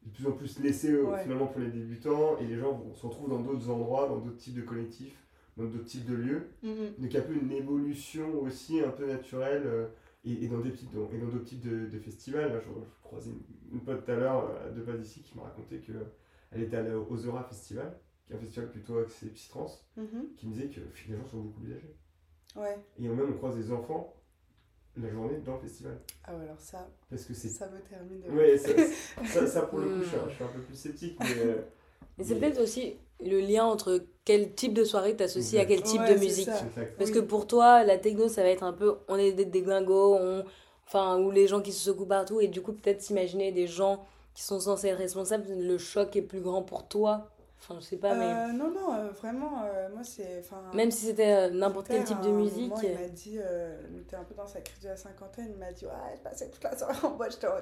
[0.04, 1.22] de plus en plus laissé Ouais.
[1.24, 4.56] finalement pour les débutants, et les gens se retrouvent dans d'autres endroits, dans d'autres types
[4.56, 5.18] de collectifs,
[5.58, 6.48] dans d'autres types de lieux.
[6.64, 6.74] Mm, mm.
[7.00, 9.88] Donc il y a un peu une évolution aussi un peu naturelle, euh,
[10.26, 12.52] et, et dans des petites, dans- et dans d'autres types de, de festivals.
[12.52, 15.36] Là, je, je croisais une, une pote tout à l'heure, euh, de pas d'ici, qui
[15.38, 15.78] m'a raconté
[16.52, 20.28] qu'elle était allée au Zora Festival, qui est un festival plutôt axé psytrance, Mhm.
[20.38, 20.80] qui me disait que
[21.10, 21.96] les gens sont beaucoup plus âgés.
[22.56, 22.78] Ouais.
[22.98, 24.14] Et même on croise des enfants
[24.98, 26.00] la journée dans le festival.
[26.24, 27.50] Ah ouais, alors ça, Parce que c'est.
[27.50, 28.22] ça me termine.
[28.22, 28.70] de- Ouais, ça,
[29.26, 30.02] ça, ça, pour le coup, Mm.
[30.04, 31.40] je suis, un, je suis un peu plus sceptique, mais.
[31.40, 31.62] euh,
[32.18, 35.82] Mais c'est Mais- peut-être aussi le lien entre quel type de soirée t'associes à quel
[35.84, 36.48] type Ouais, de musique.
[36.98, 37.16] Parce Oui.
[37.16, 40.16] que pour toi, la techno, ça va être un peu, on est des, des glingos,
[40.16, 40.46] on,
[40.88, 44.06] enfin, ou les gens qui se secouent partout, et du coup, peut-être s'imaginer des gens
[44.36, 47.32] qui sont censés être responsables, le choc est plus grand pour toi?
[47.60, 50.44] Enfin, je sais pas, mais Euh, non, non, euh, vraiment, euh, moi c'est.
[50.74, 52.70] même si c'était n'importe quel type de musique.
[52.70, 53.40] moment, il m'a dit,
[53.92, 56.22] il était un peu dans sa crise de la cinquantaine, il m'a dit, ouais, je
[56.22, 57.56] passais toute la soirée en boîte, j'étais en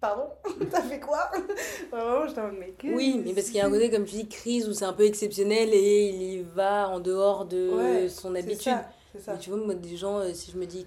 [0.00, 0.30] pardon,
[0.70, 1.28] t'as fait quoi?
[1.90, 4.28] Vraiment, j'étais en mais Oui, mais parce qu'il y a un côté, comme tu dis,
[4.28, 8.32] crise où c'est un peu exceptionnel et il y va en dehors de Ouais, son
[8.32, 8.62] c'est habitude.
[8.62, 9.32] ça, C'est ça.
[9.34, 10.86] Mais tu vois, moi, des gens, si je me dis,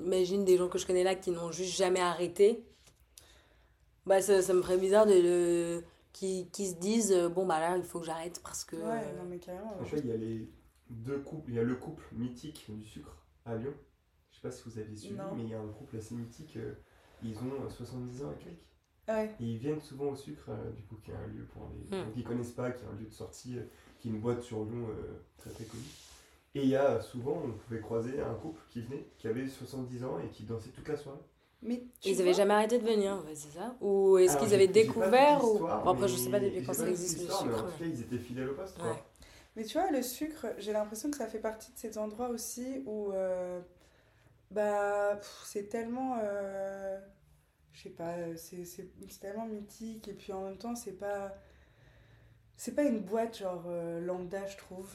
[0.00, 2.64] imagine des gens que je connais là qui n'ont juste jamais arrêté,
[4.06, 5.84] bah ça, ça me ferait bizarre de le...
[6.12, 8.76] qui, qui se disent, euh, bon, bah là, il faut que j'arrête parce que.
[8.76, 9.76] Ouais, euh, non, mais carrément.
[9.80, 10.48] En fait, il y a les
[10.90, 11.50] deux couples.
[11.50, 13.74] Il y a le couple mythique du sucre à Lyon.
[14.30, 15.34] Je sais pas si vous avez suivi, Non.
[15.36, 16.56] mais il y a un couple assez mythique.
[16.56, 16.74] euh,
[17.22, 18.58] ils ont euh, 70 ans et quelques.
[19.08, 19.34] Ouais.
[19.40, 21.84] Et ils viennent souvent au sucre, euh, du coup, qui est un lieu pour les
[21.96, 22.04] Hmm.
[22.04, 23.62] gens qui connaissent pas, qui est un lieu de sortie, euh,
[24.00, 25.82] qui est une boîte sur Lyon euh, très très connue.
[26.54, 30.04] Et il y a souvent, on pouvait croiser un couple qui venait, qui avait 70
[30.04, 31.18] ans et qui dansait toute la soirée.
[31.64, 34.66] Mais Ils vois, avaient jamais arrêté de venir, ouais, c'est ça Ou est-ce qu'ils avaient
[34.66, 35.60] découvert ou...
[35.60, 37.64] Bon, après, je mais- sais pas depuis quand ça existe le mais sucre.
[37.64, 38.78] en tout cas, ils étaient fidèles au poste.
[38.78, 39.02] Ouais.
[39.54, 42.82] Mais tu vois, le sucre, j'ai l'impression que ça fait partie de ces endroits aussi
[42.86, 43.60] où euh,
[44.50, 46.18] bah, c'est tellement.
[46.22, 46.98] euh,
[47.72, 51.34] je sais pas, euh, c'est tellement mythique et puis en même temps, c'est pas.
[52.56, 54.90] C'est pas une boîte genre euh, lambda, je trouve.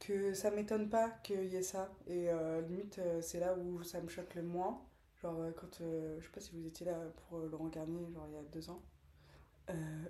[0.00, 1.90] Que ça m'étonne pas qu'il y ait ça.
[2.06, 4.80] Et euh, limite, euh, c'est là où ça me choque le moins.
[5.22, 5.80] Genre, euh, quand.
[5.82, 6.98] euh, je sais pas si vous étiez là
[7.28, 8.82] pour euh, Laurent Garnier, genre il y a deux ans.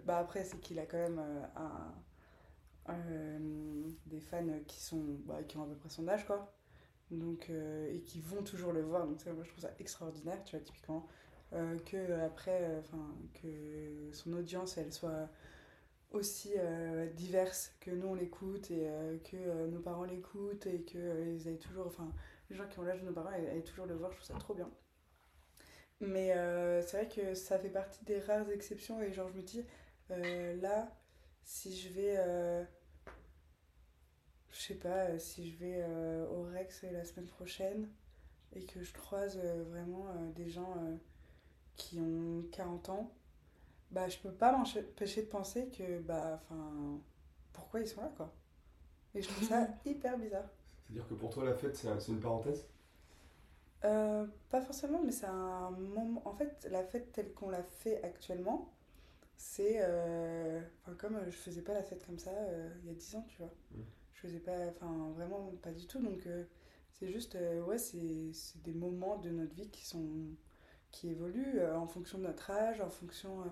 [0.07, 1.21] Bah après, c'est qu'il a quand même
[4.07, 6.53] des fans qui sont bah, qui ont à peu près son âge quoi
[7.11, 10.65] donc et qui vont toujours le voir donc moi je trouve ça extraordinaire tu vois
[10.65, 11.07] typiquement
[11.53, 15.29] que après enfin que son audience elle soit
[16.13, 18.89] aussi euh, diverse que nous on l'écoute et
[19.31, 22.13] que nos parents l'écoutent et que ils aient toujours enfin
[22.51, 24.29] les gens qui ont l'âge de nos parents aient, aient toujours le voir je trouve
[24.29, 24.71] ça trop bien
[26.01, 29.43] mais euh, c'est vrai que ça fait partie des rares exceptions et genre je me
[29.43, 29.65] dis
[30.11, 30.91] euh, là
[31.45, 32.15] si je vais.
[32.19, 32.65] Euh,
[34.53, 35.85] je sais pas, si je vais
[36.33, 37.89] au Rex la semaine prochaine
[38.53, 40.75] et que je croise vraiment des gens
[41.77, 43.13] qui ont 40 ans,
[43.93, 47.01] bah je peux pas m'empêcher de penser que, bah, enfin,
[47.53, 48.35] pourquoi ils sont là, quoi.
[49.15, 50.51] Et je trouve ça hyper bizarre.
[50.87, 52.67] C'est-à-dire que pour toi, la fête, c'est une parenthèse?
[53.85, 56.23] Euh, Pas forcément, mais c'est un moment.
[56.27, 58.73] En fait, la fête telle qu'on la fait actuellement,
[59.37, 59.79] c'est.
[59.81, 60.61] Euh...
[60.83, 63.25] Enfin, comme je faisais pas la fête comme ça euh, il y a 10 ans,
[63.29, 63.53] tu vois.
[63.73, 63.81] Mm.
[64.15, 64.69] Je faisais pas.
[64.69, 66.01] Enfin, vraiment pas du tout.
[66.01, 66.45] Donc, euh,
[66.93, 67.37] c'est juste.
[67.67, 70.07] ouais, c'est des moments de notre vie qui sont.
[70.93, 73.45] qui évoluent en fonction de notre âge, en fonction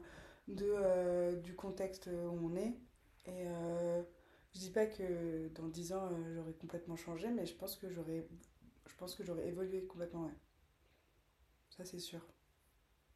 [0.48, 2.74] de, du contexte où on est.
[3.26, 3.46] Et
[4.54, 7.88] je dis pas que dans 10 ans, euh, j'aurais complètement changé, mais je pense que
[7.90, 8.26] j'aurais
[8.88, 10.36] je pense que j'aurais évolué complètement, ouais.
[11.76, 12.20] Ça, c'est sûr.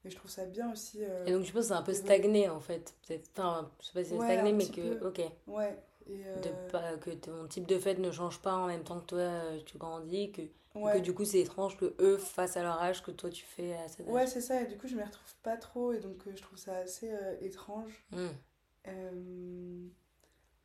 [0.05, 1.05] Et je trouve ça bien aussi.
[1.05, 2.95] Euh, et donc, je pense que c'est un peu stagné, en fait.
[3.07, 5.21] Peut-être, enfin, je sais pas si c'est stagné, mais que, ok.
[5.47, 5.79] Ouais.
[6.07, 8.99] Et de euh, pas, que ton type de fête ne change pas en même temps
[9.01, 9.31] que toi,
[9.65, 10.43] tu grandis, que,
[10.75, 13.75] que du coup, c'est étrange que eux fassent à leur âge que toi, tu fais
[13.75, 14.13] à cet âge.
[14.13, 14.63] Ouais, c'est ça.
[14.63, 18.05] Et du coup, je me retrouve pas trop, et donc, je trouve ça assez étrange.
[18.11, 18.29] Hmm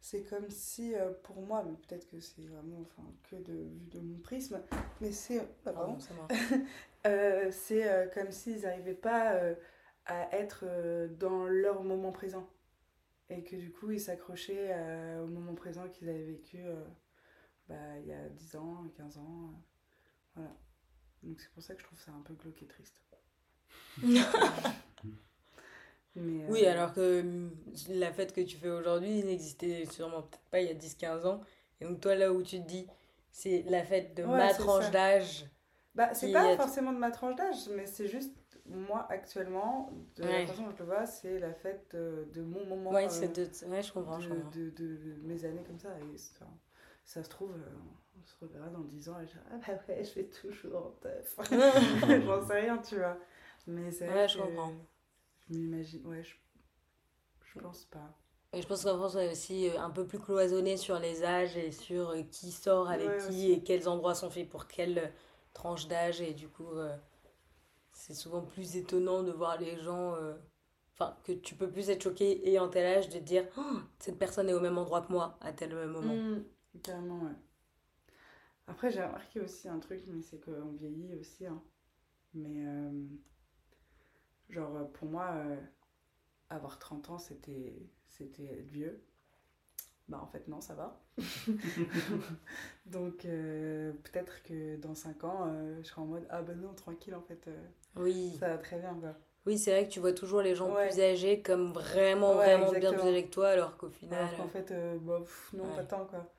[0.10, 3.88] c'est comme si euh, pour moi, mais peut-être que c'est vraiment enfin, que de vue
[3.92, 4.62] de mon prisme,
[5.02, 5.98] mais c'est ah,
[7.08, 9.38] euh, c'est euh, comme s'ils n'arrivaient pas
[10.06, 10.64] à être
[11.20, 12.48] dans leur moment présent
[13.30, 14.74] et que du coup ils s'accrochaient
[15.22, 16.60] au moment présent qu'ils avaient vécu
[17.68, 19.62] bah, il y a 10 ans, 15 ans.
[20.36, 20.56] voilà.
[21.24, 23.02] Donc c'est pour ça que je trouve ça un peu glauque et triste.
[26.18, 27.52] oui, euh, alors que hum,
[27.90, 31.42] la fête que tu fais aujourd'hui n'existait sûrement peut-être pas il y a 10-15 ans.
[31.80, 32.88] Et donc toi, là où tu te dis,
[33.32, 35.46] c'est la fête de ma tranche d'âge.
[35.94, 38.34] Bah, c'est pas forcément de ma tranche d'âge, mais c'est juste
[38.70, 42.92] moi actuellement, de la façon dont je le vois, c'est la fête de, mon moment.
[42.92, 43.70] Ouais, c'est de...
[43.70, 45.90] ouais, je comprends, de, De, de, mes années comme ça.
[46.14, 46.46] Et ça,
[47.04, 49.74] ça se trouve, euh, on se reverra dans 10 ans et je dirai, ah bah
[49.88, 51.36] ouais, je fais toujours en teuf.
[52.26, 53.18] J'en sais rien, tu vois.
[53.66, 54.74] Mais c'est ouais, je comprends.
[55.50, 56.36] Je m'imagine, ouais, je,
[57.54, 58.18] je pense pas.
[58.54, 61.24] Et je pense qu'en France, on est aussi euh, un peu plus cloisonné sur les
[61.24, 65.00] âges et sur euh, qui sort avec qui et quels endroits sont faits pour quelle
[65.00, 65.08] euh,
[65.54, 66.22] tranche d'âge.
[66.22, 66.70] Et du coup,
[67.92, 70.16] c'est souvent plus étonnant de voir les gens.
[70.94, 73.80] Enfin, que tu peux plus être choqué et en tel âge de te dire oh,
[74.00, 76.16] cette personne est au même endroit que moi à tel moment.
[76.16, 76.44] Mmh,
[76.82, 77.36] carrément, ouais.
[78.68, 81.46] Après, j'ai remarqué aussi un truc, mais c'est qu'on vieillit aussi.
[81.46, 81.62] Hein.
[82.34, 82.66] Mais
[84.50, 85.56] Genre, euh, pour moi, euh,
[86.50, 87.74] avoir 30 ans, c'était
[88.10, 89.04] c'était être vieux.
[90.08, 91.02] Bah, en fait, non, ça va.
[92.86, 97.14] Donc, euh, peut-être que dans 5 ans, je serai en mode Ah ben non, tranquille,
[97.14, 97.50] en fait.
[97.98, 98.38] oui.
[98.40, 99.16] Ça va très bien, quoi.
[99.46, 102.94] Oui, c'est vrai que tu vois toujours les gens plus âgés comme vraiment, vraiment bien
[102.94, 104.20] plus âgés que toi, alors qu'au final.
[104.20, 105.22] Alors qu'en fait, bah,
[105.54, 106.34] non, pas tant, quoi.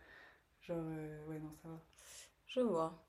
[0.62, 0.82] Genre,
[1.28, 1.80] ouais, non, ça va.
[2.46, 3.04] Je vois.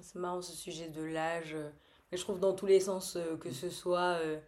[0.00, 1.56] C'est marrant ce sujet de l'âge.
[2.10, 4.18] Mais je trouve dans tous les sens, euh, que ce soit.
[4.22, 4.38] Euh,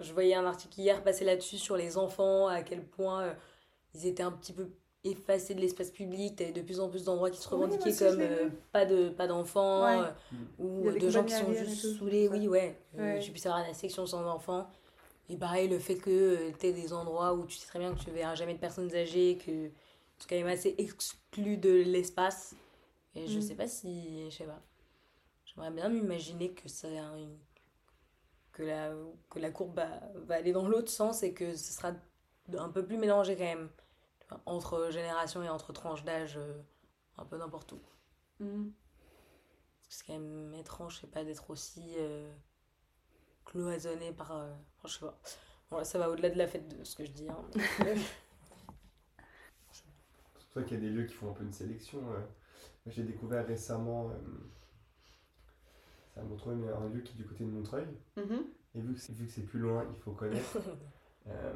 [0.00, 3.34] je voyais un article hier passer là-dessus sur les enfants, à quel point euh,
[3.94, 4.68] ils étaient un petit peu
[5.04, 6.36] effacés de l'espace public.
[6.36, 8.22] T'avais de plus en plus d'endroits qui se revendiquaient comme
[8.72, 10.04] pas de pas d'enfants
[10.58, 12.28] ou de gens qui sont juste saoulés.
[12.28, 12.78] Oui, ouais.
[12.96, 13.20] ouais.
[13.20, 14.68] tu puisses avoir la section sans enfants.
[15.28, 18.00] Et pareil, le fait que tu aies des endroits où tu sais très bien que
[18.00, 19.68] tu ne verras jamais de personnes âgées, que
[20.18, 22.54] tu es quand même assez exclu de l'espace.
[23.14, 23.42] Et je mm.
[23.42, 24.30] sais pas si.
[24.30, 24.60] Je sais pas.
[25.54, 26.88] J'aimerais bien m'imaginer que, ça,
[28.52, 28.92] que, la,
[29.30, 29.80] que la courbe
[30.26, 31.92] va, aller dans l'autre sens et que ce sera
[32.58, 33.68] un peu plus mélangé quand même.
[34.46, 36.60] entre générations et entre tranches d'âge, euh,
[37.18, 37.80] un peu n'importe où.
[38.40, 38.70] Mm.
[39.88, 42.32] C'est quand même étrange, je sais pas, d'être aussi euh,
[43.44, 44.32] cloisonné par.
[44.32, 44.52] Euh,
[44.84, 45.20] je sais pas.
[45.70, 47.28] Bon, ça va au-delà de la fête de ce que je dis.
[47.28, 47.44] Hein,
[49.72, 49.84] c'est
[50.34, 52.00] pour ça qu'il y a des lieux qui font un peu une sélection.
[52.86, 54.10] J'ai découvert récemment
[56.16, 57.86] à Montreuil, mais un lieu qui est du côté de Montreuil.
[58.16, 58.44] Mhm.
[58.74, 60.58] Et vu que, c'est plus loin, il faut connaître.
[61.28, 61.52] euh,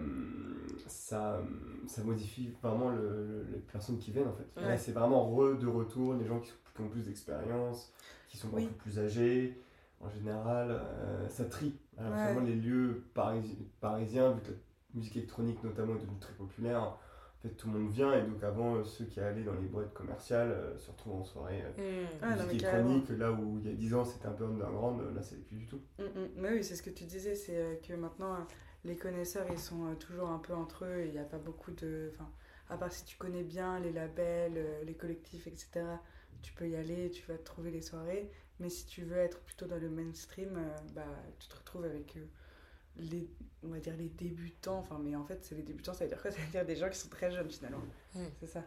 [0.86, 1.42] ça,
[1.86, 4.78] ça modifie vraiment le, les personnes qui viennent en fait.
[4.78, 7.92] c'est vraiment re, de retour, les gens qui, ont plus d'expérience,
[8.28, 9.60] qui sont beaucoup plus âgés.
[10.00, 11.74] En général, euh, ça trie.
[11.96, 14.56] Alors, les lieux parisiens, vu que la
[14.94, 16.96] musique électronique notamment est devenue très populaire,
[17.42, 19.92] fait, tout le monde vient et donc avant, euh, ceux qui allaient dans les boîtes
[19.94, 22.06] commerciales euh, se retrouvent en soirée euh, mmh.
[22.22, 23.08] ah, musique électronique.
[23.10, 25.66] Là où il y a 10 ans c'était un peu underground, là c'est plus du
[25.66, 25.80] tout.
[25.98, 26.28] Mmh, mmh.
[26.36, 28.46] Mais oui, c'est ce que tu disais, c'est que maintenant
[28.84, 32.10] les connaisseurs ils sont toujours un peu entre eux, il n'y a pas beaucoup de.
[32.12, 32.30] Enfin,
[32.70, 35.84] à part si tu connais bien les labels, les collectifs, etc.,
[36.42, 38.30] tu peux y aller, tu vas trouver les soirées.
[38.60, 40.58] Mais si tu veux être plutôt dans le mainstream,
[40.94, 41.06] bah,
[41.38, 42.18] tu te retrouves avec
[42.98, 43.28] les,
[43.64, 46.20] on va dire les débutants, enfin, mais en fait, c'est les débutants, ça veut dire
[46.20, 46.30] quoi?
[46.30, 47.80] Ça veut dire des gens qui sont très jeunes finalement.
[48.40, 48.62] C'est ça.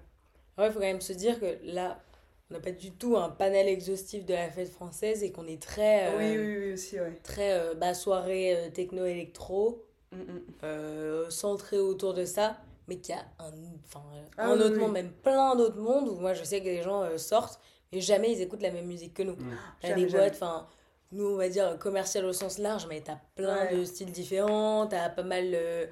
[0.57, 2.01] Ouais, il faut quand même se dire que là,
[2.49, 5.61] on n'a pas du tout un panel exhaustif de la fête française et qu'on est
[5.61, 6.15] très.
[6.17, 7.19] oui, oui, oui, aussi, ouais.
[7.23, 11.29] Très bas soirée techno-électro, mm, mm.
[11.31, 12.57] centré autour de ça
[12.91, 13.51] mais qu'il y a un,
[13.85, 14.03] enfin,
[14.37, 17.05] ah un autre monde, même plein d'autres mondes où moi je sais que les gens
[17.17, 17.59] sortent,
[17.91, 19.35] mais jamais ils écoutent la même musique que nous.
[19.35, 19.57] Mmh.
[19.83, 20.67] Il y a des boîtes, enfin,
[21.11, 25.09] nous on va dire commercial au sens large, mais t'as plein de styles différents, t'as
[25.09, 25.51] pas mal.
[25.53, 25.85] Euh,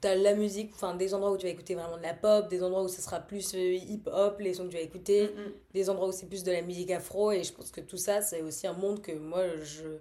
[0.00, 2.62] t'as la musique, enfin des endroits où tu vas écouter vraiment de la pop, des
[2.62, 5.52] endroits où ce sera plus euh, hip-hop, les sons que tu vas écouter, mmh, mmh.
[5.72, 8.20] des endroits où c'est plus de la musique afro, et je pense que tout ça,
[8.20, 9.98] c'est aussi un monde que moi je.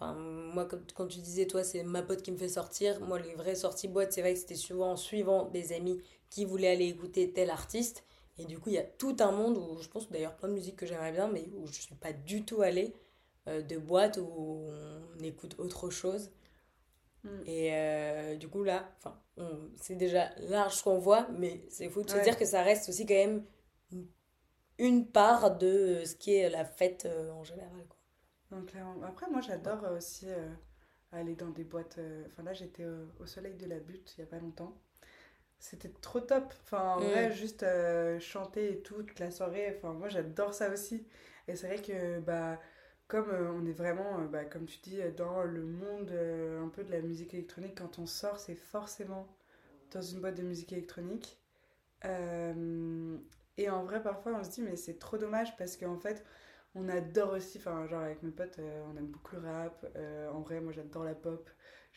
[0.00, 3.34] Enfin, moi, quand, tu disais, toi, c'est ma pote qui me fait sortir, moi, les
[3.34, 6.86] vraies sorties boîtes, c'est vrai que c'était souvent en suivant des amis qui voulaient aller
[6.86, 8.04] écouter tel artiste.
[8.38, 10.54] Et du coup, il y a tout un monde où je pense d'ailleurs plein de
[10.54, 12.94] musiques que j'aimerais bien, mais où je ne suis pas du tout allée,
[13.68, 14.68] de boîtes où
[15.18, 16.30] on écoute autre chose.
[17.24, 17.28] Mm.
[17.46, 18.88] Et euh, du coup, là,
[19.76, 22.88] c'est déjà large ce qu'on voit, mais c'est fou de se dire que ça reste
[22.88, 23.44] aussi quand même
[24.78, 27.84] une part de ce qui est la fête euh, en général.
[27.88, 28.58] Quoi.
[28.58, 28.72] Donc,
[29.04, 30.26] après, moi, j'adore aussi
[31.12, 31.98] aller dans des boîtes.
[32.26, 32.84] Enfin, là, j'étais
[33.20, 34.74] au Soleil de la Butte il n'y a pas longtemps
[35.58, 36.52] c'était trop top.
[36.64, 37.32] Enfin, en vrai, mm.
[37.32, 39.74] juste euh, chanter et tout, toute la soirée.
[39.76, 41.06] Enfin, moi, j'adore ça aussi.
[41.46, 42.58] Et c'est vrai que, bah,
[43.08, 46.84] comme euh, on est vraiment, euh, bah, comme tu dis, dans le monde un peu
[46.84, 49.26] de la musique électronique, quand on sort, c'est forcément
[49.92, 51.38] dans une boîte de musique électronique.
[52.04, 56.24] et en vrai, parfois, on se dit, mais c'est trop dommage parce qu'en fait,
[56.74, 58.60] on adore aussi, enfin, genre avec mes potes,
[58.92, 59.86] on aime beaucoup le rap.
[60.32, 61.50] en vrai, moi, j'adore la pop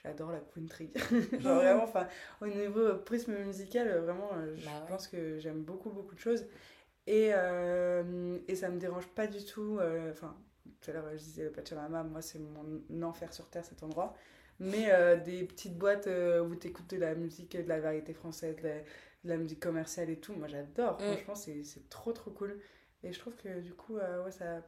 [0.03, 0.91] j'adore la country.
[1.39, 2.07] Genre vraiment, enfin,
[2.41, 6.45] au niveau prisme musical, vraiment, euh, je bah pense que j'aime beaucoup, beaucoup de choses.
[7.07, 9.77] Et, euh, et ça me dérange pas du tout.
[9.79, 10.35] Euh, enfin,
[10.79, 14.13] tout à l'heure, je disais Pachamama, moi, c'est mon enfer sur terre cet endroit.
[14.59, 14.91] Mais
[15.23, 19.37] des petites boîtes où tu écoutes de la musique, de la variété française, de la,
[19.37, 21.01] musique commerciale et tout, moi, j'adore.
[21.01, 21.17] Mm.
[21.23, 22.59] Franchement, c'est trop, trop cool.
[23.03, 24.61] Et je trouve que du coup, ouais, ça,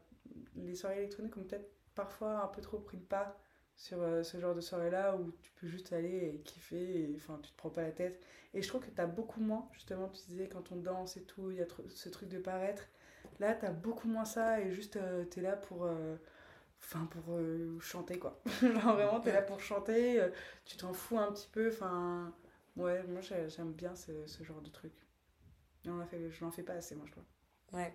[0.55, 3.37] les soirées électroniques ont peut-être parfois un peu trop pris le pas
[3.75, 7.39] sur euh, ce genre de soirée-là où tu peux juste aller et kiffer, et enfin
[7.41, 8.21] tu te prends pas la tête.
[8.53, 11.23] Et je trouve que tu as beaucoup moins, justement, tu disais quand on danse et
[11.23, 12.87] tout, il y a ce truc de paraître.
[13.39, 15.85] Là, tu as beaucoup moins ça et juste euh, tu es là pour.
[15.85, 16.15] Euh,
[16.79, 17.39] enfin, pour
[17.79, 18.41] chanter quoi.
[18.61, 20.21] Genre vraiment, tu es là pour chanter,
[20.65, 21.69] tu t'en fous un petit peu.
[21.69, 22.33] Enfin,
[22.77, 24.93] ouais, moi j'aime bien ce, genre de truc.
[25.87, 27.23] on a fait, je n'en fais pas assez, moi je trouve.
[27.73, 27.93] Ouais.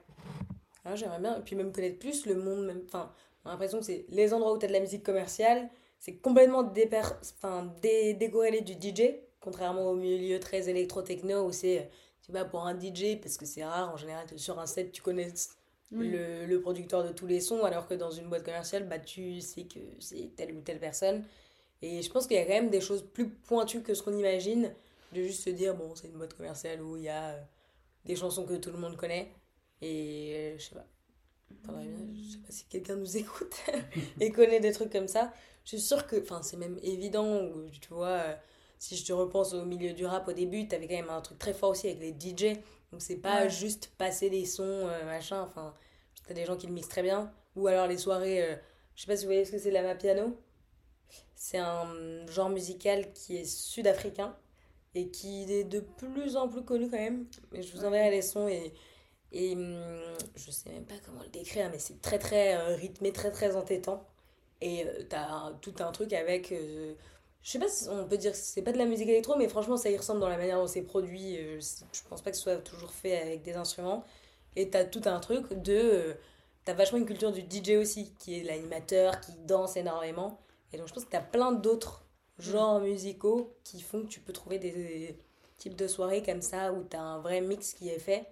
[0.84, 2.82] Ah, j'aimerais bien, et puis même connaître plus le monde, même.
[2.86, 3.12] Enfin,
[3.44, 6.16] on a l'impression que c'est les endroits où tu as de la musique commerciale, c'est
[6.16, 6.88] complètement dé
[8.14, 11.84] décorrélé du DJ, contrairement au milieu très électro-techno où c'est, euh,
[12.28, 15.00] tu vas pour un DJ, parce que c'est rare, en général, sur un set, tu
[15.00, 15.32] connais
[15.90, 19.40] le, le, producteur de tous les sons, alors que dans une boîte commerciale, bah, tu
[19.40, 21.24] sais que c'est telle ou telle personne.
[21.80, 24.14] Et je pense qu'il y a quand même des choses plus pointues que ce qu'on
[24.14, 24.74] imagine,
[25.14, 27.40] de juste se dire, bon, c'est une boîte commerciale où il y a euh,
[28.04, 29.32] des chansons que tout le monde connaît.
[29.80, 30.86] Et euh, je sais pas,
[31.50, 33.54] je sais pas si quelqu'un nous écoute
[34.20, 35.32] et connaît des trucs comme ça.
[35.64, 37.48] Je suis sûre que, enfin, c'est même évident,
[37.80, 38.34] tu vois, euh,
[38.78, 41.38] si je te repense au milieu du rap au début, t'avais quand même un truc
[41.38, 42.56] très fort aussi avec les DJ.
[42.92, 45.74] Donc c'est pas juste passer des sons, euh, machin, enfin,
[46.26, 47.32] t'as des gens qui le mixent très bien.
[47.56, 48.56] Ou alors les soirées, euh,
[48.94, 50.38] je sais pas si vous voyez ce que c'est la piano.
[51.34, 54.36] C'est un genre musical qui est sud-africain
[54.94, 57.26] et qui est de plus en plus connu quand même.
[57.52, 58.72] Mais je vous enverrai les sons et
[59.32, 59.78] et hum,
[60.36, 63.56] je sais même pas comment le décrire, mais c'est très très euh, rythmé, très très
[63.56, 64.06] entêtant.
[64.60, 66.52] Et euh, t'as tout un truc avec.
[67.48, 69.36] Euh, je sais pas si on peut dire que c'est pas de la musique électro,
[69.36, 71.36] mais franchement ça y ressemble dans la manière dont c'est produit.
[71.36, 74.04] je pense pas que ce soit toujours fait avec des instruments.
[74.56, 76.16] Et t'as tout un truc de.
[76.64, 80.40] t'as vachement une culture du DJ aussi, qui est l'animateur, qui danse énormément.
[80.72, 82.04] Et donc je pense que t'as plein d'autres
[82.38, 85.18] genres musicaux qui font que tu peux trouver des
[85.56, 88.26] types de soirées comme ça où t'as un vrai mix qui est fait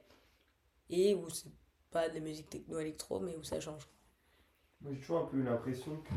[0.91, 1.51] et où c'est
[1.91, 3.89] pas de la musique techno-électro, mais où ça change.
[4.81, 6.13] Moi j'ai toujours un peu l'impression que,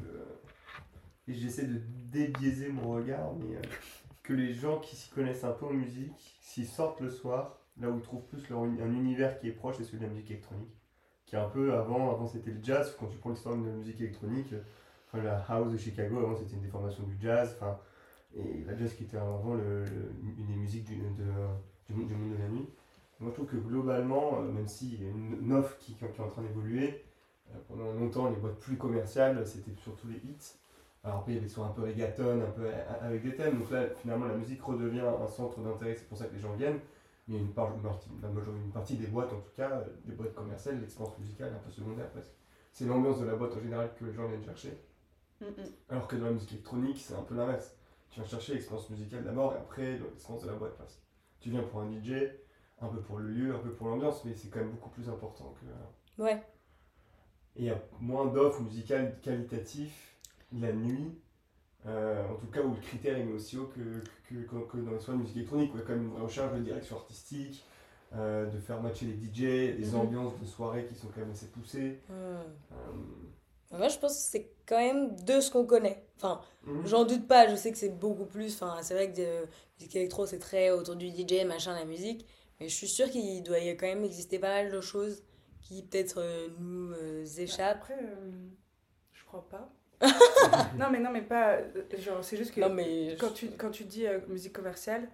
[1.29, 1.79] et j'essaie de
[2.11, 3.61] débiaiser mon regard, mais euh,
[4.23, 7.89] que les gens qui s'y connaissent un peu en musique, s'ils sortent le soir, là
[7.89, 10.31] où ils trouvent plus leur, un univers qui est proche, c'est celui de la musique
[10.31, 10.75] électronique.
[11.25, 13.73] Qui est un peu avant, avant c'était le jazz, quand tu prends l'histoire de la
[13.73, 14.53] musique électronique,
[15.07, 17.77] enfin, la house de Chicago, avant c'était une déformation du jazz, enfin,
[18.35, 19.85] et la jazz qui était avant le,
[20.23, 21.03] une des musiques du, de,
[21.87, 22.67] du, monde de la nuit.
[23.19, 26.27] Moi, je trouve que globalement, euh, même s'il y a une, offre qui, est en
[26.27, 27.03] train d'évoluer,
[27.51, 30.58] euh, pendant longtemps, les boîtes plus commerciales, c'était surtout les hits.
[31.03, 32.69] Alors après, il y avait soit un peu reggaeton, un peu
[33.01, 33.59] avec des thèmes.
[33.59, 36.53] Donc là, finalement, la musique redevient un centre d'intérêt, c'est pour ça que les gens
[36.53, 36.79] viennent.
[37.27, 40.33] Mais une, part, une, partie, une partie des boîtes, en tout cas, euh, des boîtes
[40.33, 42.31] commerciales, l'expérience musicale est un peu secondaire presque.
[42.71, 44.73] C'est l'ambiance de la boîte en général que les gens viennent chercher.
[45.39, 45.65] Mm, mm.
[45.89, 47.75] Alors que dans la musique électronique, c'est un peu l'inverse.
[48.09, 51.03] Tu vas chercher l'expérience musicale d'abord et après l'expérience de la boîte passe.
[51.39, 52.13] Tu viens pour un DJ,
[52.81, 55.07] un peu pour le lieu, un peu pour l'ambiance, mais c'est quand même beaucoup plus
[55.07, 56.21] important que.
[56.23, 56.43] Ouais.
[57.55, 59.93] Et il y a moins d'offres musicales qualitatives
[60.53, 61.11] la nuit,
[61.85, 64.99] euh, en tout cas où le critère est aussi haut que, que, que, dans les
[64.99, 67.63] soins de musique électronique, ouais, comme une recherche de direction artistique,
[68.15, 69.99] euh, de faire matcher les DJ, des mhm.
[69.99, 71.99] ambiances de soirée qui sont quand même assez poussées.
[72.11, 72.43] Euh,
[73.71, 76.03] moi, je pense que c'est quand même de ce qu'on connaît.
[76.17, 76.85] Enfin, mhm.
[76.85, 78.55] j'en doute pas, je sais que c'est beaucoup plus.
[78.55, 79.47] Enfin, c'est vrai que la
[79.77, 82.25] musique électro, c'est très autour du DJ, machin, la musique.
[82.59, 85.23] Mais je suis sûre qu'il doit y quand même exister pas mal de choses
[85.61, 86.21] qui peut-être
[86.59, 86.93] nous
[87.39, 87.77] échappent.
[87.77, 88.17] Après,
[89.13, 89.71] je crois pas.
[90.77, 91.57] Non, mais non, mais pas.
[91.97, 95.07] Genre, c'est juste que quand, tu, quand tu dis euh, musique commerciale,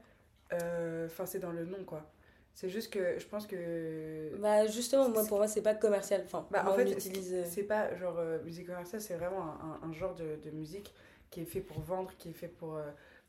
[0.54, 2.12] euh, enfin, c'est dans le nom, quoi.
[2.54, 4.32] C'est juste que je pense que.
[4.40, 6.22] Bah, justement, moi, pour moi, c'est pas commercial.
[6.26, 7.34] Enfin, bah, en fait, utilise...
[7.34, 10.94] Euh, c'est pas genre musique commerciale, c'est vraiment un, un, genre de, de, musique
[11.32, 12.80] qui est fait pour vendre, qui est fait pour,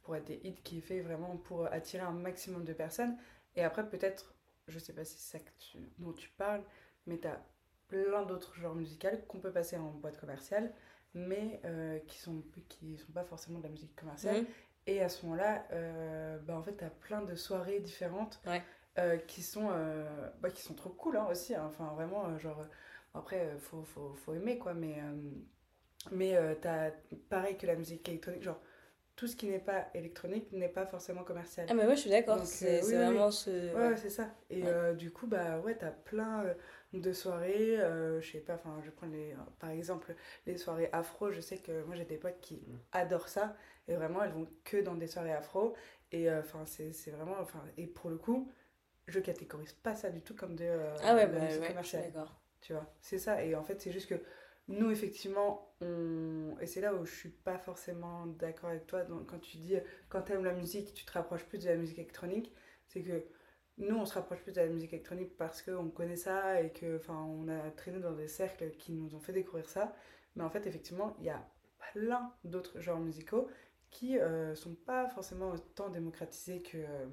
[0.02, 3.16] pour être des hits, qui est fait vraiment pour attirer un maximum de personnes.
[3.56, 4.34] Et après, peut-être,
[4.68, 5.44] je sais pas si c'est ça
[5.98, 6.62] dont tu parles,
[7.06, 7.38] mais t'as
[7.88, 10.72] plein d'autres genres musicaux qu'on peut passer en boîte commerciale
[11.14, 14.42] mais euh, qui sont qui sont pas forcément de la musique commerciale.
[14.42, 14.46] Mhm.
[14.88, 18.40] Et à ce moment-là, euh, bah, en fait, tu as plein de soirées différentes
[18.98, 19.68] euh, qui, sont,
[20.40, 21.56] bah, qui sont trop cool hein, aussi.
[21.56, 21.64] Hein.
[21.66, 22.62] Enfin, vraiment, genre,
[23.12, 24.74] après, il faut, faut, faut, aimer, quoi.
[24.74, 25.02] Mais,
[26.12, 26.92] mais tu as,
[27.28, 28.60] pareil que la musique électronique, genre,
[29.16, 31.66] tout ce qui n'est pas électronique n'est pas forcément commercial.
[31.68, 32.44] Ah, mais moi, je suis d'accord.
[32.44, 33.74] C'est vraiment ce.
[33.74, 34.28] Ouais, c'est ça.
[34.50, 34.62] Et
[34.96, 36.44] du coup, bah, ouais, tu as plein
[37.00, 40.14] de soirées, euh, je sais pas, enfin je prends les, par exemple
[40.46, 42.78] les soirées afro, je sais que moi j'ai des potes qui mm.
[42.92, 43.56] adorent ça
[43.88, 45.74] et vraiment elles vont que dans des soirées afro
[46.12, 48.50] et euh, enfin c'est vraiment, enfin et pour le coup
[49.06, 51.74] je catégorise pas ça du tout comme de, euh, ah ouais, bah, ouais,
[52.60, 54.20] Tu vois, c'est ça et en fait c'est juste que
[54.68, 59.26] nous effectivement on et c'est là où je suis pas forcément d'accord avec toi donc,
[59.26, 59.76] quand tu dis
[60.08, 62.52] quand tu aimes la musique tu te rapproches plus de la musique électronique
[62.88, 63.24] c'est que
[63.78, 66.96] nous, on se rapproche plus de la musique électronique parce qu'on connaît ça et que,
[66.96, 69.94] enfin, on a traîné dans des cercles qui nous ont fait découvrir ça.
[70.34, 71.46] Mais en fait, effectivement, il y a
[71.92, 73.48] plein d'autres genres musicaux
[73.90, 77.06] qui euh, sont pas forcément autant démocratisés que, euh,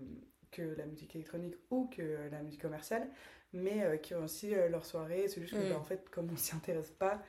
[0.52, 3.10] que la musique électronique ou que la musique commerciale,
[3.54, 5.28] mais euh, qui ont aussi euh, leur soirée.
[5.28, 5.70] C'est juste que, mm.
[5.70, 7.22] bah, en fait, comme on s'y intéresse pas,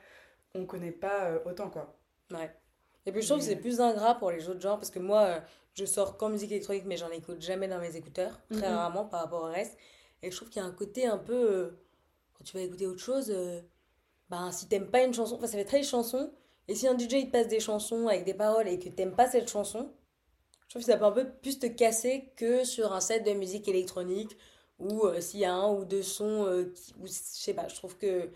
[0.53, 1.97] on connaît pas autant, quoi.
[2.31, 2.51] Ouais.
[3.05, 5.41] Et puis je trouve que c'est plus ingrat pour les autres genres parce que moi,
[5.75, 8.75] je sors qu'en musique électronique, mais j'en écoute jamais dans mes écouteurs, très mhm.
[8.75, 9.77] rarement par rapport au reste.
[10.23, 11.33] Et je trouve qu'il y a un côté un peu.
[11.33, 11.69] Euh,
[12.33, 13.61] quand tu vas écouter autre chose, euh,
[14.29, 16.31] ben, si t'aimes pas une chanson, enfin ça fait très chanson,
[16.67, 19.15] et si un DJ il te passe des chansons avec des paroles et que t'aimes
[19.15, 19.93] pas cette chanson,
[20.63, 23.31] je trouve que ça peut un peu plus te casser que sur un set de
[23.31, 24.35] musique électronique
[24.79, 26.45] ou euh, s'il y a un ou deux sons,
[26.99, 28.29] ou, je sais pas, je trouve que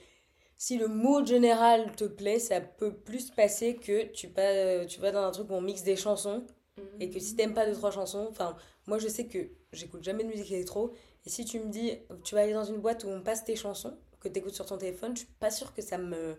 [0.58, 5.12] si le mot général te plaît, ça peut plus passer que tu, pas, tu vas
[5.12, 6.46] dans un truc où on mixe des chansons
[7.00, 8.56] et que si t'aimes pas deux, trois chansons, enfin,
[8.88, 10.94] moi je sais que j'écoute jamais de musique électro.
[11.26, 13.56] Et si tu me dis, tu vas aller dans une boîte où on passe tes
[13.56, 16.36] chansons, que t'écoutes sur ton téléphone, je suis pas sûre que ça me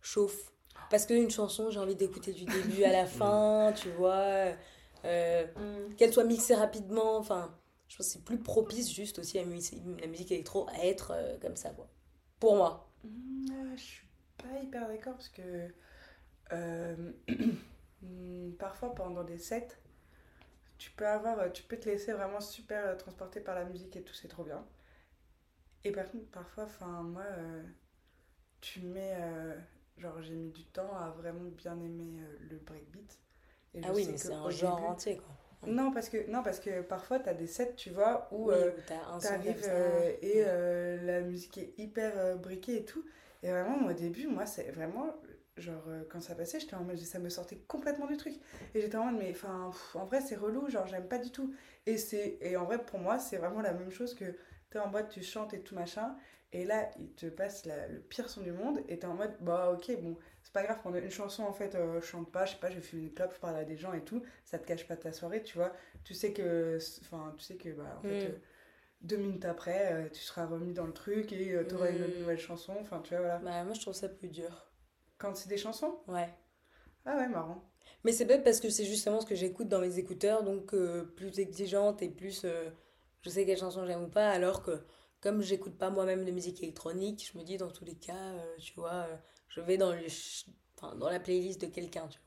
[0.00, 0.52] chauffe.
[0.90, 4.54] Parce qu'une chanson, j'ai envie d'écouter du début à la fin, tu vois.
[5.04, 5.94] Euh, mm.
[5.96, 7.54] Qu'elle soit mixée rapidement, enfin,
[7.92, 9.48] je pense que c'est plus propice juste aussi à la
[10.06, 11.90] musique électro à être euh, comme ça, quoi.
[12.40, 12.88] Pour moi.
[13.04, 14.06] Mm, euh, je suis
[14.38, 15.68] pas hyper d'accord parce que
[18.02, 19.68] mm, parfois pendant des sets,
[20.78, 23.94] tu peux avoir, euh, tu peux te laisser vraiment super euh, transporter par la musique
[23.94, 24.64] et tout, c'est trop bien.
[25.84, 27.62] Et par contre, parfois, enfin, moi, euh,
[28.62, 29.16] tu mets,
[29.98, 33.18] genre, j'ai mis du temps à vraiment bien aimer le breakbeat.
[33.74, 35.36] Et ah oui, mais c'est un genre entier, quoi.
[35.66, 39.26] Non, parce que, non, parce que parfois, tu as des sets, tu vois, où tu
[39.26, 39.70] arrives
[40.22, 40.44] et
[41.02, 43.04] la musique est hyper briquée et tout.
[43.42, 45.14] Et vraiment, au début, moi, c'est vraiment
[45.56, 48.34] genre euh, quand ça passait j'étais en mode ça me sortait complètement du truc.
[48.74, 51.54] Et j'étais en mode mais enfin en vrai c'est relou genre j'aime pas du tout.
[51.86, 54.36] Et c'est et en vrai pour moi c'est vraiment la même chose que
[54.70, 56.16] t'es en boîte tu chantes et tout machin.
[56.52, 59.72] Et là il te passe le pire son du monde et t'es en mode bah
[59.72, 60.16] ok bon
[60.52, 62.70] c'est pas grave pendant une chanson en fait euh, je chante pas je sais pas
[62.70, 64.96] je fume une clope je parle à des gens et tout ça te cache pas
[64.96, 65.72] ta soirée tu vois
[66.04, 68.30] tu sais que enfin tu sais que bah en fait mm.
[68.30, 68.38] euh,
[69.00, 72.18] deux minutes après tu seras remis dans le truc et tu auras une mm.
[72.20, 74.72] nouvelle chanson enfin tu vois voilà bah moi je trouve ça plus dur
[75.22, 75.94] quand c'est des chansons?
[76.08, 76.28] Ouais.
[77.04, 77.62] Ah ouais, marrant.
[78.04, 81.04] Mais c'est peut-être parce que c'est justement ce que j'écoute dans mes écouteurs, donc euh,
[81.04, 82.70] plus exigeante et plus euh,
[83.22, 84.82] je sais quelle chanson j'aime ou pas, alors que
[85.20, 88.56] comme j'écoute pas moi-même de musique électronique, je me dis dans tous les cas, euh,
[88.58, 89.06] tu vois,
[89.54, 90.06] je vais dans, le
[90.98, 92.18] dans la playlist de quelqu'un, tu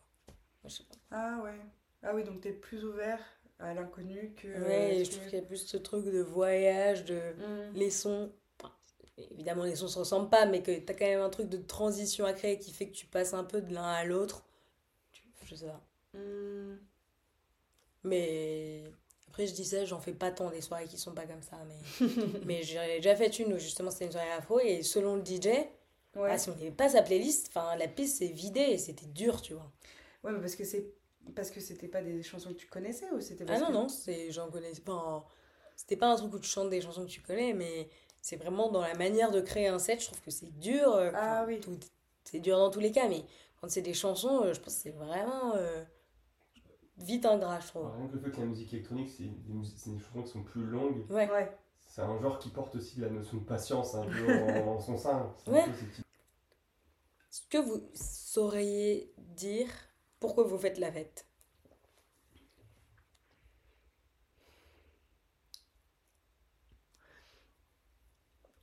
[0.64, 0.72] vois.
[1.12, 1.60] Ah ouais.
[2.04, 3.20] Ah oui, donc t'es plus ouvert
[3.60, 4.48] à l'inconnu que...
[4.48, 7.74] Ouais, je trouve qu'il y a plus ce truc de voyage, de mmh.
[7.74, 8.32] les sons
[9.32, 11.58] évidemment les sons se ressemblent pas, mais que tu as quand même un truc de
[11.58, 14.44] transition à créer qui fait que tu passes un peu de l'un à l'autre.
[15.46, 15.82] Je sais pas.
[16.14, 16.78] Hmm.
[18.04, 18.84] Mais
[19.28, 21.58] après, je dis ça, j'en fais pas tant des soirées qui sont pas comme ça.
[21.68, 22.08] Mais,
[22.46, 25.50] mais j'ai déjà fait une où justement c'était une soirée afro et selon le DJ,
[26.16, 26.30] ouais.
[26.32, 29.54] ah, si on n'avait pas sa playlist, la piste s'est vidée et c'était dur, tu
[29.54, 29.72] vois.
[30.24, 30.94] Ouais, mais parce que c'est
[31.34, 34.32] parce que c'était pas des chansons que tu connaissais ou c'était Ah non, non, c'est,
[34.32, 35.28] j'en connaissais pas.
[35.76, 37.90] C'était pas un truc où tu chantes des chansons que tu connais, mais
[38.22, 40.94] c'est vraiment dans la manière de créer un set, je trouve que c'est dur.
[40.94, 41.60] Euh, ah oui.
[42.24, 43.24] c'est dur dans tous les cas, mais
[43.60, 45.84] quand c'est des chansons, euh, je pense que c'est vraiment euh,
[46.98, 47.92] vite ingrat, je trouve.
[47.96, 50.64] Rien que le fait que la musique électronique, c'est des, des, chansons qui sont plus
[50.64, 51.06] longues.
[51.10, 51.30] Ouais.
[51.30, 51.52] ouais.
[51.88, 55.34] C'est un genre qui porte aussi la notion de patience un peu en, son sein.
[55.48, 55.66] Ouais.
[57.36, 59.68] Est-ce que vous sauriez dire
[60.22, 61.28] pourquoi vous faites la fête?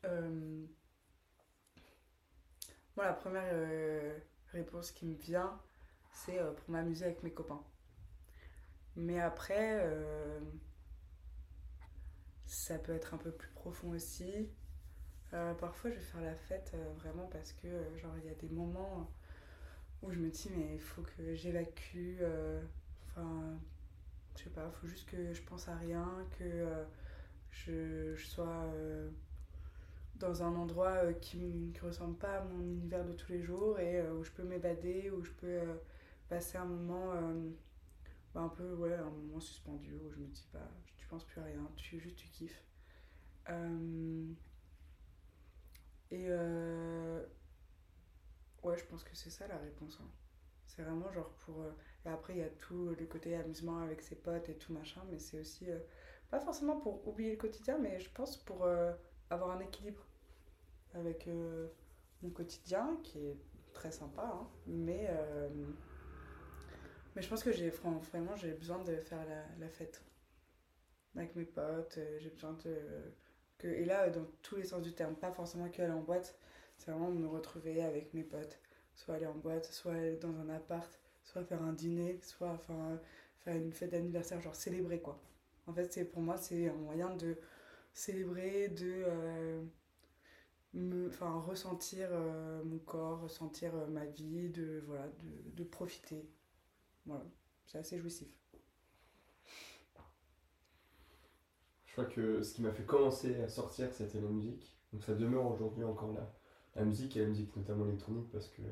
[0.07, 0.67] Euh...
[2.97, 4.19] Moi, la première euh,
[4.53, 5.61] réponse qui me vient,
[6.15, 7.63] c'est euh, pour m'amuser avec mes copains.
[8.97, 10.41] Mais après, euh,
[12.47, 14.49] ça peut être un peu plus profond aussi.
[15.59, 17.69] Parfois, je vais faire la fête vraiment parce que,
[17.99, 19.09] genre, il y a des moments
[20.03, 22.61] où je me dis mais il faut que j'évacue euh,
[23.09, 23.59] enfin
[24.37, 26.85] je sais pas il faut juste que je pense à rien que euh,
[27.51, 29.09] je, sois euh,
[30.17, 34.03] dans un endroit qui ne ressemble pas à mon univers de tous les jours et
[34.11, 35.61] où je peux m'évader où je peux
[36.29, 37.13] passer un moment
[38.35, 41.41] bah, un peu ouais un moment suspendu où je me dis bah tu penses plus
[41.41, 42.65] à rien tu juste tu kiffes
[46.13, 46.29] et
[48.63, 49.99] Ouais, je pense que c'est ça la réponse.
[50.01, 50.09] Hein.
[50.67, 51.63] C'est vraiment genre pour.
[51.63, 51.73] Euh,
[52.07, 55.03] et après, il y a tout le côté amusement avec ses potes et tout machin,
[55.11, 55.71] mais c'est aussi.
[55.71, 55.79] Euh,
[56.31, 58.93] pas forcément pour oublier le quotidien, mais je pense pour euh,
[59.31, 60.07] avoir un équilibre
[60.95, 61.29] avec
[62.23, 63.37] mon quotidien qui est
[63.75, 65.09] très sympa, hein, mais.
[67.15, 70.03] mais je pense que j'ai vraiment j'ai besoin de faire la, la fête
[71.17, 73.15] avec mes potes, j'ai besoin de.
[73.63, 76.37] Que, et là, dans tous les sens du terme, pas forcément qu'aller en boîte,
[76.79, 78.59] c'est vraiment me retrouver avec mes potes,
[78.97, 80.91] soit aller en boîte, soit aller dans un appart,
[81.25, 83.01] soit faire un dîner, soit enfin,
[83.41, 85.21] faire une fête d'anniversaire, genre célébrer quoi.
[85.67, 87.37] En fait, c'est pour moi, c'est un moyen de
[87.95, 89.63] célébrer, de euh,
[91.47, 96.29] ressentir euh, mon corps, ressentir euh, ma vie, de, voilà, de, de profiter.
[97.07, 97.25] Voilà,
[97.67, 98.29] c'est assez jouissif.
[101.93, 104.75] Je crois que ce qui m'a fait commencer à sortir, c'était la musique.
[104.93, 106.33] Donc ça demeure aujourd'hui encore là
[106.75, 108.63] la musique et la musique notamment électronique parce que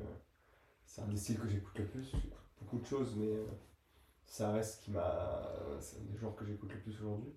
[0.85, 2.03] c'est un des styles que j'écoute le plus.
[2.03, 3.45] J'écoute beaucoup de choses, mais euh,
[4.25, 5.43] ça reste qui m'a.
[5.79, 7.33] C'est un des genres que j'écoute le plus aujourd'hui.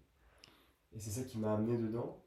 [0.94, 2.20] Et c'est ça qui m'a amené dedans.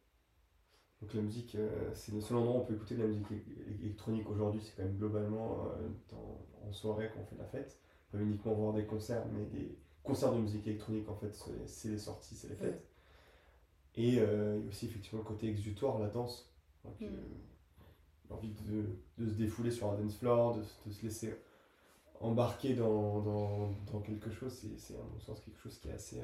[1.01, 3.27] Donc la musique, euh, c'est le seul endroit où on peut écouter de la musique
[3.81, 4.61] électronique aujourd'hui.
[4.63, 6.15] C'est quand même globalement euh,
[6.67, 7.79] en soirée qu'on fait la fête.
[8.11, 11.35] Peut uniquement voir des concerts, mais des concerts de musique électronique, en fait,
[11.65, 12.87] c'est les sorties, c'est les fêtes.
[13.97, 16.49] Et il y a aussi effectivement le côté exutoire, la danse.
[16.85, 17.07] Donc, mm
[18.29, 18.85] envie de,
[19.17, 21.39] de, se défouler sur un dance floor, de, de se laisser
[22.19, 26.21] embarquer dans, dans, dans quelque chose, c'est à mon sens quelque chose qui est assez,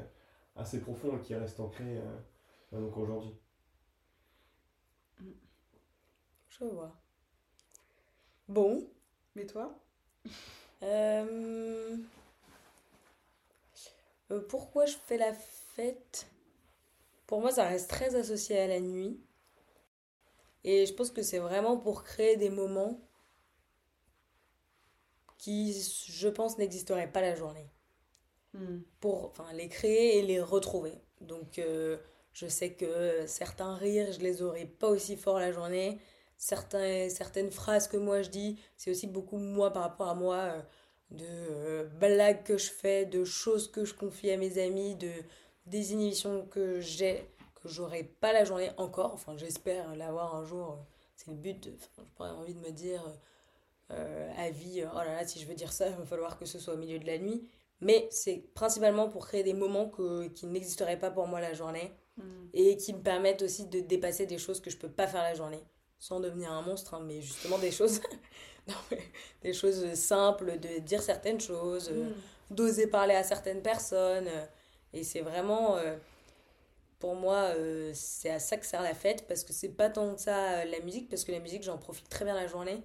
[0.55, 3.35] assez profond et qui reste ancré euh, donc aujourd'hui.
[6.49, 6.95] Je vois.
[8.47, 8.87] Bon.
[9.35, 9.77] Mais toi?
[10.83, 11.97] Euh,
[14.31, 16.27] euh, Pourquoi je fais la fête?
[17.33, 19.19] Pour moi, ça reste très associé à la nuit.
[20.63, 23.01] Et je pense que c'est vraiment pour créer des moments
[25.39, 25.73] qui,
[26.09, 27.71] je pense, n'existeraient pas la journée.
[28.53, 28.81] Hmm.
[28.99, 30.93] Pour enfin, les créer et les retrouver.
[31.21, 31.97] Donc, euh,
[32.33, 35.99] je sais que certains rires, je les aurai pas aussi fort la journée.
[36.37, 40.35] Certains, certaines phrases que moi je dis, c'est aussi beaucoup moi par rapport à moi,
[40.35, 40.61] euh,
[41.09, 45.11] de euh, blagues que je fais, de choses que je confie à mes amis, de
[45.65, 47.29] désinhibitions que j'ai
[47.65, 49.13] j'aurai pas la journée encore.
[49.13, 50.77] Enfin, j'espère l'avoir un jour.
[51.15, 51.69] C'est le but.
[51.75, 53.01] Enfin, J'aurais envie de me dire
[53.91, 56.45] euh, à vie, oh là là, si je veux dire ça, il va falloir que
[56.45, 57.47] ce soit au milieu de la nuit.
[57.81, 61.91] Mais c'est principalement pour créer des moments que, qui n'existeraient pas pour moi la journée
[62.17, 62.23] mm.
[62.53, 65.33] et qui me permettent aussi de dépasser des choses que je peux pas faire la
[65.33, 65.61] journée
[65.99, 68.01] sans devenir un monstre, hein, mais justement des choses,
[69.41, 72.55] des choses simples, de dire certaines choses, mm.
[72.55, 74.29] d'oser parler à certaines personnes.
[74.93, 75.97] Et c'est vraiment, euh,
[76.99, 80.13] pour moi, euh, c'est à ça que sert la fête, parce que c'est pas tant
[80.13, 82.83] que ça euh, la musique, parce que la musique, j'en profite très bien la journée.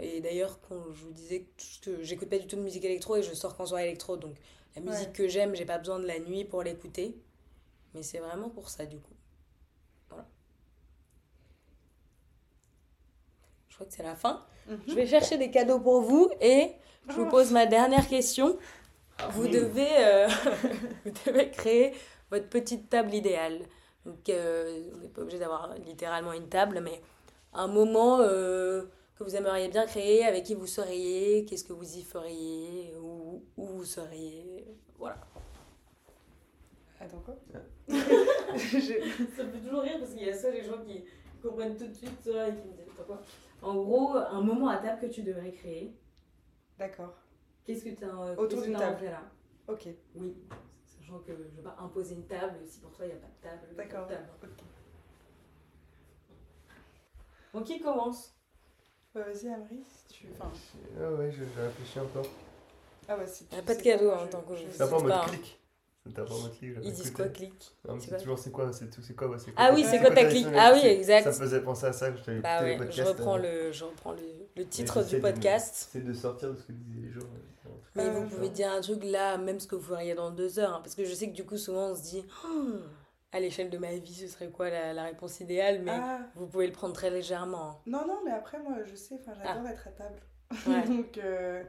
[0.00, 1.46] Et d'ailleurs, quand je vous disais
[1.82, 4.36] que j'écoute pas du tout de musique électro et je sors qu'en soirée électro, donc
[4.76, 7.18] la musique que j'aime, j'ai pas besoin de la nuit pour l'écouter.
[7.94, 9.14] Mais c'est vraiment pour ça, du coup.
[10.10, 10.26] Voilà.
[13.68, 14.44] Je crois que c'est la fin.
[14.86, 16.72] Je vais chercher des cadeaux pour vous et
[17.08, 18.58] je vous pose ma dernière question.
[19.30, 20.28] Vous devez, euh,
[21.04, 21.94] vous devez créer
[22.30, 23.60] votre petite table idéale.
[24.06, 27.02] Donc, euh, vous n'êtes pas obligé d'avoir littéralement une table, mais
[27.52, 28.84] un moment euh,
[29.16, 33.42] que vous aimeriez bien créer, avec qui vous seriez, qu'est-ce que vous y feriez, où,
[33.56, 34.66] où vous seriez.
[34.98, 35.18] Voilà.
[37.00, 37.36] Attends quoi
[37.88, 41.04] Ça me fait toujours rire parce qu'il y a ça, les gens qui
[41.42, 43.22] comprennent tout de suite ça et qui me disent Attends quoi.
[43.62, 45.92] En gros, un moment à table que tu devrais créer.
[46.78, 47.14] D'accord.
[47.68, 49.04] Qu'est-ce que tu as Autour d'une table.
[49.04, 49.20] là?
[49.68, 49.88] Ok.
[50.14, 50.34] Oui,
[50.86, 53.18] sachant que je ne veux pas imposer une table si pour toi il n'y a
[53.18, 53.76] pas de table.
[53.76, 54.08] D'accord.
[57.52, 58.34] Donc qui commence
[59.14, 60.26] Bah, Vas-y, Amri, si tu.
[60.32, 60.50] Enfin.
[60.98, 62.26] Ah ouais, je, je réfléchis encore.
[63.06, 64.86] Ah ouais, si tu Y a pas de cadeau, moi, hein, tant que je T'as
[64.86, 65.24] pas en C'est mode hein.
[65.28, 65.60] clic.
[66.14, 66.76] T'as pas en mode clic.
[66.82, 67.52] Ils disent quoi, clic?
[67.84, 69.98] C'est c'est quoi toujours c'est quoi, c'est tout, c'est quoi, c'est quoi Ah oui, c'est
[70.00, 71.24] quoi ta clic Ah oui, exact.
[71.24, 73.72] Ça me faisait penser à ça, que je t'avais Bah ouais, je reprends, euh, le,
[73.72, 74.22] je reprends le,
[74.56, 75.88] le titre du podcast.
[75.92, 77.26] C'est de sortir de ce que disaient les gens.
[77.98, 78.38] Mais Euh, vous genre.
[78.38, 80.74] pouvez dire un truc là, même ce que vous feriez dans deux heures.
[80.74, 82.76] hein, parce que je sais que du coup, souvent, on se dit Oh,
[83.32, 86.46] à l'échelle de ma vie, ce serait quoi la, la réponse idéale Mais Ah, vous
[86.46, 87.70] pouvez le prendre très légèrement.
[87.70, 87.78] hein.
[87.86, 90.20] non, non, mais après, moi, je sais, enfin, j'adore être à table.
[90.66, 90.86] Ouais.
[90.96, 91.62] Donc, euh,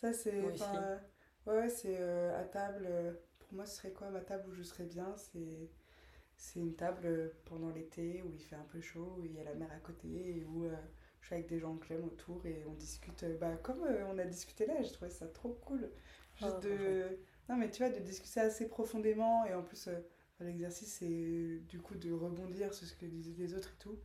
[0.00, 0.40] ça, c'est.
[0.54, 0.98] Enfin,
[1.44, 2.86] Ouais, c'est euh, à table.
[2.88, 5.14] euh, pour moi, ce serait quoi ma table où je serais bien?
[5.16, 5.70] C'est.
[6.36, 9.40] C'est une table euh, pendant l'été où il fait un peu chaud, où il y
[9.40, 10.74] a la mer à côté et où euh,
[11.22, 13.22] je suis avec des gens que j'aime autour et on discute.
[13.22, 15.90] euh, bah, comme euh, on a discuté là, j'ai trouvé ça trop cool.
[16.36, 17.18] Juste Ah, de.
[17.48, 19.98] Non, mais tu vois, de discuter assez profondément et en plus, euh,
[20.40, 23.98] l'exercice, c'est du coup de rebondir sur ce que disaient les autres et tout.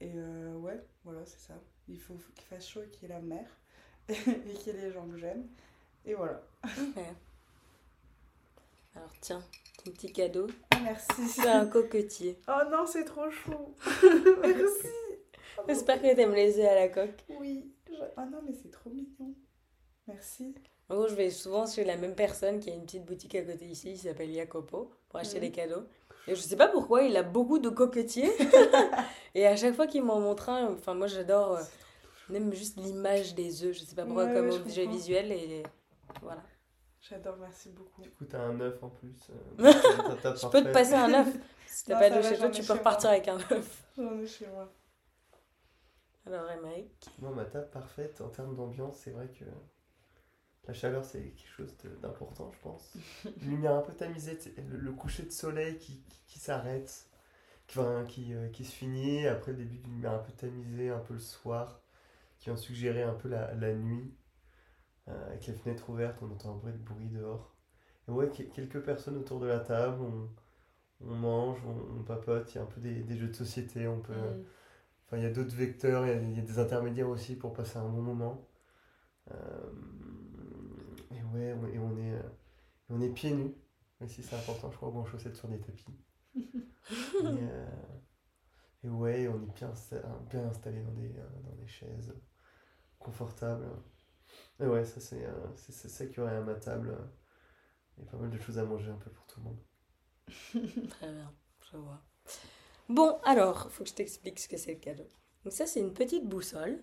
[0.00, 1.54] Et euh, ouais, voilà, c'est ça.
[1.88, 3.46] Il faut qu'il fasse chaud et qu'il y ait la mer
[4.08, 5.46] et qu'il y ait les gens que j'aime.
[6.04, 6.42] Et voilà.
[6.96, 7.14] Ouais.
[8.96, 9.42] Alors tiens,
[9.82, 10.46] ton petit cadeau.
[10.70, 11.26] Ah, merci.
[11.28, 12.38] C'est un coquetier.
[12.48, 13.74] Oh non, c'est trop chou.
[14.42, 14.88] merci.
[15.68, 17.24] J'espère que t'aimes les œufs à la coque.
[17.40, 17.72] Oui.
[17.88, 19.34] je- Ah non, mais c'est trop mignon.
[20.06, 20.54] Merci.
[20.88, 23.42] En gros, je vais souvent chez la même personne qui a une petite boutique à
[23.42, 25.84] côté ici, il s'appelle Jacopo, pour acheter des cadeaux.
[26.26, 28.30] Et je sais pas pourquoi, il a beaucoup de coquetiers.
[29.34, 31.62] et à chaque fois qu'il m'en montre un, enfin moi j'adore euh,
[32.28, 35.32] même juste l'image des œufs, je sais pas pourquoi, Ouais, comme ouais, objet visuel.
[35.32, 35.62] Et
[36.22, 36.42] voilà.
[37.00, 38.00] J'adore, merci beaucoup.
[38.02, 39.14] Du coup, t'as un œuf en plus.
[39.30, 39.72] euh,
[40.36, 41.28] Je peux te passer un œuf.
[41.66, 42.76] Si t'as pas d'œuf chez toi, tu peux moi.
[42.78, 43.84] repartir avec un œuf.
[43.96, 44.70] J'en ai chez moi.
[46.26, 47.08] Alors, Émeric.
[47.18, 49.44] Moi, ma table parfaite en termes d'ambiance, c'est vrai que
[50.66, 52.94] la chaleur, c'est quelque chose d'important, je pense.
[53.42, 54.38] Lumière un peu tamisée,
[54.70, 57.06] le, le coucher de soleil qui, qui, qui s'arrête,
[57.66, 60.90] qui, enfin, qui, euh, qui se finit, après le début d'une lumière un peu tamisée,
[60.90, 61.82] un peu le soir,
[62.38, 64.14] qui vient suggérer un peu la, la nuit.
[65.08, 67.54] Euh, avec les fenêtres ouvertes, on entend un bruit de bruit dehors.
[68.08, 70.28] Et ouais, que- quelques personnes autour de la table, on,
[71.06, 73.88] on mange, on, on papote, il y a un peu des, des jeux de société,
[73.88, 74.14] on peut...
[74.14, 74.44] Mm.
[75.06, 77.36] Enfin, il y a d'autres vecteurs, il y a, il y a des intermédiaires aussi
[77.36, 78.48] pour passer un bon moment.
[79.32, 79.72] Euh,
[81.10, 82.22] et ouais, on, et on est, euh,
[82.90, 83.54] on est pieds nus.
[84.00, 85.86] Aussi, c'est important, je crois, ou en chaussettes sur des tapis.
[86.36, 86.40] et,
[87.22, 87.66] euh,
[88.84, 89.72] et ouais, on est bien,
[90.30, 92.14] bien installé dans des, dans des chaises
[92.98, 93.66] confortables.
[94.60, 96.96] Et ouais, ça, c'est ça qu'il y aurait à ma table.
[97.96, 99.60] Il y a pas mal de choses à manger un peu pour tout le monde.
[100.88, 102.02] Très bien, je vois.
[102.88, 105.04] Bon, alors, faut que je t'explique ce que c'est le cadeau.
[105.44, 106.78] Donc ça, c'est une petite boussole.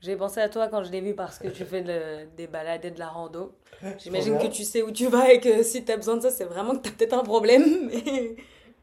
[0.00, 2.84] J'ai pensé à toi quand je l'ai vu parce que tu fais de- des balades
[2.84, 3.54] et de la rando.
[3.98, 6.30] J'imagine que tu sais où tu vas et que si tu as besoin de ça,
[6.30, 7.90] c'est vraiment que tu as peut-être un problème.
[7.92, 8.36] Mais,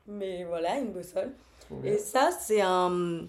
[0.07, 1.31] mais voilà, une boussole.
[1.83, 3.27] Et ça, c'est un,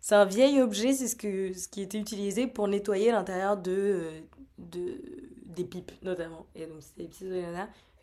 [0.00, 4.10] c'est un vieil objet, c'est ce, que, ce qui était utilisé pour nettoyer l'intérieur de,
[4.58, 5.00] de,
[5.46, 6.46] des pipes, notamment.
[6.54, 7.24] Et donc, c'était des petits.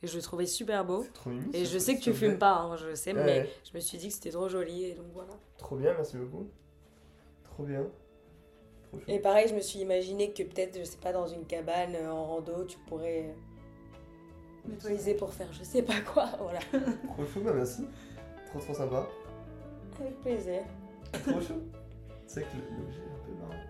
[0.01, 1.05] Et je le trouvais super beau.
[1.13, 3.75] Trop mignon, Et je sais que tu fumes pas, hein, je sais, Ouais, mais je
[3.75, 4.85] me suis dit que c'était trop joli.
[4.85, 5.33] Et donc voilà.
[5.57, 6.47] Trop bien, merci beaucoup.
[7.43, 7.85] Trop bien.
[8.91, 8.99] Trop.
[9.07, 12.09] Et pareil, je me suis imaginé que peut-être, je sais pas, dans une cabane euh,
[12.11, 13.35] en rando, tu pourrais
[14.67, 16.27] l'utiliser pour faire je sais pas quoi.
[16.39, 16.59] Voilà.
[16.61, 17.85] Trop chaud, bah merci.
[18.47, 19.07] Trop trop sympa.
[19.99, 20.61] Avec plaisir.
[21.11, 21.61] Trop chaud.
[22.25, 23.61] C'est que le- l'objet est un peu marrant.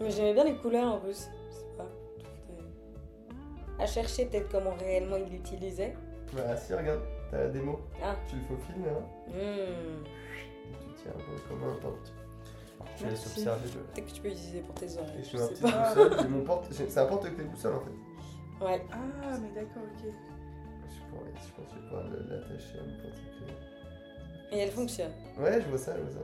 [0.00, 1.28] Mais j'aimais bien les couleurs en plus.
[3.78, 5.94] À chercher peut-être comment réellement il l'utilisait.
[6.34, 7.00] Bah si, regarde,
[7.30, 7.80] t'as la démo.
[8.02, 8.16] Ah.
[8.28, 8.74] Tu le faufiles.
[9.28, 9.34] Hmm.
[9.34, 12.12] Et tu tiens un peu comme un porte.
[12.96, 13.38] Je laisse Merci.
[13.40, 13.68] observer.
[13.68, 13.78] Je...
[13.78, 15.22] Peut-être que tu peux l'utiliser pour tes Et oreilles.
[15.22, 15.94] je Je fais ma sais petite pas.
[15.94, 16.18] boussole.
[16.22, 16.66] J'ai mon porte.
[16.72, 18.64] C'est un porte-clés boussole en fait.
[18.64, 18.82] Ouais.
[18.92, 20.04] Ah, mais d'accord, ok.
[20.04, 23.54] Je pourrais, je pense que je vais pouvoir l'attacher à mon porte-clés.
[24.52, 25.12] Et elle fonctionne.
[25.38, 26.18] Ouais, je vois ça, je vois ça.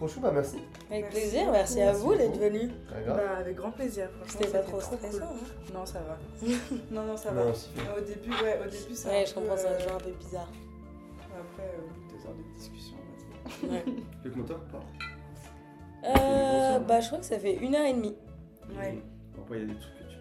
[0.00, 0.56] Trop chou, bah merci.
[0.90, 1.40] Avec Merci plaisir.
[1.40, 1.52] beaucoup.
[1.52, 2.70] Merci à vous d'être grave.
[3.06, 4.40] Bah, avec grand plaisir, franchement.
[4.40, 5.10] C'était pas trop stressant.
[5.10, 5.22] cool.
[5.22, 5.74] hein.
[5.74, 6.18] Non, ça va.
[6.90, 7.42] non, non, ça va.
[7.44, 9.10] Au début, ouais, au début, ça.
[9.10, 10.48] Ouais, je comprends, c'est un genre un peu bizarre.
[11.38, 13.84] Après, euh, deux heures de discussion, on va dire.
[13.86, 13.92] Ouais.
[14.24, 18.16] Le moteur ou pas Euh, bah, je crois que ça fait une heure et demie.
[18.74, 19.02] Ouais.
[19.38, 20.18] Après, il y a des trucs que tu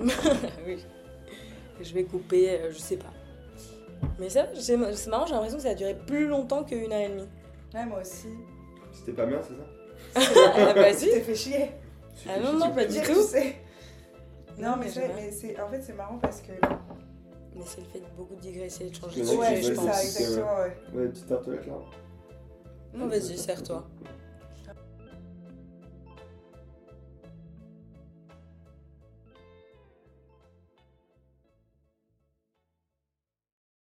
[0.00, 0.50] peux chose.
[0.66, 0.84] oui.
[1.82, 3.12] Je vais couper, euh, je sais pas.
[4.18, 7.00] Mais ça, c'est c'est marrant, j'ai l'impression que ça a duré plus longtemps qu'une heure
[7.00, 7.28] et demie.
[7.74, 8.28] Ouais, moi aussi.
[8.98, 10.26] C'était pas bien, c'est ça
[10.56, 11.70] Ah, bah, Tu t'es fait chier.
[12.28, 13.12] Ah non, non, pas du Dire, tout.
[13.14, 13.56] tu sais.
[14.58, 17.80] Non, mais, mais c'est- j'aime mais c'est en fait c'est marrant parce que Mais c'est
[17.80, 19.84] le fait de beaucoup digresser, de changer de sujet, je pense.
[19.86, 20.76] ça c'est- exactement ouais.
[20.94, 21.74] Ouais, petite tartelette là.
[22.94, 23.86] Non, vas-y, serre-toi.